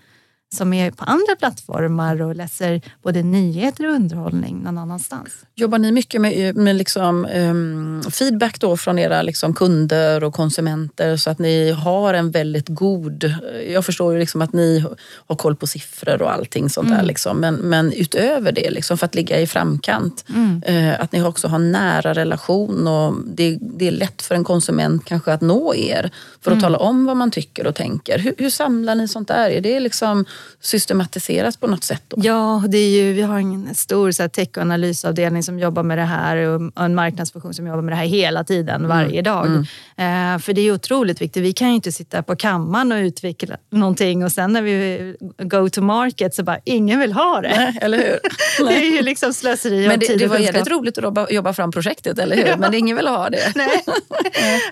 som 0.54 0.72
är 0.72 0.90
på 0.90 1.04
andra 1.04 1.36
plattformar 1.38 2.22
och 2.22 2.36
läser 2.36 2.80
både 3.02 3.22
nyheter 3.22 3.88
och 3.88 3.94
underhållning 3.94 4.62
någon 4.62 4.78
annanstans. 4.78 5.28
Jobbar 5.54 5.78
ni 5.78 5.92
mycket 5.92 6.20
med, 6.20 6.56
med 6.56 6.76
liksom, 6.76 7.26
um, 7.34 8.02
feedback 8.10 8.60
då 8.60 8.76
från 8.76 8.98
era 8.98 9.22
liksom 9.22 9.54
kunder 9.54 10.24
och 10.24 10.34
konsumenter 10.34 11.16
så 11.16 11.30
att 11.30 11.38
ni 11.38 11.70
har 11.70 12.14
en 12.14 12.30
väldigt 12.30 12.68
god... 12.68 13.34
Jag 13.68 13.84
förstår 13.84 14.12
ju 14.12 14.18
liksom 14.18 14.42
att 14.42 14.52
ni 14.52 14.84
har 15.26 15.36
koll 15.36 15.56
på 15.56 15.66
siffror 15.66 16.22
och 16.22 16.32
allting 16.32 16.70
sånt 16.70 16.86
mm. 16.86 16.98
där. 16.98 17.06
Liksom. 17.06 17.40
Men, 17.40 17.54
men 17.54 17.92
utöver 17.92 18.52
det, 18.52 18.70
liksom, 18.70 18.98
för 18.98 19.06
att 19.06 19.14
ligga 19.14 19.40
i 19.40 19.46
framkant, 19.46 20.24
mm. 20.28 20.62
uh, 20.68 21.00
att 21.00 21.12
ni 21.12 21.22
också 21.22 21.48
har 21.48 21.58
nära 21.58 22.14
relation 22.14 22.88
och 22.88 23.14
det, 23.26 23.58
det, 23.60 23.86
är 23.86 23.90
lätt 23.90 24.22
för 24.22 24.34
en 24.34 24.44
konsument 24.44 25.04
kanske 25.04 25.32
att 25.32 25.40
nå 25.40 25.74
er 25.74 26.10
för 26.40 26.50
att 26.50 26.58
mm. 26.58 26.62
tala 26.62 26.78
om 26.78 27.06
vad 27.06 27.16
man 27.16 27.30
tycker 27.30 27.66
och 27.66 27.74
tänker. 27.74 28.18
Hur, 28.18 28.34
hur 28.38 28.50
samlar 28.50 28.94
ni 28.94 29.08
sånt 29.08 29.28
där? 29.28 29.50
Är 29.50 29.60
det 29.60 29.80
liksom 29.80 30.24
systematiseras 30.60 31.56
på 31.56 31.66
något 31.66 31.84
sätt? 31.84 32.02
Då? 32.08 32.16
Ja, 32.22 32.64
det 32.68 32.78
är 32.78 32.88
ju, 32.88 33.12
vi 33.12 33.22
har 33.22 33.38
en 33.38 33.74
stor 33.74 34.10
så 34.10 34.22
här, 34.22 34.28
tech 34.28 34.48
och 34.56 34.62
analysavdelning 34.62 35.42
som 35.42 35.58
jobbar 35.58 35.82
med 35.82 35.98
det 35.98 36.04
här 36.04 36.36
och 36.36 36.84
en 36.84 36.94
marknadsfunktion 36.94 37.54
som 37.54 37.66
jobbar 37.66 37.82
med 37.82 37.92
det 37.92 37.96
här 37.96 38.06
hela 38.06 38.44
tiden, 38.44 38.84
mm. 38.84 38.88
varje 38.88 39.22
dag. 39.22 39.46
Mm. 39.46 40.34
Eh, 40.34 40.38
för 40.38 40.52
det 40.52 40.60
är 40.60 40.72
otroligt 40.72 41.20
viktigt. 41.20 41.42
Vi 41.42 41.52
kan 41.52 41.68
ju 41.68 41.74
inte 41.74 41.92
sitta 41.92 42.22
på 42.22 42.36
kammaren 42.36 42.92
och 42.92 42.96
utveckla 42.96 43.56
någonting 43.70 44.24
och 44.24 44.32
sen 44.32 44.52
när 44.52 44.62
vi 44.62 45.16
go 45.38 45.68
to 45.68 45.82
market 45.82 46.34
så 46.34 46.42
bara, 46.42 46.58
ingen 46.64 47.00
vill 47.00 47.12
ha 47.12 47.40
det. 47.40 47.54
Nej, 47.56 47.78
eller 47.80 47.98
hur? 47.98 48.18
det 48.68 48.76
är 48.76 48.96
ju 48.96 49.02
liksom 49.02 49.32
slöseri 49.32 49.88
Men 49.88 49.98
det, 49.98 50.16
det 50.16 50.26
var 50.26 50.38
jävligt 50.38 50.70
roligt 50.70 50.98
att 50.98 51.04
jobba, 51.04 51.26
jobba 51.30 51.52
fram 51.52 51.72
projektet, 51.72 52.18
eller 52.18 52.36
hur? 52.36 52.46
Ja. 52.46 52.56
Men 52.56 52.74
ingen 52.74 52.96
vill 52.96 53.06
ha 53.06 53.30
det. 53.30 53.52
Nej, 53.54 53.82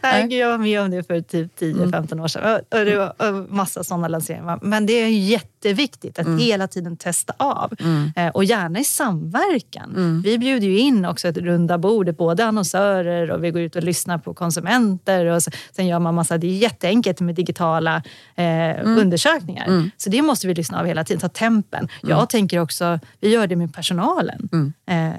Nej. 0.03 0.39
jag 0.39 0.51
var 0.51 0.59
med 0.59 0.81
om 0.81 0.91
det 0.91 1.03
för 1.03 1.21
typ 1.21 1.61
10-15 1.61 2.13
mm. 2.13 2.25
år 2.25 2.29
sedan 2.29 2.61
och 2.71 2.85
det 2.85 2.97
var 2.97 3.53
massa 3.53 3.85
sådana 3.85 4.09
lanseringar. 4.09 4.59
Men 4.63 4.87
det 4.87 4.93
är 4.93 5.09
jätte 5.09 5.54
jätteviktigt 5.65 6.19
att 6.19 6.27
mm. 6.27 6.39
hela 6.39 6.69
tiden 6.69 6.97
testa 6.97 7.35
av. 7.37 7.73
Mm. 7.81 8.13
Eh, 8.17 8.29
och 8.29 8.45
gärna 8.45 8.79
i 8.79 8.85
samverkan. 8.85 9.91
Mm. 9.97 10.23
Vi 10.23 10.39
bjuder 10.39 10.67
ju 10.67 10.79
in 10.79 11.05
också 11.05 11.29
ett 11.29 11.37
runda 11.37 11.79
bord, 11.79 12.17
både 12.17 12.45
annonsörer 12.45 13.31
och 13.31 13.45
vi 13.45 13.51
går 13.51 13.63
ut 13.63 13.77
och 13.77 13.83
lyssnar 13.83 14.19
på 14.19 14.35
konsumenter. 14.35 15.27
Och 15.27 15.43
sen 15.73 15.87
gör 15.87 15.99
man 15.99 16.15
massa, 16.15 16.39
det 16.39 16.47
är 16.47 16.57
jätteenkelt 16.59 17.21
med 17.21 17.35
digitala 17.35 18.03
eh, 18.35 18.45
mm. 18.45 18.99
undersökningar. 18.99 19.67
Mm. 19.67 19.91
Så 19.97 20.11
det 20.11 20.23
måste 20.23 20.47
vi 20.47 20.55
lyssna 20.55 20.81
av 20.81 20.87
hela 20.87 21.05
tiden, 21.05 21.21
ta 21.21 21.29
tempen. 21.29 21.89
Jag 22.03 22.11
mm. 22.11 22.27
tänker 22.27 22.59
också, 22.59 22.99
vi 23.21 23.31
gör 23.31 23.47
det 23.47 23.57
med 23.57 23.75
personalen. 23.75 24.73
Eh, 24.87 25.11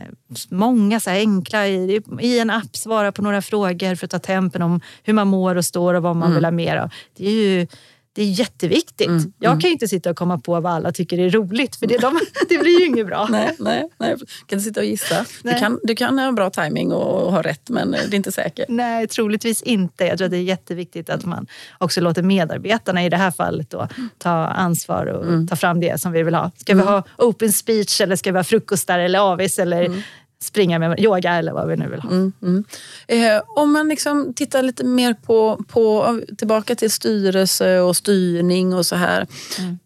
många 0.50 1.00
så 1.00 1.10
enkla, 1.10 1.68
i, 1.68 2.02
i, 2.20 2.40
en 2.40 2.50
app 2.50 2.76
svara 2.76 3.12
på 3.12 3.22
några 3.22 3.42
frågor 3.42 3.96
för 3.96 4.06
att 4.06 4.12
ta 4.12 4.20
tempen 4.20 4.62
om 4.62 4.82
hur 5.04 5.14
man 5.14 5.28
mår 5.28 5.56
och 5.56 5.66
står 5.66 5.94
och 5.94 6.04
vad 6.04 6.16
man 6.16 6.34
vill 6.34 6.46
ha 6.46 6.52
mer 6.52 6.78
av. 6.78 6.90
Det 7.18 7.28
är 7.28 7.32
ju 7.32 7.68
det 8.16 8.22
är 8.22 8.26
jätteviktigt. 8.26 9.08
Mm, 9.08 9.34
jag 9.40 9.52
mm. 9.52 9.62
kan 9.62 9.70
inte 9.70 9.88
sitta 9.88 10.10
och 10.10 10.16
komma 10.16 10.38
på 10.38 10.60
vad 10.60 10.74
alla 10.74 10.92
tycker 10.92 11.18
är 11.20 11.30
roligt 11.30 11.76
för 11.76 11.88
det, 11.88 11.98
de, 11.98 12.20
det 12.50 12.58
blir 12.58 12.80
ju 12.80 12.86
inget 12.86 13.08
bra. 13.08 13.28
Nej, 13.30 13.56
nej, 13.60 13.90
nej. 13.98 14.16
Kan 14.46 14.62
sitta 14.62 14.80
och 14.80 14.86
gissa. 14.86 15.26
Du 15.44 15.54
kan, 15.54 15.80
du 15.84 15.96
kan 15.96 16.20
ha 16.20 16.32
bra 16.32 16.50
timing 16.50 16.92
och 16.92 17.32
ha 17.32 17.42
rätt 17.42 17.70
men 17.70 17.92
det 17.92 17.98
är 17.98 18.14
inte 18.14 18.32
säkert. 18.32 18.66
Nej, 18.70 19.08
troligtvis 19.08 19.62
inte. 19.62 20.06
Jag 20.06 20.18
tror 20.18 20.26
att 20.26 20.32
det 20.32 20.38
är 20.38 20.44
jätteviktigt 20.44 21.10
att 21.10 21.26
man 21.26 21.48
också 21.78 22.02
låter 22.02 22.24
medarbetarna 22.24 23.06
i 23.06 23.10
det 23.10 23.18
här 23.18 23.32
fallet 23.32 23.70
då, 23.70 23.88
ta 24.18 24.32
ansvar 24.48 25.06
och 25.06 25.24
mm. 25.24 25.48
ta 25.48 25.56
fram 25.56 25.80
det 25.80 26.02
som 26.02 26.12
vi 26.12 26.24
vill 26.24 26.36
ha. 26.36 26.52
Ska 26.58 26.74
vi 26.74 26.82
mm. 26.82 26.94
ha 26.94 27.04
open 27.18 27.52
speech 27.52 28.02
eller 28.02 28.16
ska 28.16 28.32
vi 28.32 28.38
ha 28.38 28.44
frukostar 28.44 29.00
eller 29.00 29.20
avis 29.20 29.60
eller 29.60 29.84
mm 29.84 30.02
springa 30.46 30.80
med 30.80 31.00
yoga 31.00 31.34
eller 31.34 31.54
vad 31.54 31.68
vi 31.68 31.76
nu 31.76 31.90
vill 31.90 32.02
ha. 32.02 32.10
Mm, 32.10 32.34
mm. 32.42 32.66
Eh, 33.08 33.42
om 33.48 33.72
man 33.72 33.88
liksom 33.90 34.34
tittar 34.34 34.64
lite 34.64 34.86
mer 34.86 35.14
på, 35.14 35.64
på, 35.68 36.20
tillbaka 36.38 36.76
till 36.76 36.92
styrelse 36.92 37.80
och 37.80 37.98
styrning 37.98 38.74
och 38.74 38.86
så 38.86 38.96
här. 38.96 39.28
Mm. 39.60 39.78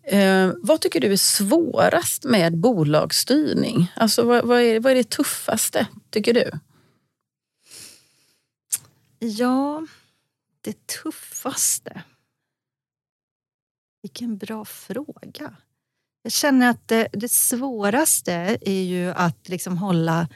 Eh, 0.49 0.55
vad 0.61 0.81
tycker 0.81 0.99
du 0.99 1.13
är 1.13 1.17
svårast 1.17 2.23
med 2.23 2.57
bolagsstyrning? 2.57 3.91
Alltså, 3.95 4.23
vad, 4.23 4.45
vad, 4.45 4.61
är, 4.61 4.79
vad 4.79 4.91
är 4.91 4.95
det 4.95 5.09
tuffaste, 5.09 5.87
tycker 6.09 6.33
du? 6.33 6.51
Ja, 9.19 9.87
det 10.61 10.87
tuffaste? 10.87 12.01
Vilken 14.01 14.37
bra 14.37 14.65
fråga. 14.65 15.55
Jag 16.23 16.31
känner 16.31 16.69
att 16.69 16.87
det, 16.87 17.07
det 17.13 17.31
svåraste 17.31 18.57
är 18.61 18.81
ju 18.81 19.11
att 19.11 19.49
liksom 19.49 19.77
hålla 19.77 20.27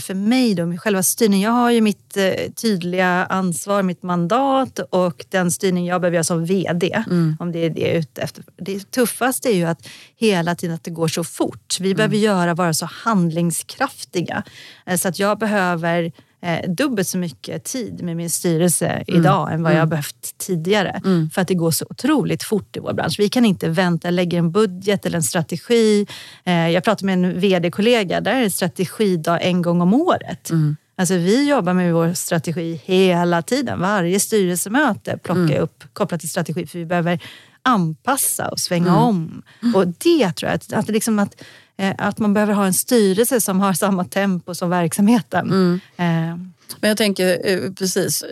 för 0.00 0.14
mig 0.14 0.54
då, 0.54 0.66
med 0.66 0.80
själva 0.80 1.02
styrningen. 1.02 1.44
Jag 1.44 1.52
har 1.52 1.70
ju 1.70 1.80
mitt 1.80 2.16
eh, 2.16 2.52
tydliga 2.54 3.26
ansvar, 3.26 3.82
mitt 3.82 4.02
mandat 4.02 4.78
och 4.78 5.24
den 5.28 5.50
styrning 5.50 5.86
jag 5.86 6.00
behöver 6.00 6.14
göra 6.14 6.24
som 6.24 6.44
VD. 6.44 7.04
Mm. 7.06 7.36
Om 7.40 7.52
det 7.52 7.58
är 7.58 7.70
det 7.70 7.80
jag 7.80 7.90
är 7.90 7.98
ute 7.98 8.22
efter. 8.22 8.44
Det 8.56 8.90
tuffaste 8.90 9.48
är 9.48 9.54
ju 9.54 9.64
att 9.64 9.88
hela 10.16 10.54
tiden 10.54 10.74
att 10.74 10.84
det 10.84 10.90
går 10.90 11.08
så 11.08 11.24
fort. 11.24 11.76
Vi 11.80 11.86
mm. 11.86 11.96
behöver 11.96 12.16
göra, 12.16 12.54
vara 12.54 12.74
så 12.74 12.86
handlingskraftiga. 12.86 14.42
Eh, 14.86 14.96
så 14.96 15.08
att 15.08 15.18
jag 15.18 15.38
behöver 15.38 16.12
eh, 16.42 16.70
dubbelt 16.70 17.08
så 17.08 17.18
mycket 17.18 17.64
tid 17.64 18.02
med 18.02 18.16
min 18.16 18.30
styrelse 18.30 18.88
mm. 18.88 19.20
idag 19.20 19.52
än 19.52 19.62
vad 19.62 19.72
jag 19.72 19.76
har 19.76 19.82
mm. 19.82 19.90
behövt 19.90 20.38
tidigare. 20.38 21.00
Mm. 21.04 21.30
För 21.30 21.42
att 21.42 21.48
det 21.48 21.54
går 21.54 21.70
så 21.70 21.86
otroligt 21.90 22.42
fort 22.42 22.76
i 22.76 22.80
vår 22.80 22.92
bransch. 22.92 23.16
Vi 23.18 23.28
kan 23.28 23.44
inte 23.44 23.68
vänta, 23.68 24.10
lägga 24.10 24.38
en 24.38 24.50
budget 24.50 25.06
eller 25.06 25.16
en 25.16 25.22
strategi. 25.22 26.06
Eh, 26.44 26.68
jag 26.68 26.84
pratade 26.84 27.06
med 27.06 27.12
en 27.12 27.40
vd-kollega, 27.40 28.20
där 28.20 28.34
är 28.34 28.42
det 28.42 28.50
strategidag 28.50 29.38
en 29.42 29.62
gång 29.62 29.80
om 29.80 29.94
året. 29.94 30.50
Mm. 30.50 30.76
Alltså 30.98 31.14
vi 31.14 31.48
jobbar 31.48 31.74
med 31.74 31.94
vår 31.94 32.14
strategi 32.14 32.80
hela 32.84 33.42
tiden. 33.42 33.80
Varje 33.80 34.20
styrelsemöte 34.20 35.18
plockar 35.18 35.40
jag 35.40 35.50
mm. 35.50 35.62
upp 35.62 35.84
kopplat 35.92 36.20
till 36.20 36.30
strategi 36.30 36.66
för 36.66 36.78
vi 36.78 36.86
behöver 36.86 37.20
anpassa 37.62 38.48
och 38.48 38.60
svänga 38.60 38.88
mm. 38.88 38.98
om. 38.98 39.42
Och 39.74 39.86
det 39.86 40.32
tror 40.32 40.50
jag, 40.50 40.56
att, 40.56 40.72
att, 40.72 40.88
liksom 40.88 41.18
att 41.18 41.42
att 41.98 42.18
man 42.18 42.34
behöver 42.34 42.52
ha 42.54 42.66
en 42.66 42.74
styrelse 42.74 43.40
som 43.40 43.60
har 43.60 43.72
samma 43.72 44.04
tempo 44.04 44.54
som 44.54 44.70
verksamheten. 44.70 45.80
Mm. 45.96 46.52
Eh, 46.70 46.76
men 46.80 46.88
jag 46.88 46.96
tänker 46.96 47.40
eh, 47.44 47.72
precis, 47.72 48.24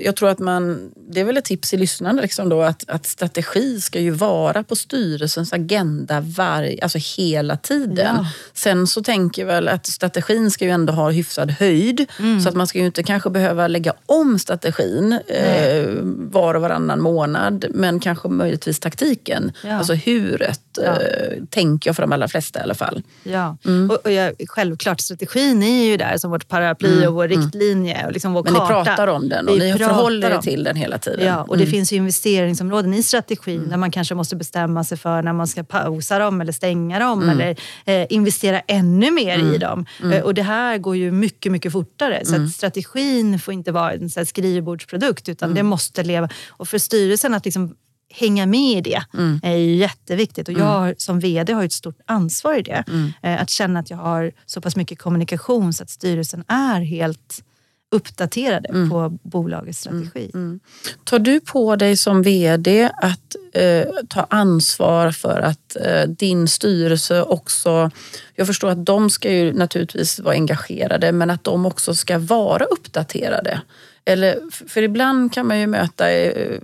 jag 0.00 0.16
tror 0.16 0.28
att 0.28 0.38
man, 0.38 0.90
det 1.10 1.20
är 1.20 1.24
väl 1.24 1.36
ett 1.36 1.44
tips 1.44 1.74
i 1.74 1.76
lyssnande 1.76 2.22
liksom 2.22 2.48
då, 2.48 2.62
att, 2.62 2.84
att 2.88 3.06
strategi 3.06 3.80
ska 3.80 4.00
ju 4.00 4.10
vara 4.10 4.62
på 4.62 4.76
styrelsens 4.76 5.52
agenda 5.52 6.20
var, 6.20 6.74
alltså 6.82 6.98
hela 7.16 7.56
tiden. 7.56 8.16
Ja. 8.18 8.26
Sen 8.54 8.86
så 8.86 9.02
tänker 9.02 9.42
jag 9.42 9.46
väl 9.46 9.68
att 9.68 9.86
strategin 9.86 10.50
ska 10.50 10.64
ju 10.64 10.70
ändå 10.70 10.92
ha 10.92 11.10
hyfsad 11.10 11.50
höjd 11.50 12.06
mm. 12.18 12.40
så 12.40 12.48
att 12.48 12.54
man 12.54 12.66
ska 12.66 12.78
ju 12.78 12.86
inte 12.86 13.02
kanske 13.02 13.30
behöva 13.30 13.68
lägga 13.68 13.92
om 14.06 14.38
strategin 14.38 15.12
eh, 15.26 15.86
var 16.16 16.54
och 16.54 16.62
varannan 16.62 17.00
månad 17.00 17.66
men 17.70 18.00
kanske 18.00 18.28
möjligtvis 18.28 18.80
taktiken, 18.80 19.52
ja. 19.64 19.74
alltså 19.74 19.94
huret 19.94 20.60
ja. 20.76 20.82
eh, 20.82 21.44
tänker 21.50 21.88
jag 21.88 21.96
för 21.96 22.02
de 22.02 22.12
allra 22.12 22.28
flesta 22.28 22.58
i 22.58 22.62
alla 22.62 22.74
fall. 22.74 23.02
Ja, 23.22 23.56
mm. 23.64 23.90
och, 23.90 23.96
och 23.96 24.12
jag, 24.12 24.32
självklart 24.48 25.00
strategin 25.00 25.62
är 25.62 25.84
ju 25.84 25.96
där 25.96 26.16
som 26.16 26.30
vårt 26.30 26.48
paraply 26.48 26.92
mm. 26.92 27.08
och 27.08 27.14
vår. 27.14 27.37
Riktlinje 27.42 28.06
och 28.06 28.12
liksom 28.12 28.32
vår 28.32 28.42
Men 28.42 28.54
karta. 28.54 28.78
ni 28.78 28.84
pratar 28.84 29.06
om 29.06 29.28
den 29.28 29.48
och 29.48 29.54
vi 29.54 29.72
ni 29.72 29.78
förhåller 29.78 30.30
er 30.30 30.38
till 30.38 30.64
den 30.64 30.76
hela 30.76 30.98
tiden. 30.98 31.26
Ja, 31.26 31.42
och 31.42 31.56
det 31.56 31.62
mm. 31.62 31.72
finns 31.72 31.92
ju 31.92 31.96
investeringsområden 31.96 32.94
i 32.94 33.02
strategin 33.02 33.56
mm. 33.56 33.70
där 33.70 33.76
man 33.76 33.90
kanske 33.90 34.14
måste 34.14 34.36
bestämma 34.36 34.84
sig 34.84 34.98
för 34.98 35.22
när 35.22 35.32
man 35.32 35.46
ska 35.46 35.62
pausa 35.64 36.18
dem 36.18 36.40
eller 36.40 36.52
stänga 36.52 36.98
dem 36.98 37.22
mm. 37.22 37.40
eller 37.40 37.56
eh, 37.84 38.06
investera 38.10 38.60
ännu 38.60 39.10
mer 39.10 39.54
i 39.54 39.58
dem. 39.58 39.86
Eh, 40.12 40.22
och 40.22 40.34
det 40.34 40.42
här 40.42 40.78
går 40.78 40.96
ju 40.96 41.12
mycket, 41.12 41.52
mycket 41.52 41.72
fortare. 41.72 42.24
Så 42.24 42.36
att 42.36 42.50
strategin 42.50 43.38
får 43.38 43.54
inte 43.54 43.72
vara 43.72 43.92
en 43.92 44.10
så 44.10 44.24
skrivbordsprodukt 44.24 45.28
utan 45.28 45.54
det 45.54 45.62
måste 45.62 46.02
leva. 46.02 46.28
Och 46.48 46.68
för 46.68 46.78
styrelsen 46.78 47.34
att 47.34 47.44
liksom 47.44 47.74
hänga 48.10 48.46
med 48.46 48.78
i 48.78 48.90
det 48.90 49.02
mm. 49.14 49.40
är 49.42 49.56
jätteviktigt. 49.56 50.48
Och 50.48 50.54
jag 50.54 50.82
mm. 50.82 50.94
som 50.98 51.20
VD 51.20 51.52
har 51.52 51.64
ett 51.64 51.72
stort 51.72 51.98
ansvar 52.06 52.54
i 52.54 52.62
det. 52.62 52.84
Mm. 52.88 53.12
Eh, 53.22 53.42
att 53.42 53.50
känna 53.50 53.80
att 53.80 53.90
jag 53.90 53.96
har 53.96 54.32
så 54.46 54.60
pass 54.60 54.76
mycket 54.76 54.98
kommunikation 54.98 55.72
så 55.72 55.82
att 55.82 55.90
styrelsen 55.90 56.44
är 56.48 56.80
helt 56.80 57.42
uppdaterade 57.90 58.68
mm. 58.68 58.90
på 58.90 59.18
bolagets 59.22 59.78
strategi. 59.80 60.30
Mm. 60.34 60.46
Mm. 60.46 60.60
Tar 61.04 61.18
du 61.18 61.40
på 61.40 61.76
dig 61.76 61.96
som 61.96 62.22
VD 62.22 62.90
att 63.02 63.36
eh, 63.52 63.84
ta 64.08 64.26
ansvar 64.30 65.10
för 65.10 65.40
att 65.40 65.76
eh, 65.76 66.08
din 66.08 66.48
styrelse 66.48 67.22
också... 67.22 67.90
Jag 68.34 68.46
förstår 68.46 68.68
att 68.68 68.86
de 68.86 69.10
ska 69.10 69.32
ju 69.32 69.52
naturligtvis 69.52 70.20
vara 70.20 70.34
engagerade 70.34 71.12
men 71.12 71.30
att 71.30 71.44
de 71.44 71.66
också 71.66 71.94
ska 71.94 72.18
vara 72.18 72.64
uppdaterade. 72.64 73.60
Eller, 74.08 74.38
för 74.68 74.82
ibland 74.82 75.32
kan 75.32 75.46
man 75.46 75.60
ju 75.60 75.66
möta 75.66 76.10
eh, 76.10 76.58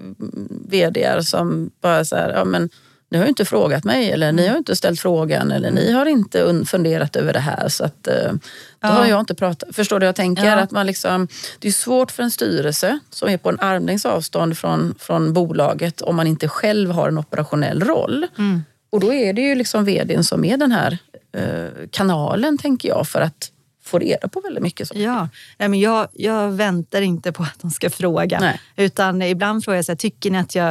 VD 0.68 1.22
som 1.22 1.70
bara 1.80 2.04
så 2.04 2.16
här, 2.16 2.32
ja 2.32 2.44
men 2.44 2.70
ni 3.10 3.18
har 3.18 3.24
ju 3.24 3.28
inte 3.28 3.44
frågat 3.44 3.84
mig 3.84 4.12
eller 4.12 4.32
ni 4.32 4.46
har 4.46 4.56
inte 4.56 4.76
ställt 4.76 5.00
frågan 5.00 5.50
eller 5.50 5.70
ni 5.70 5.92
har 5.92 6.06
inte 6.06 6.64
funderat 6.66 7.16
över 7.16 7.32
det 7.32 7.40
här. 7.40 7.68
Så 7.68 7.84
att, 7.84 8.06
eh, 8.06 8.32
då 8.32 8.38
ja. 8.80 8.88
har 8.88 9.06
jag 9.06 9.20
inte 9.20 9.34
pratat. 9.34 9.76
Förstår 9.76 10.00
du 10.00 10.06
jag 10.06 10.16
tänker? 10.16 10.44
Ja. 10.44 10.56
Att 10.56 10.70
man 10.70 10.86
liksom, 10.86 11.28
det 11.58 11.68
är 11.68 11.72
svårt 11.72 12.10
för 12.10 12.22
en 12.22 12.30
styrelse 12.30 12.98
som 13.10 13.28
är 13.28 13.36
på 13.36 13.48
en 13.48 13.60
armlängds 13.60 14.06
avstånd 14.06 14.58
från, 14.58 14.94
från 14.98 15.32
bolaget 15.32 16.00
om 16.00 16.16
man 16.16 16.26
inte 16.26 16.48
själv 16.48 16.90
har 16.90 17.08
en 17.08 17.18
operationell 17.18 17.82
roll. 17.82 18.26
Mm. 18.38 18.62
Och 18.90 19.00
då 19.00 19.12
är 19.12 19.32
det 19.32 19.42
ju 19.42 19.54
liksom 19.54 19.84
vdn 19.84 20.24
som 20.24 20.44
är 20.44 20.56
den 20.56 20.72
här 20.72 20.98
eh, 21.32 21.88
kanalen, 21.90 22.58
tänker 22.58 22.88
jag, 22.88 23.08
för 23.08 23.20
att 23.20 23.50
få 23.84 23.98
reda 23.98 24.28
på 24.28 24.40
väldigt 24.40 24.62
mycket. 24.62 24.88
Så. 24.88 24.94
Ja, 24.96 25.28
Nej, 25.58 25.68
men 25.68 25.80
jag, 25.80 26.08
jag 26.12 26.50
väntar 26.50 27.02
inte 27.02 27.32
på 27.32 27.42
att 27.42 27.58
de 27.60 27.70
ska 27.70 27.90
fråga. 27.90 28.40
Nej. 28.40 28.60
Utan 28.76 29.22
ibland 29.22 29.64
frågar 29.64 29.76
jag 29.76 29.84
så 29.84 29.92
här, 29.92 29.96
tycker 29.96 30.30
ni 30.30 30.38
att 30.38 30.54
jag 30.54 30.64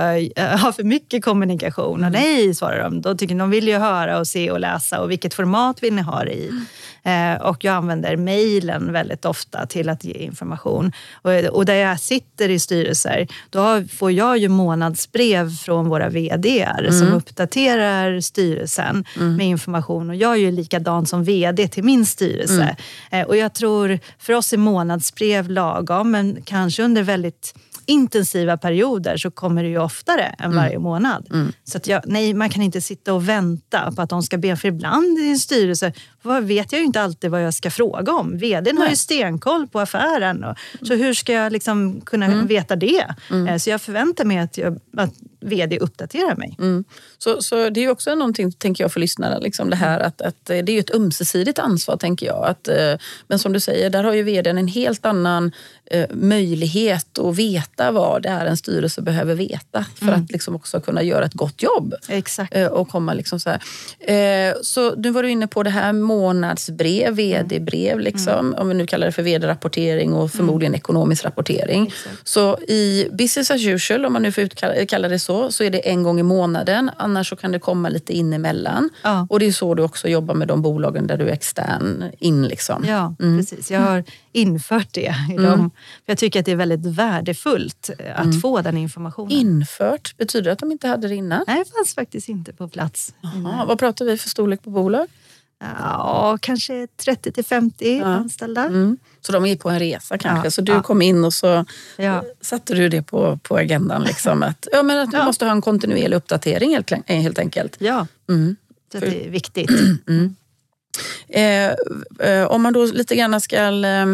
har 0.58 0.72
för 0.72 0.84
mycket 0.84 1.24
kommunikation? 1.24 2.00
Mm. 2.00 2.06
Och 2.08 2.12
nej, 2.12 2.56
svarar 2.56 2.84
de. 2.84 3.02
Då 3.02 3.16
tycker 3.16 3.36
de 3.36 3.50
vill 3.50 3.68
ju 3.68 3.78
höra 3.78 4.20
och 4.20 4.28
se 4.28 4.52
och 4.52 4.60
läsa 4.60 5.02
och 5.02 5.12
vilket 5.12 5.34
format 5.34 5.84
vill 5.84 5.94
ni 5.94 6.02
ha 6.02 6.24
det 6.24 6.34
i? 6.34 6.52
Eh, 7.06 7.42
och 7.42 7.64
jag 7.64 7.74
använder 7.74 8.18
mejlen 8.18 8.94
väldigt 8.94 9.26
ofta 9.26 9.66
till 9.66 9.90
att 9.90 10.04
ge 10.04 10.14
information. 10.14 10.92
Och, 11.22 11.32
och 11.32 11.66
där 11.66 11.76
jag 11.76 12.00
sitter 12.00 12.50
i 12.50 12.60
styrelser, 12.60 13.28
då 13.50 13.84
får 13.94 14.12
jag 14.12 14.38
ju 14.38 14.50
månadsbrev 14.50 15.56
från 15.56 15.90
våra 15.90 16.10
VDR 16.10 16.80
mm. 16.80 17.00
som 17.00 17.14
uppdaterar 17.14 18.20
styrelsen 18.20 19.06
mm. 19.16 19.36
med 19.36 19.48
information. 19.48 20.10
Och 20.10 20.16
jag 20.16 20.32
är 20.32 20.38
ju 20.38 20.52
likadan 20.52 21.06
som 21.06 21.24
VD 21.24 21.68
till 21.68 21.84
min 21.84 22.06
styrelse. 22.06 22.76
Mm. 23.12 23.22
Eh, 23.22 23.28
och 23.28 23.38
jag 23.38 23.54
tror, 23.54 24.00
för 24.20 24.34
oss 24.34 24.54
är 24.54 24.58
månadsbrev 24.58 25.50
lagom, 25.50 26.12
men 26.12 26.42
kanske 26.46 26.84
under 26.84 27.04
väldigt 27.04 27.54
intensiva 27.86 28.58
perioder 28.58 29.18
så 29.18 29.32
kommer 29.32 29.64
det 29.64 29.70
ju 29.70 29.78
oftare 29.78 30.24
än 30.24 30.46
mm. 30.46 30.56
varje 30.56 30.80
månad. 30.80 31.28
Mm. 31.32 31.52
Så 31.64 31.78
att 31.78 31.88
jag, 31.88 32.02
nej, 32.06 32.34
man 32.34 32.50
kan 32.50 32.62
inte 32.62 32.82
sitta 32.82 33.14
och 33.14 33.30
vänta 33.30 33.92
på 33.92 34.02
att 34.02 34.10
de 34.10 34.24
ska 34.24 34.38
be. 34.38 34.56
För 34.56 34.68
ibland 34.68 35.20
i 35.20 35.30
en 35.30 35.40
styrelse 35.40 35.94
vet 36.24 36.72
jag 36.72 36.80
ju 36.80 36.86
inte 36.86 37.02
alltid 37.02 37.32
vad 37.32 37.44
jag 37.44 37.54
ska 37.54 37.72
fråga 37.72 38.14
om. 38.14 38.38
Vdn 38.38 38.78
har 38.78 38.90
ju 38.90 38.96
stenkoll 38.96 39.68
på 39.68 39.80
affären. 39.80 40.44
Och, 40.44 40.58
så 40.82 40.94
hur 40.94 41.14
ska 41.14 41.34
jag 41.34 41.52
liksom 41.52 42.02
kunna 42.02 42.26
mm. 42.26 42.48
veta 42.48 42.76
det? 42.76 43.16
Mm. 43.30 43.48
Eh, 43.48 43.58
så 43.58 43.70
jag 43.70 43.82
förväntar 43.82 44.26
mig 44.26 44.38
att, 44.38 44.58
jag, 44.58 44.80
att 44.98 45.14
vd 45.44 45.80
uppdaterar 45.80 46.36
mig. 46.36 46.56
Mm. 46.60 46.84
Så, 47.18 47.42
så 47.42 47.70
det 47.70 47.84
är 47.84 47.90
också 47.90 48.16
någonting, 48.16 48.52
tänker 48.52 48.84
jag, 48.84 48.92
för 48.92 49.00
lyssnarna. 49.00 49.40
Liksom 49.40 49.70
det 49.70 49.76
här 49.76 50.00
att, 50.00 50.22
att 50.22 50.46
det 50.46 50.58
är 50.58 50.70
ju 50.70 50.80
ett 50.80 50.96
ömsesidigt 50.96 51.60
ansvar, 51.60 51.98
tänker 51.98 52.26
jag. 52.26 52.46
Att, 52.46 52.68
eh, 52.68 52.94
men 53.28 53.40
som 53.40 53.54
du 53.54 53.60
säger, 53.60 53.90
där 53.90 54.04
har 54.04 54.14
ju 54.14 54.24
vdn 54.24 54.58
en 54.58 54.68
helt 54.68 55.06
annan 55.06 55.52
eh, 55.86 56.06
möjlighet 56.12 57.20
att 57.20 57.36
veta 57.36 57.92
vad 57.92 58.24
det 58.24 58.30
är 58.30 58.46
en 58.46 58.58
styrelse 58.58 59.02
behöver 59.02 59.36
veta 59.36 59.86
för 59.96 60.08
mm. 60.08 60.24
att 60.24 60.32
liksom 60.32 60.56
också 60.56 60.82
kunna 60.82 61.04
göra 61.04 61.26
ett 61.26 61.34
gott 61.34 61.64
jobb. 61.64 61.94
Exakt. 62.08 62.56
Eh, 62.56 62.68
och 62.68 62.90
komma 62.90 63.14
liksom 63.14 63.40
så 63.40 63.50
här. 63.50 64.64
Så 64.64 64.96
nu 64.96 65.12
var 65.12 65.24
du 65.24 65.30
inne 65.30 65.48
på 65.48 65.64
det 65.64 65.70
här 65.70 65.94
månadsbrev, 66.14 67.14
vd-brev, 67.14 68.00
liksom, 68.00 68.48
mm. 68.48 68.60
om 68.60 68.68
vi 68.68 68.74
nu 68.74 68.88
kallar 68.88 69.06
det 69.06 69.12
för 69.12 69.24
vd-rapportering 69.24 70.14
och 70.14 70.32
förmodligen 70.32 70.72
mm. 70.72 70.78
ekonomisk 70.78 71.26
rapportering. 71.26 71.88
Exakt. 71.88 72.28
Så 72.28 72.58
i 72.58 73.08
business 73.12 73.52
as 73.52 73.66
usual, 73.66 74.06
om 74.06 74.14
man 74.14 74.22
nu 74.22 74.32
får 74.32 74.48
kalla 74.86 75.08
det 75.08 75.20
så, 75.20 75.34
så, 75.34 75.52
så 75.52 75.64
är 75.64 75.70
det 75.70 75.90
en 75.90 76.04
gång 76.04 76.20
i 76.20 76.24
månaden. 76.24 76.92
Annars 76.98 77.30
så 77.30 77.36
kan 77.36 77.52
det 77.52 77.60
komma 77.60 77.90
lite 77.90 78.14
in 78.14 78.34
emellan. 78.34 78.90
Ja. 79.04 79.28
Och 79.30 79.40
det 79.40 79.46
är 79.46 79.52
så 79.52 79.76
du 79.76 79.84
också 79.84 80.08
jobbar 80.08 80.36
med 80.36 80.48
de 80.48 80.62
bolagen 80.62 81.08
där 81.08 81.18
du 81.18 81.28
är 81.28 81.34
extern 81.34 82.12
in. 82.20 82.44
Liksom. 82.48 82.86
Ja, 82.88 83.16
mm. 83.20 83.38
precis. 83.38 83.72
Jag 83.72 83.80
har 83.80 84.04
infört 84.32 84.88
det. 84.92 85.16
I 85.30 85.34
mm. 85.34 85.44
dem. 85.44 85.72
Jag 86.06 86.18
tycker 86.18 86.40
att 86.40 86.46
det 86.46 86.52
är 86.52 86.56
väldigt 86.56 86.86
värdefullt 86.86 87.90
eh, 88.00 88.20
att 88.20 88.24
mm. 88.24 88.42
få 88.42 88.62
den 88.62 88.78
informationen. 88.78 89.32
Infört? 89.32 90.18
Betyder 90.18 90.46
det 90.46 90.52
att 90.52 90.60
de 90.60 90.72
inte 90.72 90.88
hade 90.88 91.08
det 91.08 91.16
innan? 91.16 91.44
Nej, 91.48 91.64
det 91.66 91.72
fanns 91.78 91.96
faktiskt 91.96 92.30
inte 92.30 92.54
på 92.54 92.68
plats. 92.68 93.14
Aha, 93.24 93.66
vad 93.66 93.80
pratar 93.80 94.06
vi 94.06 94.18
för 94.18 94.30
storlek 94.30 94.64
på 94.64 94.70
bolag? 94.70 95.08
Ja, 95.80 96.38
kanske 96.42 96.88
30 96.88 97.32
till 97.32 97.46
50 97.46 97.98
ja. 97.98 98.06
anställda. 98.06 98.66
Mm. 98.66 98.98
Så 99.22 99.32
de 99.32 99.46
är 99.46 99.56
på 99.56 99.70
en 99.70 99.80
resa 99.80 100.18
kanske. 100.18 100.46
Ja. 100.48 100.52
Så 100.52 100.62
du 100.62 100.82
kom 100.82 101.02
in 101.02 101.26
och 101.26 101.34
så 101.34 101.66
ja. 101.98 102.24
satte 102.42 102.76
du 102.76 102.90
det 102.90 103.02
på, 103.02 103.40
på 103.44 103.58
agendan. 103.58 104.04
Liksom, 104.08 104.44
att, 104.44 104.68
ja, 104.72 104.84
men 104.84 105.00
att 105.00 105.12
du 105.12 105.24
måste 105.24 105.46
ha 105.46 105.52
en 105.52 105.62
kontinuerlig 105.62 106.18
uppdatering 106.18 106.74
helt, 106.74 106.92
helt 107.08 107.40
enkelt. 107.40 107.76
Ja, 107.80 108.08
mm. 108.30 108.56
så 108.92 109.00
det 109.00 109.26
är 109.26 109.30
viktigt. 109.30 109.70
Mm. 110.08 110.36
Eh, 111.30 111.72
eh, 112.30 112.46
om 112.46 112.62
man 112.62 112.74
då 112.74 112.86
lite 112.86 113.16
grann 113.16 113.42
ska 113.42 113.58
eh, 113.58 114.08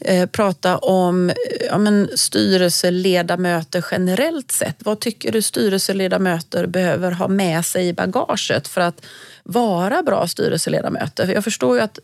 eh, 0.00 0.26
prata 0.26 0.78
om 0.78 1.32
ja, 1.66 1.78
men 1.78 2.08
styrelseledamöter 2.14 3.84
generellt 3.90 4.52
sett. 4.52 4.76
Vad 4.78 5.00
tycker 5.00 5.32
du 5.32 5.42
styrelseledamöter 5.42 6.66
behöver 6.66 7.10
ha 7.10 7.28
med 7.28 7.66
sig 7.66 7.88
i 7.88 7.92
bagaget 7.92 8.68
för 8.68 8.80
att 8.80 9.06
vara 9.48 10.02
bra 10.02 10.26
styrelseledamöter? 10.26 11.28
Jag 11.34 11.44
förstår 11.44 11.76
ju 11.76 11.82
att 11.82 11.98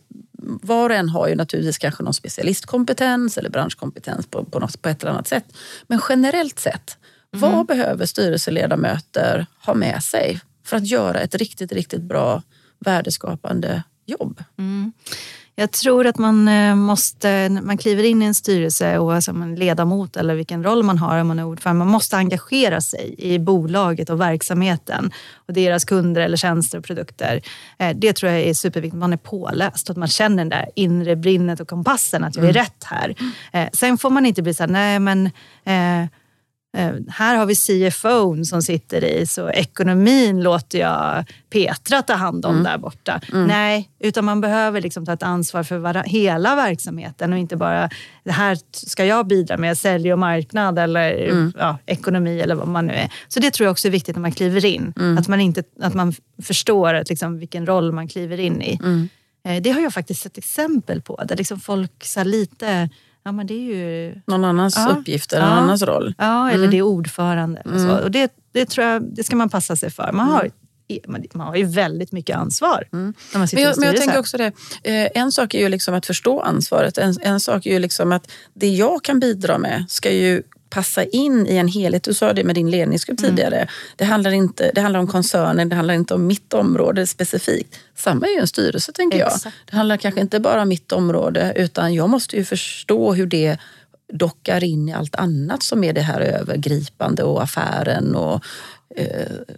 var 0.61 0.89
och 0.89 0.95
en 0.95 1.09
har 1.09 1.27
ju 1.27 1.35
naturligtvis 1.35 1.77
kanske 1.77 2.03
någon 2.03 2.13
specialistkompetens 2.13 3.37
eller 3.37 3.49
branschkompetens 3.49 4.27
på, 4.27 4.45
på, 4.45 4.59
något, 4.59 4.81
på 4.81 4.89
ett 4.89 5.01
eller 5.01 5.11
annat 5.11 5.27
sätt. 5.27 5.45
Men 5.87 5.99
generellt 6.09 6.59
sett, 6.59 6.97
mm. 7.33 7.51
vad 7.51 7.65
behöver 7.65 8.05
styrelseledamöter 8.05 9.45
ha 9.65 9.73
med 9.73 10.03
sig 10.03 10.39
för 10.63 10.77
att 10.77 10.87
göra 10.87 11.19
ett 11.19 11.35
riktigt, 11.35 11.71
riktigt 11.71 12.01
bra 12.01 12.41
värdeskapande 12.79 13.83
jobb? 14.05 14.43
Mm. 14.57 14.93
Jag 15.57 15.71
tror 15.71 16.07
att 16.07 16.17
man 16.17 16.47
eh, 16.47 16.75
måste, 16.75 17.49
man 17.49 17.77
kliver 17.77 18.03
in 18.03 18.21
i 18.21 18.25
en 18.25 18.33
styrelse 18.33 18.99
oavsett 18.99 19.33
om 19.33 19.39
man 19.39 19.53
är 19.53 19.57
ledamot 19.57 20.17
eller 20.17 20.35
vilken 20.35 20.63
roll 20.63 20.83
man 20.83 20.97
har, 20.97 21.19
om 21.19 21.27
man 21.27 21.39
är 21.39 21.45
ordförande, 21.45 21.79
man 21.79 21.87
måste 21.87 22.17
engagera 22.17 22.81
sig 22.81 23.15
i 23.17 23.39
bolaget 23.39 24.09
och 24.09 24.21
verksamheten 24.21 25.11
och 25.35 25.53
deras 25.53 25.85
kunder 25.85 26.21
eller 26.21 26.37
tjänster 26.37 26.77
och 26.77 26.85
produkter. 26.85 27.41
Eh, 27.77 27.95
det 27.95 28.13
tror 28.13 28.31
jag 28.31 28.41
är 28.41 28.53
superviktigt, 28.53 28.99
man 28.99 29.13
är 29.13 29.17
påläst 29.17 29.89
och 29.89 29.93
att 29.93 29.97
man 29.97 30.07
känner 30.07 30.43
det 30.43 30.49
där 30.49 30.69
inre 30.75 31.15
brinnet 31.15 31.59
och 31.59 31.67
kompassen, 31.67 32.23
att 32.23 32.35
jag 32.35 32.45
är 32.45 32.49
mm. 32.49 32.63
rätt 32.63 32.83
här. 32.83 33.15
Eh, 33.53 33.69
sen 33.73 33.97
får 33.97 34.09
man 34.09 34.25
inte 34.25 34.41
bli 34.41 34.53
så 34.53 34.63
här, 34.63 34.69
nej 34.69 34.99
men 34.99 35.29
Eh, 35.65 36.05
här 37.09 37.35
har 37.35 37.45
vi 37.45 37.55
CFO 37.55 38.45
som 38.45 38.61
sitter 38.61 39.03
i, 39.03 39.27
så 39.27 39.49
ekonomin 39.49 40.43
låter 40.43 40.79
jag 40.79 41.25
Petra 41.49 42.01
ta 42.01 42.13
hand 42.13 42.45
om 42.45 42.51
mm. 42.51 42.63
där 42.63 42.77
borta. 42.77 43.21
Mm. 43.33 43.47
Nej, 43.47 43.89
utan 43.99 44.25
man 44.25 44.41
behöver 44.41 44.81
liksom 44.81 45.05
ta 45.05 45.13
ett 45.13 45.23
ansvar 45.23 45.63
för 45.63 46.03
hela 46.03 46.55
verksamheten 46.55 47.33
och 47.33 47.39
inte 47.39 47.55
bara 47.57 47.89
det 48.23 48.31
här 48.31 48.57
ska 48.71 49.05
jag 49.05 49.27
bidra 49.27 49.57
med, 49.57 49.77
sälj 49.77 50.13
och 50.13 50.19
marknad 50.19 50.79
eller 50.79 51.29
mm. 51.29 51.53
ja, 51.57 51.77
ekonomi 51.85 52.39
eller 52.39 52.55
vad 52.55 52.67
man 52.67 52.87
nu 52.87 52.93
är. 52.93 53.09
Så 53.27 53.39
det 53.39 53.51
tror 53.51 53.65
jag 53.65 53.71
också 53.71 53.87
är 53.87 53.91
viktigt 53.91 54.15
när 54.15 54.21
man 54.21 54.31
kliver 54.31 54.65
in. 54.65 54.93
Mm. 54.99 55.17
Att, 55.17 55.27
man 55.27 55.41
inte, 55.41 55.63
att 55.81 55.93
man 55.93 56.13
förstår 56.43 56.93
att 56.93 57.09
liksom 57.09 57.39
vilken 57.39 57.65
roll 57.65 57.91
man 57.91 58.07
kliver 58.07 58.39
in 58.39 58.61
i. 58.61 58.79
Mm. 58.83 59.09
Eh, 59.45 59.61
det 59.61 59.71
har 59.71 59.81
jag 59.81 59.93
faktiskt 59.93 60.21
sett 60.21 60.37
exempel 60.37 61.01
på, 61.01 61.23
där 61.25 61.35
liksom 61.35 61.59
folk 61.59 62.03
så 62.03 62.23
lite 62.23 62.89
Ja, 63.25 63.31
men 63.31 63.47
det 63.47 63.53
är 63.53 63.75
ju... 63.75 64.15
Någon 64.27 64.45
annans 64.45 64.75
ja. 64.77 64.95
uppgift 64.99 65.33
eller 65.33 65.45
ja. 65.45 65.49
någon 65.49 65.63
annans 65.63 65.81
roll. 65.81 66.13
Ja, 66.17 66.49
eller 66.49 66.59
mm. 66.59 66.71
det 66.71 66.77
är 66.77 66.81
ordförande. 66.81 67.61
Eller 67.65 67.77
så. 67.77 67.83
Mm. 67.83 68.03
Och 68.03 68.11
det, 68.11 68.31
det, 68.51 68.65
tror 68.65 68.87
jag, 68.87 69.03
det 69.03 69.23
ska 69.23 69.35
man 69.35 69.49
passa 69.49 69.75
sig 69.75 69.91
för. 69.91 70.11
Man 70.11 70.27
har, 70.27 70.51
man 71.33 71.47
har 71.47 71.55
ju 71.55 71.65
väldigt 71.65 72.11
mycket 72.11 72.37
ansvar. 72.37 72.87
Mm. 72.93 73.13
När 73.33 73.39
man 73.39 73.47
sitter 73.47 73.63
men, 73.63 73.69
jag, 73.69 73.79
men 73.79 73.87
jag 73.87 73.97
tänker 73.97 74.19
också 74.19 74.37
det. 74.37 74.51
Eh, 74.83 75.21
en 75.21 75.31
sak 75.31 75.53
är 75.53 75.59
ju 75.59 75.69
liksom 75.69 75.93
att 75.93 76.05
förstå 76.05 76.39
ansvaret. 76.39 76.97
En, 76.97 77.15
en 77.21 77.39
sak 77.39 77.65
är 77.65 77.71
ju 77.71 77.79
liksom 77.79 78.11
att 78.11 78.31
det 78.53 78.67
jag 78.67 79.03
kan 79.03 79.19
bidra 79.19 79.57
med 79.57 79.85
ska 79.89 80.11
ju 80.11 80.43
passa 80.75 81.05
in 81.05 81.47
i 81.47 81.57
en 81.57 81.67
helhet. 81.67 82.03
Du 82.03 82.13
sa 82.13 82.33
det 82.33 82.43
med 82.43 82.55
din 82.55 82.69
ledningsgrupp 82.69 83.19
mm. 83.19 83.35
tidigare. 83.35 83.67
Det 83.95 84.05
handlar, 84.05 84.31
inte, 84.31 84.71
det 84.75 84.81
handlar 84.81 84.99
om 84.99 85.07
koncernen, 85.07 85.69
det 85.69 85.75
handlar 85.75 85.93
inte 85.93 86.13
om 86.13 86.27
mitt 86.27 86.53
område 86.53 87.07
specifikt. 87.07 87.79
Samma 87.95 88.25
är 88.25 88.31
ju 88.31 88.39
en 88.39 88.47
styrelse 88.47 88.91
tänker 88.91 89.19
jag. 89.19 89.31
Det 89.65 89.75
handlar 89.75 89.97
kanske 89.97 90.21
inte 90.21 90.39
bara 90.39 90.61
om 90.61 90.69
mitt 90.69 90.91
område 90.91 91.53
utan 91.55 91.93
jag 91.93 92.09
måste 92.09 92.35
ju 92.35 92.45
förstå 92.45 93.13
hur 93.13 93.25
det 93.25 93.57
dockar 94.13 94.63
in 94.63 94.89
i 94.89 94.93
allt 94.93 95.15
annat 95.15 95.63
som 95.63 95.83
är 95.83 95.93
det 95.93 96.01
här 96.01 96.21
övergripande 96.21 97.23
och 97.23 97.43
affären 97.43 98.15
och 98.15 98.43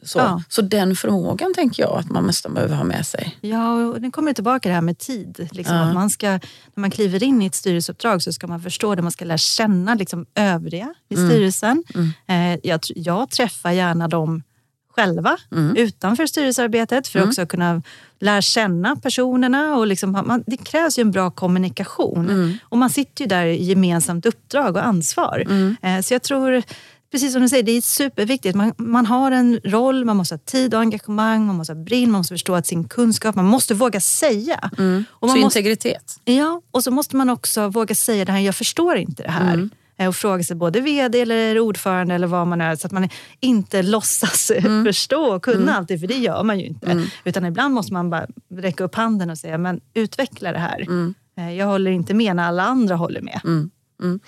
så. 0.01 0.19
Ja. 0.19 0.43
så 0.49 0.61
den 0.61 0.95
förmågan 0.95 1.53
tänker 1.53 1.83
jag 1.83 1.97
att 1.97 2.09
man 2.09 2.27
nästan 2.27 2.53
behöver 2.53 2.75
ha 2.75 2.83
med 2.83 3.05
sig. 3.05 3.37
Ja, 3.41 3.85
och 3.85 4.01
den 4.01 4.11
kommer 4.11 4.33
tillbaka 4.33 4.69
det 4.69 4.75
här 4.75 4.81
med 4.81 4.97
tid. 4.97 5.49
Liksom 5.51 5.75
ja. 5.75 5.81
att 5.81 5.93
man 5.93 6.09
ska, 6.09 6.27
när 6.29 6.39
man 6.75 6.91
kliver 6.91 7.23
in 7.23 7.41
i 7.41 7.45
ett 7.45 7.55
styrelseuppdrag 7.55 8.21
så 8.21 8.33
ska 8.33 8.47
man 8.47 8.61
förstå 8.61 8.95
det. 8.95 9.01
Man 9.01 9.11
ska 9.11 9.25
lära 9.25 9.37
känna 9.37 9.95
liksom 9.95 10.25
övriga 10.35 10.93
i 11.09 11.15
mm. 11.15 11.29
styrelsen. 11.29 11.83
Mm. 11.95 12.09
Mm. 12.27 12.59
jag, 12.63 12.79
jag 12.95 13.29
träffar 13.29 13.71
gärna 13.71 14.07
dem 14.07 14.43
själva 14.97 15.37
mm. 15.51 15.75
utanför 15.75 16.25
styrelsearbetet 16.25 17.07
för 17.07 17.19
att 17.19 17.23
mm. 17.23 17.29
också 17.29 17.45
kunna 17.45 17.81
lära 18.19 18.41
känna 18.41 18.95
personerna. 18.95 19.75
Och 19.75 19.87
liksom, 19.87 20.11
man, 20.11 20.43
det 20.47 20.57
krävs 20.57 20.99
ju 20.99 21.01
en 21.01 21.11
bra 21.11 21.31
kommunikation. 21.31 22.29
Mm. 22.29 22.57
Och 22.63 22.77
man 22.77 22.89
sitter 22.89 23.23
ju 23.23 23.27
där 23.27 23.45
i 23.45 23.63
gemensamt 23.63 24.25
uppdrag 24.25 24.75
och 24.75 24.85
ansvar. 24.85 25.43
Mm. 25.49 25.75
Eh, 25.81 26.01
så 26.01 26.13
jag 26.13 26.23
tror 26.23 26.63
precis 27.11 27.33
som 27.33 27.41
du 27.41 27.49
säger, 27.49 27.63
det 27.63 27.71
är 27.71 27.81
superviktigt. 27.81 28.55
Man, 28.55 28.73
man 28.77 29.05
har 29.05 29.31
en 29.31 29.59
roll, 29.63 30.05
man 30.05 30.17
måste 30.17 30.35
ha 30.35 30.39
tid 30.39 30.73
och 30.73 30.79
engagemang, 30.79 31.45
man 31.45 31.55
måste 31.55 31.73
ha 31.73 31.83
brinn, 31.83 32.11
man 32.11 32.19
måste 32.19 32.33
förstå 32.33 32.55
att 32.55 32.67
sin 32.67 32.87
kunskap, 32.87 33.35
man 33.35 33.45
måste 33.45 33.73
våga 33.73 33.99
säga. 33.99 34.71
Mm. 34.77 35.05
Och 35.11 35.29
så 35.29 35.37
måste, 35.37 35.59
integritet? 35.59 36.19
Ja, 36.25 36.61
och 36.71 36.83
så 36.83 36.91
måste 36.91 37.15
man 37.15 37.29
också 37.29 37.67
våga 37.67 37.95
säga 37.95 38.25
det 38.25 38.31
här, 38.31 38.39
jag 38.39 38.55
förstår 38.55 38.97
inte 38.97 39.23
det 39.23 39.31
här. 39.31 39.53
Mm. 39.53 39.69
Eh, 39.97 40.07
och 40.07 40.15
fråga 40.15 40.43
sig 40.43 40.55
både 40.55 40.81
vd 40.81 41.21
eller 41.21 41.59
ordförande 41.59 42.15
eller 42.15 42.27
vad 42.27 42.47
man 42.47 42.61
är 42.61 42.75
så 42.75 42.87
att 42.87 42.91
man 42.93 43.09
inte 43.39 43.81
låtsas 43.81 44.51
mm. 44.55 44.85
förstå 44.85 45.35
och 45.35 45.43
kunna 45.43 45.57
mm. 45.57 45.75
alltid, 45.75 45.99
för 45.99 46.07
det 46.07 46.17
gör 46.17 46.43
man 46.43 46.59
ju 46.59 46.65
inte. 46.65 46.91
Mm. 46.91 47.05
Utan 47.23 47.45
ibland 47.45 47.73
måste 47.73 47.93
man 47.93 48.09
bara 48.09 48.27
räcka 48.53 48.83
upp 48.83 48.95
handen 48.95 49.29
och 49.29 49.37
säga, 49.37 49.57
men 49.57 49.81
utveckla 49.93 50.51
det 50.51 50.59
här. 50.59 50.81
Mm. 50.81 51.13
Eh, 51.37 51.53
jag 51.53 51.65
håller 51.65 51.91
inte 51.91 52.13
med 52.13 52.35
när 52.35 52.47
alla 52.47 52.63
andra 52.63 52.95
håller 52.95 53.21
med. 53.21 53.41
Mm. 53.99 54.19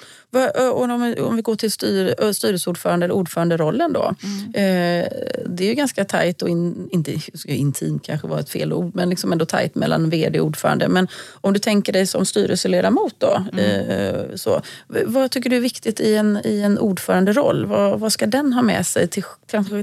Och 0.74 0.82
om, 0.82 1.36
vi, 1.36 1.42
går 1.42 1.56
till 1.56 1.72
styr, 1.72 2.32
styrelseordförande 2.32 3.04
eller 3.04 3.16
ordföranderollen 3.16 3.94
då. 3.94 4.16
Mm. 4.24 4.46
Eh, 4.48 5.10
det 5.46 5.64
är 5.64 5.68
ju 5.68 5.74
ganska 5.74 6.06
tajt 6.06 6.42
och 6.42 6.50
in, 6.50 6.90
inte 6.92 7.22
intimt 7.46 8.06
kanske 8.06 8.28
var 8.28 8.40
ett 8.40 8.50
fel 8.50 8.74
ord, 8.74 8.96
men 8.96 9.10
liksom 9.10 9.32
ändå 9.32 9.46
tajt 9.46 9.76
mellan 9.76 10.10
vd 10.10 10.40
och 10.40 10.48
ordförande. 10.48 10.88
Men 10.88 11.08
om 11.42 11.54
du 11.54 11.60
tänker 11.60 11.94
dig 11.94 12.08
som 12.08 12.26
styrelseledamot 12.26 13.16
då. 13.18 13.46
Mm. 13.54 13.90
Eh, 13.90 14.36
så, 14.36 14.62
vad 15.06 15.32
tycker 15.32 15.50
du 15.50 15.56
är 15.56 15.62
viktigt 15.62 16.00
i 16.00 16.16
en, 16.16 16.42
i 16.44 16.62
en 16.62 16.80
ordföranderoll? 16.80 17.66
Vad, 17.66 18.00
vad 18.00 18.14
ska 18.14 18.26
den 18.26 18.54
ha 18.54 18.62
med 18.62 18.88
sig 18.88 19.08
till, 19.08 19.24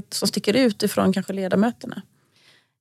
som 0.09 0.27
sticker 0.27 0.53
ut 0.53 0.83
ifrån 0.83 1.13
kanske 1.13 1.33
ledamöterna? 1.33 2.01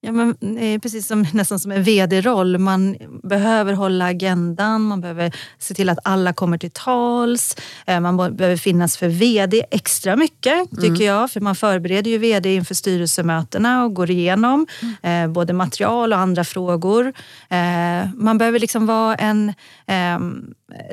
Ja, 0.06 0.12
men, 0.12 0.34
precis 0.80 1.06
som, 1.06 1.26
nästan 1.32 1.60
som 1.60 1.72
en 1.72 1.82
vd-roll. 1.82 2.58
Man 2.58 2.96
behöver 3.22 3.72
hålla 3.72 4.04
agendan, 4.04 4.82
man 4.82 5.00
behöver 5.00 5.36
se 5.58 5.74
till 5.74 5.88
att 5.88 5.98
alla 6.04 6.32
kommer 6.32 6.58
till 6.58 6.70
tals. 6.70 7.56
Eh, 7.86 8.00
man 8.00 8.16
behöver 8.16 8.56
finnas 8.56 8.96
för 8.96 9.08
vd 9.08 9.64
extra 9.70 10.16
mycket, 10.16 10.70
tycker 10.70 10.86
mm. 10.86 11.06
jag. 11.06 11.30
För 11.30 11.40
man 11.40 11.54
förbereder 11.54 12.10
ju 12.10 12.18
vd 12.18 12.54
inför 12.54 12.74
styrelsemötena 12.74 13.84
och 13.84 13.94
går 13.94 14.10
igenom 14.10 14.66
mm. 15.02 15.24
eh, 15.24 15.32
både 15.32 15.52
material 15.52 16.12
och 16.12 16.18
andra 16.18 16.44
frågor. 16.44 17.12
Eh, 17.48 18.08
man 18.14 18.38
behöver 18.38 18.58
liksom 18.58 18.86
vara 18.86 19.14
en, 19.14 19.48
eh, 19.86 20.18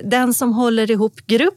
den 0.04 0.34
som 0.34 0.54
håller 0.54 0.92
ihop 0.92 1.16
gruppen 1.26 1.54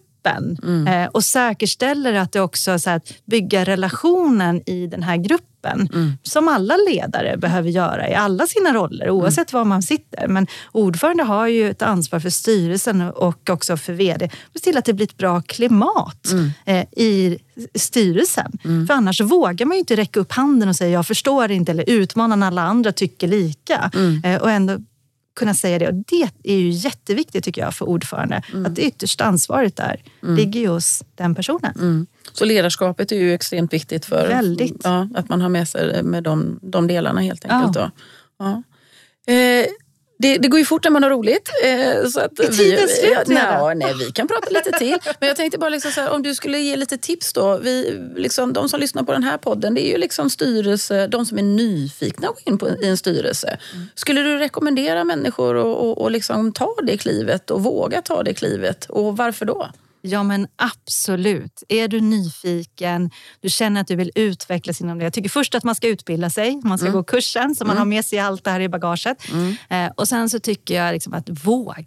Mm. 0.62 0.86
Eh, 0.86 1.08
och 1.08 1.24
säkerställer 1.24 2.14
att 2.14 2.32
det 2.32 2.40
också 2.40 2.78
så 2.78 2.90
att 2.90 3.12
bygga 3.24 3.64
relationen 3.64 4.68
i 4.70 4.86
den 4.86 5.02
här 5.02 5.16
gruppen 5.16 5.55
gruppen. 5.66 5.88
Mm. 5.92 6.18
Som 6.22 6.48
alla 6.48 6.76
ledare 6.76 7.36
behöver 7.36 7.70
göra 7.70 8.08
i 8.08 8.14
alla 8.14 8.46
sina 8.46 8.74
roller 8.74 9.10
oavsett 9.10 9.52
mm. 9.52 9.60
var 9.60 9.64
man 9.64 9.82
sitter. 9.82 10.28
Men 10.28 10.46
ordförande 10.72 11.22
har 11.22 11.46
ju 11.46 11.70
ett 11.70 11.82
ansvar 11.82 12.20
för 12.20 12.30
styrelsen 12.30 13.00
och 13.02 13.50
också 13.50 13.76
för 13.76 13.92
vd. 13.92 14.30
Se 14.54 14.60
till 14.60 14.76
att 14.76 14.84
det 14.84 14.92
blir 14.92 15.06
ett 15.06 15.16
bra 15.16 15.42
klimat 15.42 16.32
mm. 16.32 16.50
eh, 16.64 17.02
i 17.02 17.38
styrelsen. 17.74 18.58
Mm. 18.64 18.86
För 18.86 18.94
annars 18.94 19.20
vågar 19.20 19.66
man 19.66 19.76
ju 19.76 19.78
inte 19.78 19.96
räcka 19.96 20.20
upp 20.20 20.32
handen 20.32 20.68
och 20.68 20.76
säga 20.76 20.90
jag 20.90 21.06
förstår 21.06 21.50
inte 21.50 21.72
eller 21.72 21.90
utmana 21.90 22.36
när 22.36 22.46
alla 22.46 22.62
andra 22.62 22.92
tycker 22.92 23.28
lika. 23.28 23.90
Mm. 23.94 24.24
Eh, 24.24 24.42
och 24.42 24.50
ändå 24.50 24.78
kunna 25.36 25.54
säga 25.54 25.78
det. 25.78 25.88
Och 25.88 25.94
det 25.94 26.28
är 26.42 26.56
ju 26.56 26.68
jätteviktigt 26.68 27.44
tycker 27.44 27.62
jag 27.62 27.74
för 27.74 27.88
ordförande. 27.88 28.42
Mm. 28.52 28.66
Att 28.66 28.74
det 28.76 28.82
yttersta 28.82 29.24
ansvaret 29.24 29.76
där 29.76 30.02
mm. 30.22 30.36
ligger 30.36 30.60
ju 30.60 30.68
hos 30.68 31.04
den 31.14 31.34
personen. 31.34 31.72
Mm. 31.74 32.06
Så 32.32 32.44
ledarskapet 32.44 33.12
är 33.12 33.16
ju 33.16 33.34
extremt 33.34 33.72
viktigt 33.72 34.04
för 34.04 34.28
Väldigt. 34.28 34.80
Ja, 34.84 35.08
att 35.14 35.28
man 35.28 35.40
har 35.40 35.48
med 35.48 35.68
sig 35.68 36.02
med 36.02 36.22
de, 36.22 36.58
de 36.62 36.86
delarna 36.86 37.20
helt 37.20 37.44
enkelt. 37.44 37.76
Ja. 37.76 37.90
Ja. 38.38 38.62
Eh, 39.32 39.66
det, 40.18 40.38
det, 40.38 40.48
går 40.48 40.58
ju 40.58 40.64
fort 40.64 40.84
när 40.84 40.90
man 40.90 41.02
har 41.02 41.10
roligt. 41.10 41.50
Eh, 41.64 42.08
så 42.08 42.20
att 42.20 42.38
är 42.38 42.52
tiden 42.52 42.88
slut 42.88 43.12
ja, 43.12 43.22
nej, 43.26 43.74
nej, 43.74 43.94
vi 43.98 44.12
kan 44.12 44.28
prata 44.28 44.50
lite 44.50 44.70
till. 44.70 44.98
Men 45.20 45.28
jag 45.28 45.36
tänkte 45.36 45.58
bara 45.58 45.70
liksom 45.70 45.90
så 45.90 46.00
här, 46.00 46.10
om 46.10 46.22
du 46.22 46.34
skulle 46.34 46.58
ge 46.58 46.76
lite 46.76 46.98
tips 46.98 47.32
då. 47.32 47.58
Vi, 47.58 48.02
liksom, 48.16 48.52
de 48.52 48.68
som 48.68 48.80
lyssnar 48.80 49.02
på 49.02 49.12
den 49.12 49.22
här 49.22 49.38
podden, 49.38 49.74
det 49.74 49.86
är 49.86 49.92
ju 49.92 49.98
liksom 49.98 50.30
styrelse, 50.30 51.06
de 51.06 51.26
som 51.26 51.38
är 51.38 51.42
nyfikna 51.42 52.28
att 52.28 52.34
gå 52.34 52.50
in 52.50 52.58
på, 52.58 52.68
i 52.68 52.88
en 52.88 52.96
styrelse. 52.96 53.58
Mm. 53.74 53.86
Skulle 53.94 54.22
du 54.22 54.38
rekommendera 54.38 55.04
människor 55.04 56.06
att 56.06 56.12
liksom 56.12 56.52
ta 56.52 56.74
det 56.82 56.96
klivet 56.96 57.50
och 57.50 57.62
våga 57.62 58.02
ta 58.02 58.22
det 58.22 58.34
klivet? 58.34 58.86
Och 58.90 59.16
varför 59.16 59.46
då? 59.46 59.70
Ja, 60.06 60.22
men 60.22 60.48
absolut. 60.56 61.62
Är 61.68 61.88
du 61.88 62.00
nyfiken, 62.00 63.10
du 63.40 63.48
känner 63.48 63.80
att 63.80 63.86
du 63.86 63.96
vill 63.96 64.10
utvecklas 64.14 64.80
inom 64.80 64.98
det. 64.98 65.04
Jag 65.04 65.12
tycker 65.12 65.28
först 65.28 65.54
att 65.54 65.64
man 65.64 65.74
ska 65.74 65.88
utbilda 65.88 66.30
sig, 66.30 66.60
man 66.64 66.78
ska 66.78 66.86
mm. 66.86 66.96
gå 66.96 67.04
kursen 67.04 67.54
så 67.54 67.64
man 67.64 67.76
mm. 67.76 67.78
har 67.78 67.86
med 67.86 68.04
sig 68.04 68.18
allt 68.18 68.44
det 68.44 68.50
här 68.50 68.60
i 68.60 68.68
bagaget. 68.68 69.32
Mm. 69.32 69.56
Eh, 69.68 69.92
och 69.96 70.08
sen 70.08 70.30
så 70.30 70.38
tycker 70.38 70.74
jag 70.74 70.92
liksom 70.92 71.14
att 71.14 71.28
våga. 71.44 71.84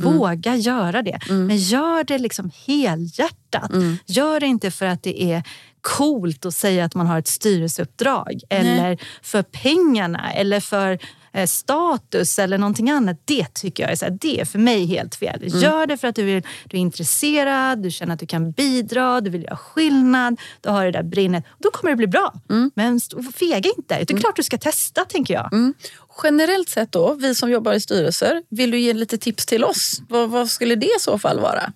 Mm. 0.00 0.18
Våga 0.18 0.56
göra 0.56 1.02
det. 1.02 1.18
Mm. 1.28 1.46
Men 1.46 1.56
gör 1.56 2.04
det 2.04 2.18
liksom 2.18 2.50
helhjärtat. 2.66 3.72
Mm. 3.72 3.98
Gör 4.06 4.40
det 4.40 4.46
inte 4.46 4.70
för 4.70 4.86
att 4.86 5.02
det 5.02 5.22
är 5.22 5.42
coolt 5.80 6.46
att 6.46 6.54
säga 6.54 6.84
att 6.84 6.94
man 6.94 7.06
har 7.06 7.18
ett 7.18 7.28
styrelseuppdrag 7.28 8.40
eller 8.50 8.82
Nej. 8.82 8.98
för 9.22 9.42
pengarna 9.42 10.32
eller 10.32 10.60
för 10.60 10.98
status 11.44 12.38
eller 12.38 12.58
någonting 12.58 12.90
annat. 12.90 13.20
Det 13.24 13.54
tycker 13.54 13.82
jag 13.82 13.92
är, 13.92 13.96
så 13.96 14.04
här, 14.04 14.18
det 14.20 14.40
är 14.40 14.44
för 14.44 14.58
mig 14.58 14.86
helt 14.86 15.14
fel. 15.14 15.42
Mm. 15.42 15.60
Gör 15.60 15.86
det 15.86 15.96
för 15.96 16.08
att 16.08 16.14
du, 16.14 16.22
vill, 16.22 16.42
du 16.64 16.76
är 16.76 16.80
intresserad, 16.80 17.82
du 17.82 17.90
känner 17.90 18.14
att 18.14 18.20
du 18.20 18.26
kan 18.26 18.52
bidra, 18.52 19.20
du 19.20 19.30
vill 19.30 19.42
göra 19.42 19.56
skillnad. 19.56 20.40
Du 20.60 20.70
har 20.70 20.84
det 20.84 20.90
där 20.90 21.02
brinnet. 21.02 21.44
Då 21.58 21.70
kommer 21.70 21.90
det 21.90 21.96
bli 21.96 22.06
bra. 22.06 22.34
Mm. 22.50 22.70
Men 22.74 23.00
fega 23.34 23.70
inte. 23.76 23.94
Det 23.94 24.10
är 24.10 24.12
mm. 24.12 24.20
klart 24.20 24.36
du 24.36 24.42
ska 24.42 24.58
testa, 24.58 25.04
tänker 25.04 25.34
jag. 25.34 25.52
Mm. 25.52 25.74
Generellt 26.22 26.68
sett 26.68 26.92
då, 26.92 27.14
vi 27.14 27.34
som 27.34 27.50
jobbar 27.50 27.72
i 27.72 27.80
styrelser, 27.80 28.42
vill 28.48 28.70
du 28.70 28.78
ge 28.78 28.92
lite 28.92 29.18
tips 29.18 29.46
till 29.46 29.64
oss? 29.64 30.02
Vad, 30.08 30.30
vad 30.30 30.50
skulle 30.50 30.74
det 30.74 30.86
i 30.86 31.00
så 31.00 31.18
fall 31.18 31.40
vara? 31.40 31.72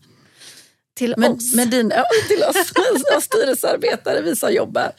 Till 0.94 1.14
men, 1.16 1.32
oss? 1.32 1.54
Men 1.54 1.70
din, 1.70 1.92
ja, 1.96 2.04
till 2.28 2.42
oss 2.42 3.24
styrelsearbetare, 3.24 4.22
vi 4.22 4.36
som 4.36 4.52
jobbar 4.52 4.92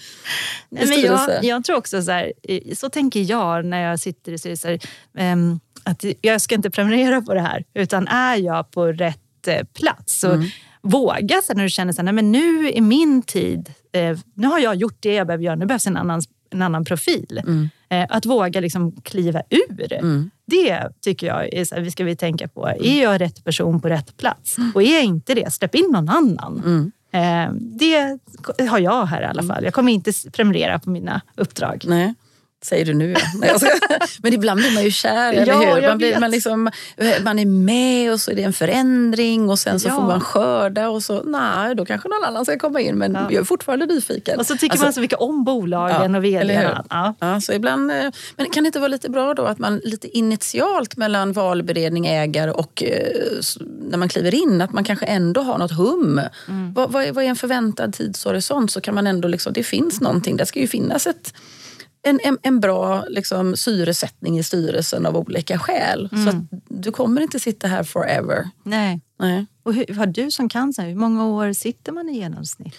Nej, 0.70 0.88
men 0.88 1.02
jag, 1.02 1.44
jag, 1.44 1.64
tror 1.64 1.78
också 1.78 2.02
så 2.02 2.12
här, 2.12 2.34
så 2.76 2.90
tänker 2.90 3.20
jag 3.20 3.66
när 3.66 3.90
jag 3.90 4.00
sitter 4.00 4.32
i 4.32 4.38
styrelser. 4.38 4.80
Um, 5.20 5.60
att 5.84 6.06
jag 6.22 6.42
ska 6.42 6.56
inte 6.56 6.70
prenumerera 6.70 7.22
på 7.22 7.34
det 7.34 7.42
här, 7.42 7.64
utan 7.74 8.08
är 8.08 8.36
jag 8.36 8.72
på 8.72 8.86
rätt 8.86 9.48
eh, 9.48 9.64
plats 9.74 10.20
så 10.20 10.32
mm. 10.32 10.48
våga 10.82 11.42
sen 11.42 11.58
när 11.58 11.64
du 11.64 11.70
känner 11.70 12.10
att 12.10 12.24
nu 12.24 12.70
är 12.70 12.82
min 12.82 13.22
tid, 13.22 13.74
eh, 13.92 14.18
nu 14.34 14.48
har 14.48 14.60
jag 14.60 14.76
gjort 14.76 14.98
det 15.00 15.14
jag 15.14 15.28
behöver 15.28 15.44
göra, 15.44 15.56
nu 15.56 15.66
behövs 15.66 15.88
en 15.88 15.98
annan, 15.98 16.22
en 16.52 16.62
annan 16.62 16.86
profil. 16.86 17.42
Mm. 17.44 17.70
Eh, 17.90 18.06
att 18.10 18.26
våga 18.26 18.60
liksom 18.60 18.92
kliva 18.92 19.42
ur. 19.50 19.94
Mm. 19.94 20.32
Det 20.46 20.90
tycker 21.02 21.28
jag 21.28 21.54
är 21.54 21.66
så 21.66 21.76
här, 21.76 21.82
vi 21.82 21.92
ska 21.92 22.04
vi 22.04 22.16
tänka 22.16 22.48
på. 22.48 22.68
Är 22.68 23.02
jag 23.04 23.22
rätt 23.22 23.44
person 23.44 23.82
på 23.82 23.90
rätt 23.90 24.18
plats? 24.18 24.58
Mm. 24.58 24.72
Och 24.76 24.84
är 24.84 24.94
jag 24.94 25.04
inte 25.04 25.34
det, 25.34 25.54
släpp 25.54 25.76
in 25.76 25.90
någon 25.92 26.10
annan. 26.10 26.62
Mm. 26.66 26.92
Eh, 27.14 27.54
det 27.54 28.20
har 28.70 28.80
jag 28.80 29.06
här 29.06 29.22
i 29.22 29.26
alla 29.26 29.44
fall. 29.44 29.64
Jag 29.64 29.74
kommer 29.74 29.92
inte 29.92 30.12
prenumerera 30.32 30.80
på 30.80 30.90
mina 30.90 31.22
uppdrag. 31.36 31.84
Nej 31.88 32.14
säger 32.62 32.86
du 32.86 32.94
nu. 32.94 33.16
Ja. 33.42 33.60
Men 34.22 34.34
ibland 34.34 34.60
blir 34.60 34.74
man 34.74 34.84
ju 34.84 34.92
kär, 34.92 35.34
eller 35.34 35.54
ja, 35.54 35.76
hur? 35.76 35.88
Man, 35.88 35.98
blir, 35.98 36.20
man, 36.20 36.32
liksom, 36.32 36.72
man 37.24 37.40
är 37.40 37.46
med 37.46 38.14
och 38.14 38.20
så 38.20 38.32
är 38.32 38.36
det 38.36 38.44
en 38.44 38.54
förändring 38.54 39.50
och 39.50 39.60
sen 39.60 39.80
så 39.80 39.88
ja. 39.88 39.96
får 39.96 40.04
man 40.04 40.22
skörda 40.22 40.90
och 40.90 41.04
så, 41.04 41.24
nej, 41.24 41.76
då 41.76 41.86
kanske 41.86 42.10
någon 42.10 42.24
annan 42.24 42.46
ska 42.46 42.60
komma 42.60 42.82
in. 42.82 42.96
Men 42.96 43.14
ja. 43.14 43.28
jag 43.30 43.42
är 43.42 43.44
fortfarande 43.44 43.86
nyfiken. 43.86 44.40
Och 44.40 44.46
så 44.46 44.54
tycker 44.54 44.74
alltså, 44.74 44.86
man 44.86 44.94
så 44.94 45.02
mycket 45.02 45.20
om 45.20 45.44
bolagen 45.44 46.16
och 46.16 46.24
vd. 46.24 46.74
Ja. 46.90 47.16
Ja. 47.20 47.42
så 47.42 47.54
ibland, 47.54 47.92
eh, 47.92 48.10
men 48.36 48.50
kan 48.50 48.64
det 48.64 48.68
inte 48.68 48.80
vara 48.80 48.88
lite 48.88 49.10
bra 49.10 49.34
då 49.34 49.46
att 49.46 49.60
man 49.60 49.82
lite 49.84 50.18
initialt 50.18 50.98
mellan 50.98 51.34
valberedning, 51.34 52.08
ägare 52.08 52.52
och 52.52 52.84
eh, 52.84 53.42
när 53.90 53.98
man 53.98 54.10
kliver 54.10 54.36
in, 54.36 54.62
att 54.62 54.74
man 54.74 54.84
kanske 54.84 55.06
ändå 55.06 55.42
har 55.42 55.58
något 55.58 55.72
hum. 55.72 56.22
Mm. 56.48 56.74
Vad, 56.74 56.92
vad, 56.92 57.04
är, 57.04 57.12
vad 57.12 57.24
är 57.24 57.28
en 57.28 57.36
förväntad 57.36 57.94
tidshorisont? 57.94 58.72
Så 58.72 58.82
kan 58.82 58.96
man 58.96 59.08
ändå 59.08 59.28
liksom, 59.28 59.54
det 59.54 59.64
finns 59.64 60.02
någonting, 60.02 60.38
det 60.38 60.46
ska 60.46 60.60
ju 60.60 60.68
finnas 60.68 61.08
ett 61.08 61.34
en, 62.04 62.20
en, 62.24 62.38
en 62.42 62.60
bra 62.60 63.06
liksom, 63.10 63.56
syresättning 63.56 64.40
i 64.40 64.44
styrelsen 64.44 65.06
av 65.06 65.18
olika 65.18 65.60
skäl. 65.60 66.10
Mm. 66.12 66.26
Så 66.26 66.58
du 66.70 66.92
kommer 66.92 67.22
inte 67.22 67.40
sitta 67.40 67.68
här 67.68 67.84
forever. 67.84 68.50
Nej. 68.64 69.00
Nej. 69.20 69.46
Och 69.64 69.74
hur, 69.74 69.96
har 69.96 70.06
du 70.06 70.32
som 70.32 70.50
cancer, 70.50 70.84
hur 70.84 70.96
många 70.96 71.28
år 71.28 71.54
sitter 71.54 71.92
man 71.92 72.10
i 72.10 72.18
genomsnitt? 72.18 72.76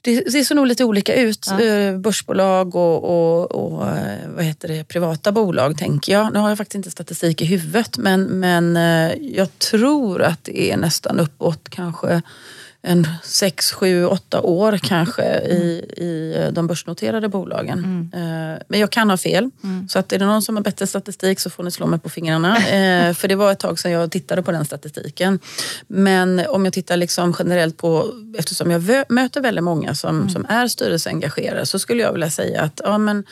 Det, 0.00 0.20
det 0.20 0.44
ser 0.44 0.54
nog 0.54 0.66
lite 0.66 0.84
olika 0.84 1.14
ut. 1.14 1.46
Ja. 1.50 1.60
Eh, 1.60 1.98
börsbolag 1.98 2.76
och, 2.76 3.04
och, 3.04 3.52
och, 3.52 3.88
eh, 3.88 4.28
vad 4.28 4.44
heter 4.44 4.68
det, 4.68 4.84
privata 4.84 5.32
bolag 5.32 5.78
tänker 5.78 6.12
jag. 6.12 6.32
Nu 6.32 6.38
har 6.38 6.48
jag 6.48 6.58
faktiskt 6.58 6.74
inte 6.74 6.90
statistik 6.90 7.42
i 7.42 7.44
huvudet 7.44 7.98
men, 7.98 8.22
men 8.22 8.76
eh, 8.76 9.16
jag 9.20 9.58
tror 9.58 10.22
att 10.22 10.44
det 10.44 10.70
är 10.70 10.76
nästan 10.76 11.20
uppåt 11.20 11.68
kanske 11.68 12.22
en 12.86 13.06
sex, 13.22 13.72
sju, 13.72 14.04
åtta 14.04 14.40
år 14.40 14.78
kanske 14.82 15.40
i, 15.40 15.84
i 15.96 16.50
de 16.52 16.66
börsnoterade 16.66 17.28
bolagen. 17.28 17.78
Mm. 17.78 18.58
Men 18.68 18.80
jag 18.80 18.90
kan 18.90 19.10
ha 19.10 19.16
fel. 19.16 19.50
Mm. 19.64 19.88
Så 19.88 19.98
att 19.98 20.12
är 20.12 20.18
det 20.18 20.26
någon 20.26 20.42
som 20.42 20.56
har 20.56 20.62
bättre 20.62 20.86
statistik 20.86 21.40
så 21.40 21.50
får 21.50 21.62
ni 21.62 21.70
slå 21.70 21.86
mig 21.86 21.98
på 21.98 22.08
fingrarna. 22.08 22.56
För 23.14 23.28
det 23.28 23.34
var 23.34 23.52
ett 23.52 23.58
tag 23.58 23.78
sedan 23.78 23.92
jag 23.92 24.10
tittade 24.10 24.42
på 24.42 24.52
den 24.52 24.64
statistiken. 24.64 25.38
Men 25.86 26.46
om 26.48 26.64
jag 26.64 26.74
tittar 26.74 26.96
liksom 26.96 27.34
generellt 27.38 27.76
på, 27.76 28.10
eftersom 28.38 28.70
jag 28.70 29.04
möter 29.08 29.40
väldigt 29.40 29.64
många 29.64 29.94
som, 29.94 30.16
mm. 30.16 30.28
som 30.28 30.46
är 30.48 30.68
styrelseengagerade 30.68 31.66
så 31.66 31.78
skulle 31.78 32.02
jag 32.02 32.12
vilja 32.12 32.30
säga 32.30 32.62
att 32.62 32.80
ja, 32.84 32.98
men, 32.98 33.24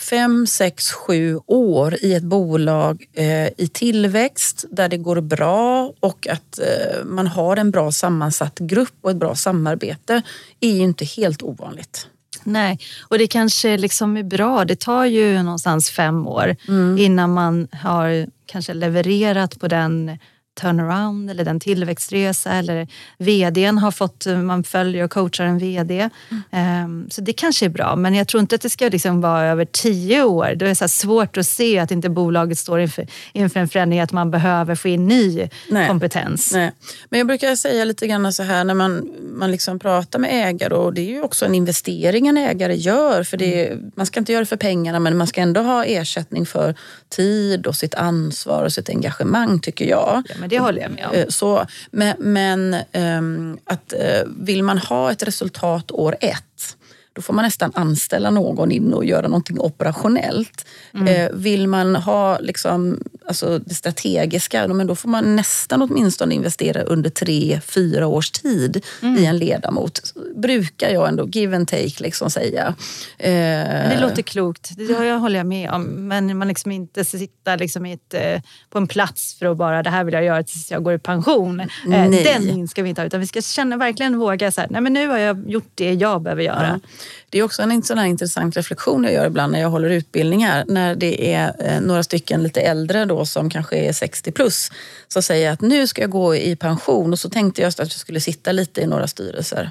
fem, 0.00 0.46
sex, 0.46 0.92
sju 0.92 1.40
år 1.46 1.96
i 2.02 2.14
ett 2.14 2.22
bolag 2.22 3.04
eh, 3.12 3.48
i 3.56 3.70
tillväxt 3.72 4.64
där 4.70 4.88
det 4.88 4.96
går 4.96 5.20
bra 5.20 5.92
och 6.00 6.26
att 6.26 6.58
eh, 6.58 7.04
man 7.04 7.26
har 7.26 7.56
en 7.56 7.70
bra 7.70 7.92
sammansatt 7.92 8.58
grupp 8.58 8.94
och 9.00 9.10
ett 9.10 9.16
bra 9.16 9.34
samarbete 9.34 10.22
är 10.60 10.70
ju 10.70 10.82
inte 10.82 11.04
helt 11.04 11.42
ovanligt. 11.42 12.08
Nej, 12.44 12.78
och 13.08 13.18
det 13.18 13.26
kanske 13.26 13.76
liksom 13.76 14.16
är 14.16 14.22
bra. 14.22 14.64
Det 14.64 14.80
tar 14.80 15.04
ju 15.04 15.42
någonstans 15.42 15.90
fem 15.90 16.26
år 16.26 16.56
mm. 16.68 16.98
innan 16.98 17.32
man 17.32 17.68
har 17.72 18.26
kanske 18.46 18.74
levererat 18.74 19.60
på 19.60 19.68
den 19.68 20.18
turnaround 20.60 21.30
eller 21.30 21.44
den 21.44 21.60
tillväxtresa 21.60 22.52
eller 22.52 22.88
vdn 23.18 23.78
har 23.78 23.90
fått, 23.90 24.26
man 24.26 24.64
följer 24.64 25.04
och 25.04 25.10
coachar 25.10 25.44
en 25.44 25.58
vd. 25.58 26.10
Mm. 26.50 27.10
Så 27.10 27.20
det 27.20 27.32
kanske 27.32 27.64
är 27.64 27.70
bra, 27.70 27.96
men 27.96 28.14
jag 28.14 28.28
tror 28.28 28.40
inte 28.40 28.54
att 28.54 28.60
det 28.60 28.70
ska 28.70 28.88
liksom 28.88 29.20
vara 29.20 29.44
över 29.44 29.64
tio 29.64 30.22
år. 30.22 30.54
Det 30.56 30.70
är 30.70 30.74
så 30.74 30.88
svårt 30.88 31.36
att 31.36 31.46
se 31.46 31.78
att 31.78 31.90
inte 31.90 32.08
bolaget 32.08 32.58
står 32.58 32.80
inför, 32.80 33.06
inför 33.32 33.60
en 33.60 33.68
förändring, 33.68 34.00
att 34.00 34.12
man 34.12 34.30
behöver 34.30 34.74
få 34.74 34.88
in 34.88 35.06
ny 35.06 35.48
Nej. 35.68 35.88
kompetens. 35.88 36.52
Nej. 36.52 36.72
Men 37.08 37.18
jag 37.18 37.26
brukar 37.26 37.56
säga 37.56 37.84
lite 37.84 38.06
grann 38.06 38.32
så 38.32 38.42
här 38.42 38.64
när 38.64 38.74
man, 38.74 39.10
man 39.32 39.50
liksom 39.50 39.78
pratar 39.78 40.18
med 40.18 40.48
ägare 40.48 40.74
och 40.74 40.94
det 40.94 41.00
är 41.00 41.10
ju 41.10 41.22
också 41.22 41.44
en 41.46 41.54
investering 41.54 42.28
en 42.28 42.36
ägare 42.36 42.74
gör. 42.74 43.22
För 43.22 43.36
det, 43.36 43.66
mm. 43.66 43.90
Man 43.96 44.06
ska 44.06 44.20
inte 44.20 44.32
göra 44.32 44.40
det 44.40 44.46
för 44.46 44.56
pengarna 44.56 45.00
men 45.00 45.16
man 45.16 45.26
ska 45.26 45.40
ändå 45.40 45.60
ha 45.60 45.84
ersättning 45.84 46.46
för 46.46 46.74
tid 47.08 47.66
och 47.66 47.76
sitt 47.76 47.94
ansvar 47.94 48.64
och 48.64 48.72
sitt 48.72 48.88
engagemang 48.88 49.60
tycker 49.60 49.84
jag. 49.84 50.22
Ja, 50.28 50.45
men 50.46 50.50
det 50.50 50.58
håller 50.58 50.82
jag 50.82 50.90
med 50.90 51.06
om. 51.06 51.14
Eh, 51.14 51.26
så, 51.28 51.66
men 51.90 52.14
men 52.18 52.76
um, 52.92 53.58
att, 53.64 53.94
uh, 53.96 54.32
vill 54.36 54.62
man 54.62 54.78
ha 54.78 55.12
ett 55.12 55.22
resultat 55.22 55.92
år 55.92 56.16
ett 56.20 56.76
då 57.16 57.22
får 57.22 57.34
man 57.34 57.44
nästan 57.44 57.72
anställa 57.74 58.30
någon 58.30 58.72
in 58.72 58.92
och 58.92 59.04
göra 59.04 59.28
någonting 59.28 59.60
operationellt. 59.60 60.66
Mm. 60.94 61.08
Eh, 61.08 61.30
vill 61.32 61.68
man 61.68 61.96
ha 61.96 62.38
liksom, 62.38 63.00
alltså 63.26 63.58
det 63.58 63.74
strategiska, 63.74 64.68
men 64.68 64.86
då 64.86 64.96
får 64.96 65.08
man 65.08 65.36
nästan 65.36 65.82
åtminstone 65.82 66.34
investera 66.34 66.82
under 66.82 67.10
tre, 67.10 67.60
fyra 67.66 68.06
års 68.06 68.30
tid 68.30 68.84
mm. 69.02 69.16
i 69.16 69.26
en 69.26 69.38
ledamot. 69.38 70.00
Brukar 70.36 70.90
jag 70.90 71.08
ändå, 71.08 71.28
give 71.28 71.56
and 71.56 71.68
take, 71.68 72.02
liksom 72.02 72.30
säga. 72.30 72.74
Eh, 73.18 73.30
det 73.30 73.98
låter 74.00 74.22
klokt, 74.22 74.70
det 74.76 75.06
jag 75.06 75.18
håller 75.18 75.38
jag 75.38 75.46
med 75.46 75.70
om. 75.70 75.82
Men 75.82 76.38
man 76.38 76.48
liksom 76.48 76.72
inte 76.72 77.04
sitta 77.04 77.56
liksom 77.56 77.86
ett, 77.86 78.14
eh, 78.14 78.40
på 78.70 78.78
en 78.78 78.86
plats 78.86 79.38
för 79.38 79.46
att 79.46 79.56
bara, 79.56 79.82
det 79.82 79.90
här 79.90 80.04
vill 80.04 80.14
jag 80.14 80.24
göra 80.24 80.42
tills 80.42 80.70
jag 80.70 80.82
går 80.82 80.94
i 80.94 80.98
pension. 80.98 81.60
Eh, 81.60 81.66
nej. 81.86 82.24
Den 82.24 82.68
ska 82.68 82.82
vi 82.82 82.88
inte 82.88 83.00
ha, 83.00 83.06
utan 83.06 83.20
vi 83.20 83.26
ska 83.26 83.42
känna, 83.42 83.76
verkligen 83.76 84.18
våga 84.18 84.52
så 84.52 84.60
här, 84.60 84.68
nej 84.70 84.80
men 84.80 84.92
nu 84.92 85.08
har 85.08 85.18
jag 85.18 85.50
gjort 85.50 85.70
det 85.74 85.94
jag 85.94 86.22
behöver 86.22 86.42
göra. 86.42 86.80
Ja. 86.82 86.88
Det 87.30 87.38
är 87.38 87.42
också 87.42 87.62
en 87.62 87.82
sån 87.82 88.06
intressant 88.06 88.56
reflektion 88.56 89.04
jag 89.04 89.12
gör 89.12 89.26
ibland 89.26 89.52
när 89.52 89.60
jag 89.60 89.70
håller 89.70 89.90
utbildningar. 89.90 90.64
När 90.68 90.94
det 90.94 91.32
är 91.32 91.80
några 91.80 92.02
stycken 92.02 92.42
lite 92.42 92.60
äldre 92.60 93.04
då 93.04 93.15
som 93.24 93.50
kanske 93.50 93.76
är 93.76 93.92
60 93.92 94.32
plus 94.32 94.70
som 95.08 95.22
säger 95.22 95.50
att 95.50 95.60
nu 95.60 95.86
ska 95.86 96.00
jag 96.00 96.10
gå 96.10 96.36
i 96.36 96.56
pension 96.56 97.12
och 97.12 97.18
så 97.18 97.30
tänkte 97.30 97.62
jag 97.62 97.68
att 97.68 97.78
jag 97.78 97.90
skulle 97.90 98.20
sitta 98.20 98.52
lite 98.52 98.80
i 98.80 98.86
några 98.86 99.06
styrelser. 99.08 99.70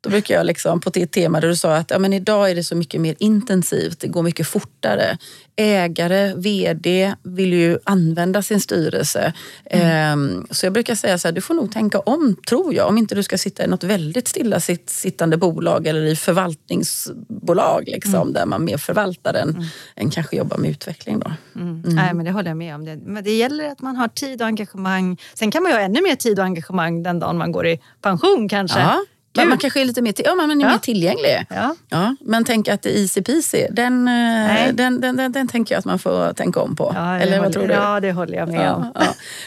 Då 0.00 0.10
brukar 0.10 0.34
jag 0.34 0.46
liksom, 0.46 0.80
på 0.80 0.90
ditt 0.90 1.12
tema 1.12 1.40
där 1.40 1.48
du 1.48 1.56
sa 1.56 1.76
att 1.76 1.90
ja, 1.90 1.98
men 1.98 2.12
idag 2.12 2.50
är 2.50 2.54
det 2.54 2.64
så 2.64 2.76
mycket 2.76 3.00
mer 3.00 3.14
intensivt, 3.18 4.00
det 4.00 4.08
går 4.08 4.22
mycket 4.22 4.46
fortare. 4.46 5.18
Ägare, 5.56 6.34
VD 6.34 7.14
vill 7.22 7.52
ju 7.52 7.78
använda 7.84 8.42
sin 8.42 8.60
styrelse. 8.60 9.32
Mm. 9.64 9.86
Ehm, 9.86 10.46
så 10.50 10.66
jag 10.66 10.72
brukar 10.72 10.94
säga 10.94 11.18
så 11.18 11.28
här, 11.28 11.32
du 11.32 11.40
får 11.40 11.54
nog 11.54 11.72
tänka 11.72 11.98
om, 11.98 12.36
tror 12.48 12.74
jag, 12.74 12.88
om 12.88 12.98
inte 12.98 13.14
du 13.14 13.22
ska 13.22 13.38
sitta 13.38 13.64
i 13.64 13.66
något 13.66 13.84
väldigt 13.84 14.28
stilla 14.28 14.60
sittande 14.86 15.36
bolag 15.36 15.86
eller 15.86 16.04
i 16.04 16.16
förvaltningsbolag 16.16 17.84
liksom, 17.86 18.14
mm. 18.14 18.32
där 18.32 18.46
man 18.46 18.64
mer 18.64 18.76
förvaltar 18.76 19.34
än, 19.34 19.50
mm. 19.50 19.64
än 19.96 20.10
kanske 20.10 20.36
jobbar 20.36 20.56
med 20.56 20.70
utveckling. 20.70 21.18
Då. 21.18 21.32
Mm. 21.56 21.68
mm. 21.68 21.96
Nej, 21.96 22.14
men 22.14 22.24
det 22.24 22.32
håller 22.32 22.50
jag 22.50 22.56
med 22.56 22.74
om. 22.74 22.84
Det, 22.84 22.96
men 22.96 23.24
det 23.24 23.36
gäller 23.36 23.68
att 23.68 23.80
man 23.80 23.96
har 23.96 24.08
tid 24.08 24.40
och 24.40 24.46
engagemang. 24.46 25.20
Sen 25.34 25.50
kan 25.50 25.62
man 25.62 25.72
ju 25.72 25.78
ha 25.78 25.84
ännu 25.84 26.02
mer 26.02 26.16
tid 26.16 26.38
och 26.38 26.44
engagemang 26.44 27.02
den 27.02 27.18
dagen 27.18 27.38
man 27.38 27.52
går 27.52 27.66
i 27.66 27.80
pension 28.00 28.48
kanske. 28.48 28.80
Ja. 28.80 29.04
Men 29.36 29.48
man 29.48 29.58
kanske 29.58 29.80
är 29.80 29.84
lite 29.84 30.02
mer, 30.02 30.14
ja, 30.16 30.34
man 30.34 30.50
är 30.50 30.64
ja. 30.64 30.70
mer 30.70 30.78
tillgänglig. 30.78 31.46
Ja. 31.50 31.74
Ja, 31.88 32.16
men 32.20 32.44
tänk 32.44 32.68
att 32.68 32.86
Easy 32.86 33.22
Peasy, 33.22 33.66
den, 33.70 34.08
eh, 34.08 34.72
den, 34.72 35.00
den, 35.00 35.16
den, 35.16 35.32
den, 35.32 35.48
tänker 35.48 35.74
jag 35.74 35.78
att 35.78 35.84
man 35.84 35.98
får 35.98 36.32
tänka 36.32 36.60
om 36.60 36.76
på. 36.76 36.92
Ja, 36.94 37.18
Eller 37.18 37.40
vad 37.40 37.52
tror 37.52 37.66
du? 37.66 37.74
Ja, 37.74 38.00
det 38.00 38.12
håller 38.12 38.38
jag 38.38 38.48
med 38.48 38.70
om. 38.72 38.92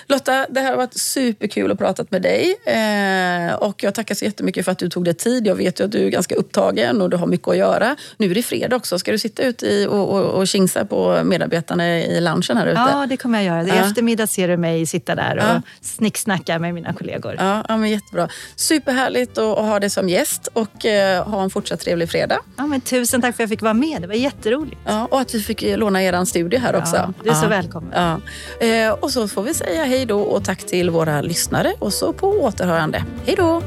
Lotta, 0.07 0.45
det 0.49 0.59
här 0.59 0.69
har 0.69 0.77
varit 0.77 0.97
superkul 0.97 1.71
att 1.71 1.77
prata 1.77 2.05
med 2.09 2.21
dig. 2.21 2.55
Eh, 2.65 3.55
och 3.55 3.83
jag 3.83 3.95
tackar 3.95 4.15
så 4.15 4.25
jättemycket 4.25 4.65
för 4.65 4.71
att 4.71 4.79
du 4.79 4.89
tog 4.89 5.05
dig 5.05 5.13
tid. 5.13 5.47
Jag 5.47 5.55
vet 5.55 5.79
ju 5.79 5.85
att 5.85 5.91
du 5.91 6.05
är 6.05 6.09
ganska 6.09 6.35
upptagen 6.35 7.01
och 7.01 7.09
du 7.09 7.17
har 7.17 7.27
mycket 7.27 7.47
att 7.47 7.57
göra. 7.57 7.95
Nu 8.17 8.31
är 8.31 8.35
det 8.35 8.43
fredag 8.43 8.75
också. 8.75 8.99
Ska 8.99 9.11
du 9.11 9.17
sitta 9.17 9.43
ute 9.43 9.87
och, 9.87 10.13
och, 10.13 10.23
och 10.23 10.47
kingsa 10.47 10.85
på 10.85 11.21
medarbetarna 11.23 11.99
i 11.99 12.21
loungen 12.21 12.57
här 12.57 12.67
ute? 12.67 12.81
Ja, 12.91 13.05
det 13.09 13.17
kommer 13.17 13.41
jag 13.41 13.65
göra. 13.65 13.77
I 13.77 13.79
eftermiddag 13.79 14.27
ser 14.27 14.47
du 14.47 14.57
mig 14.57 14.85
sitta 14.85 15.15
där 15.15 15.37
och 15.37 15.85
snicksnacka 15.85 16.59
med 16.59 16.73
mina 16.73 16.93
kollegor. 16.93 17.35
Ja, 17.39 17.63
ja 17.67 17.77
men 17.77 17.89
jättebra. 17.89 18.29
Superhärligt 18.55 19.37
att 19.37 19.57
ha 19.57 19.76
dig 19.79 19.89
som 19.89 20.09
gäst 20.09 20.47
och 20.53 20.85
eh, 20.85 21.27
ha 21.27 21.43
en 21.43 21.49
fortsatt 21.49 21.79
trevlig 21.79 22.09
fredag. 22.09 22.39
Ja, 22.57 22.67
men 22.67 22.81
tusen 22.81 23.21
tack 23.21 23.35
för 23.35 23.43
att 23.43 23.49
jag 23.49 23.49
fick 23.49 23.61
vara 23.61 23.73
med. 23.73 24.01
Det 24.01 24.07
var 24.07 24.15
jätteroligt. 24.15 24.81
Ja, 24.85 25.07
och 25.11 25.19
att 25.19 25.35
vi 25.35 25.41
fick 25.41 25.61
låna 25.61 26.03
er 26.03 26.25
studio 26.25 26.59
här 26.59 26.75
också. 26.75 26.95
Ja, 26.95 27.13
du 27.23 27.29
är 27.29 27.33
så 27.33 27.47
välkommen. 27.47 27.91
Ja. 27.95 28.21
Eh, 28.67 28.91
och 28.91 29.11
så 29.11 29.27
får 29.27 29.43
vi 29.43 29.53
säga 29.53 29.83
hej 29.83 30.05
då 30.05 30.21
och 30.21 30.43
tack 30.45 30.65
till 30.65 30.89
våra 30.89 31.21
lyssnare 31.21 31.73
och 31.79 31.93
så 31.93 32.13
på 32.13 32.27
återhörande. 32.27 33.03
Hej 33.25 33.35
då! 33.35 33.61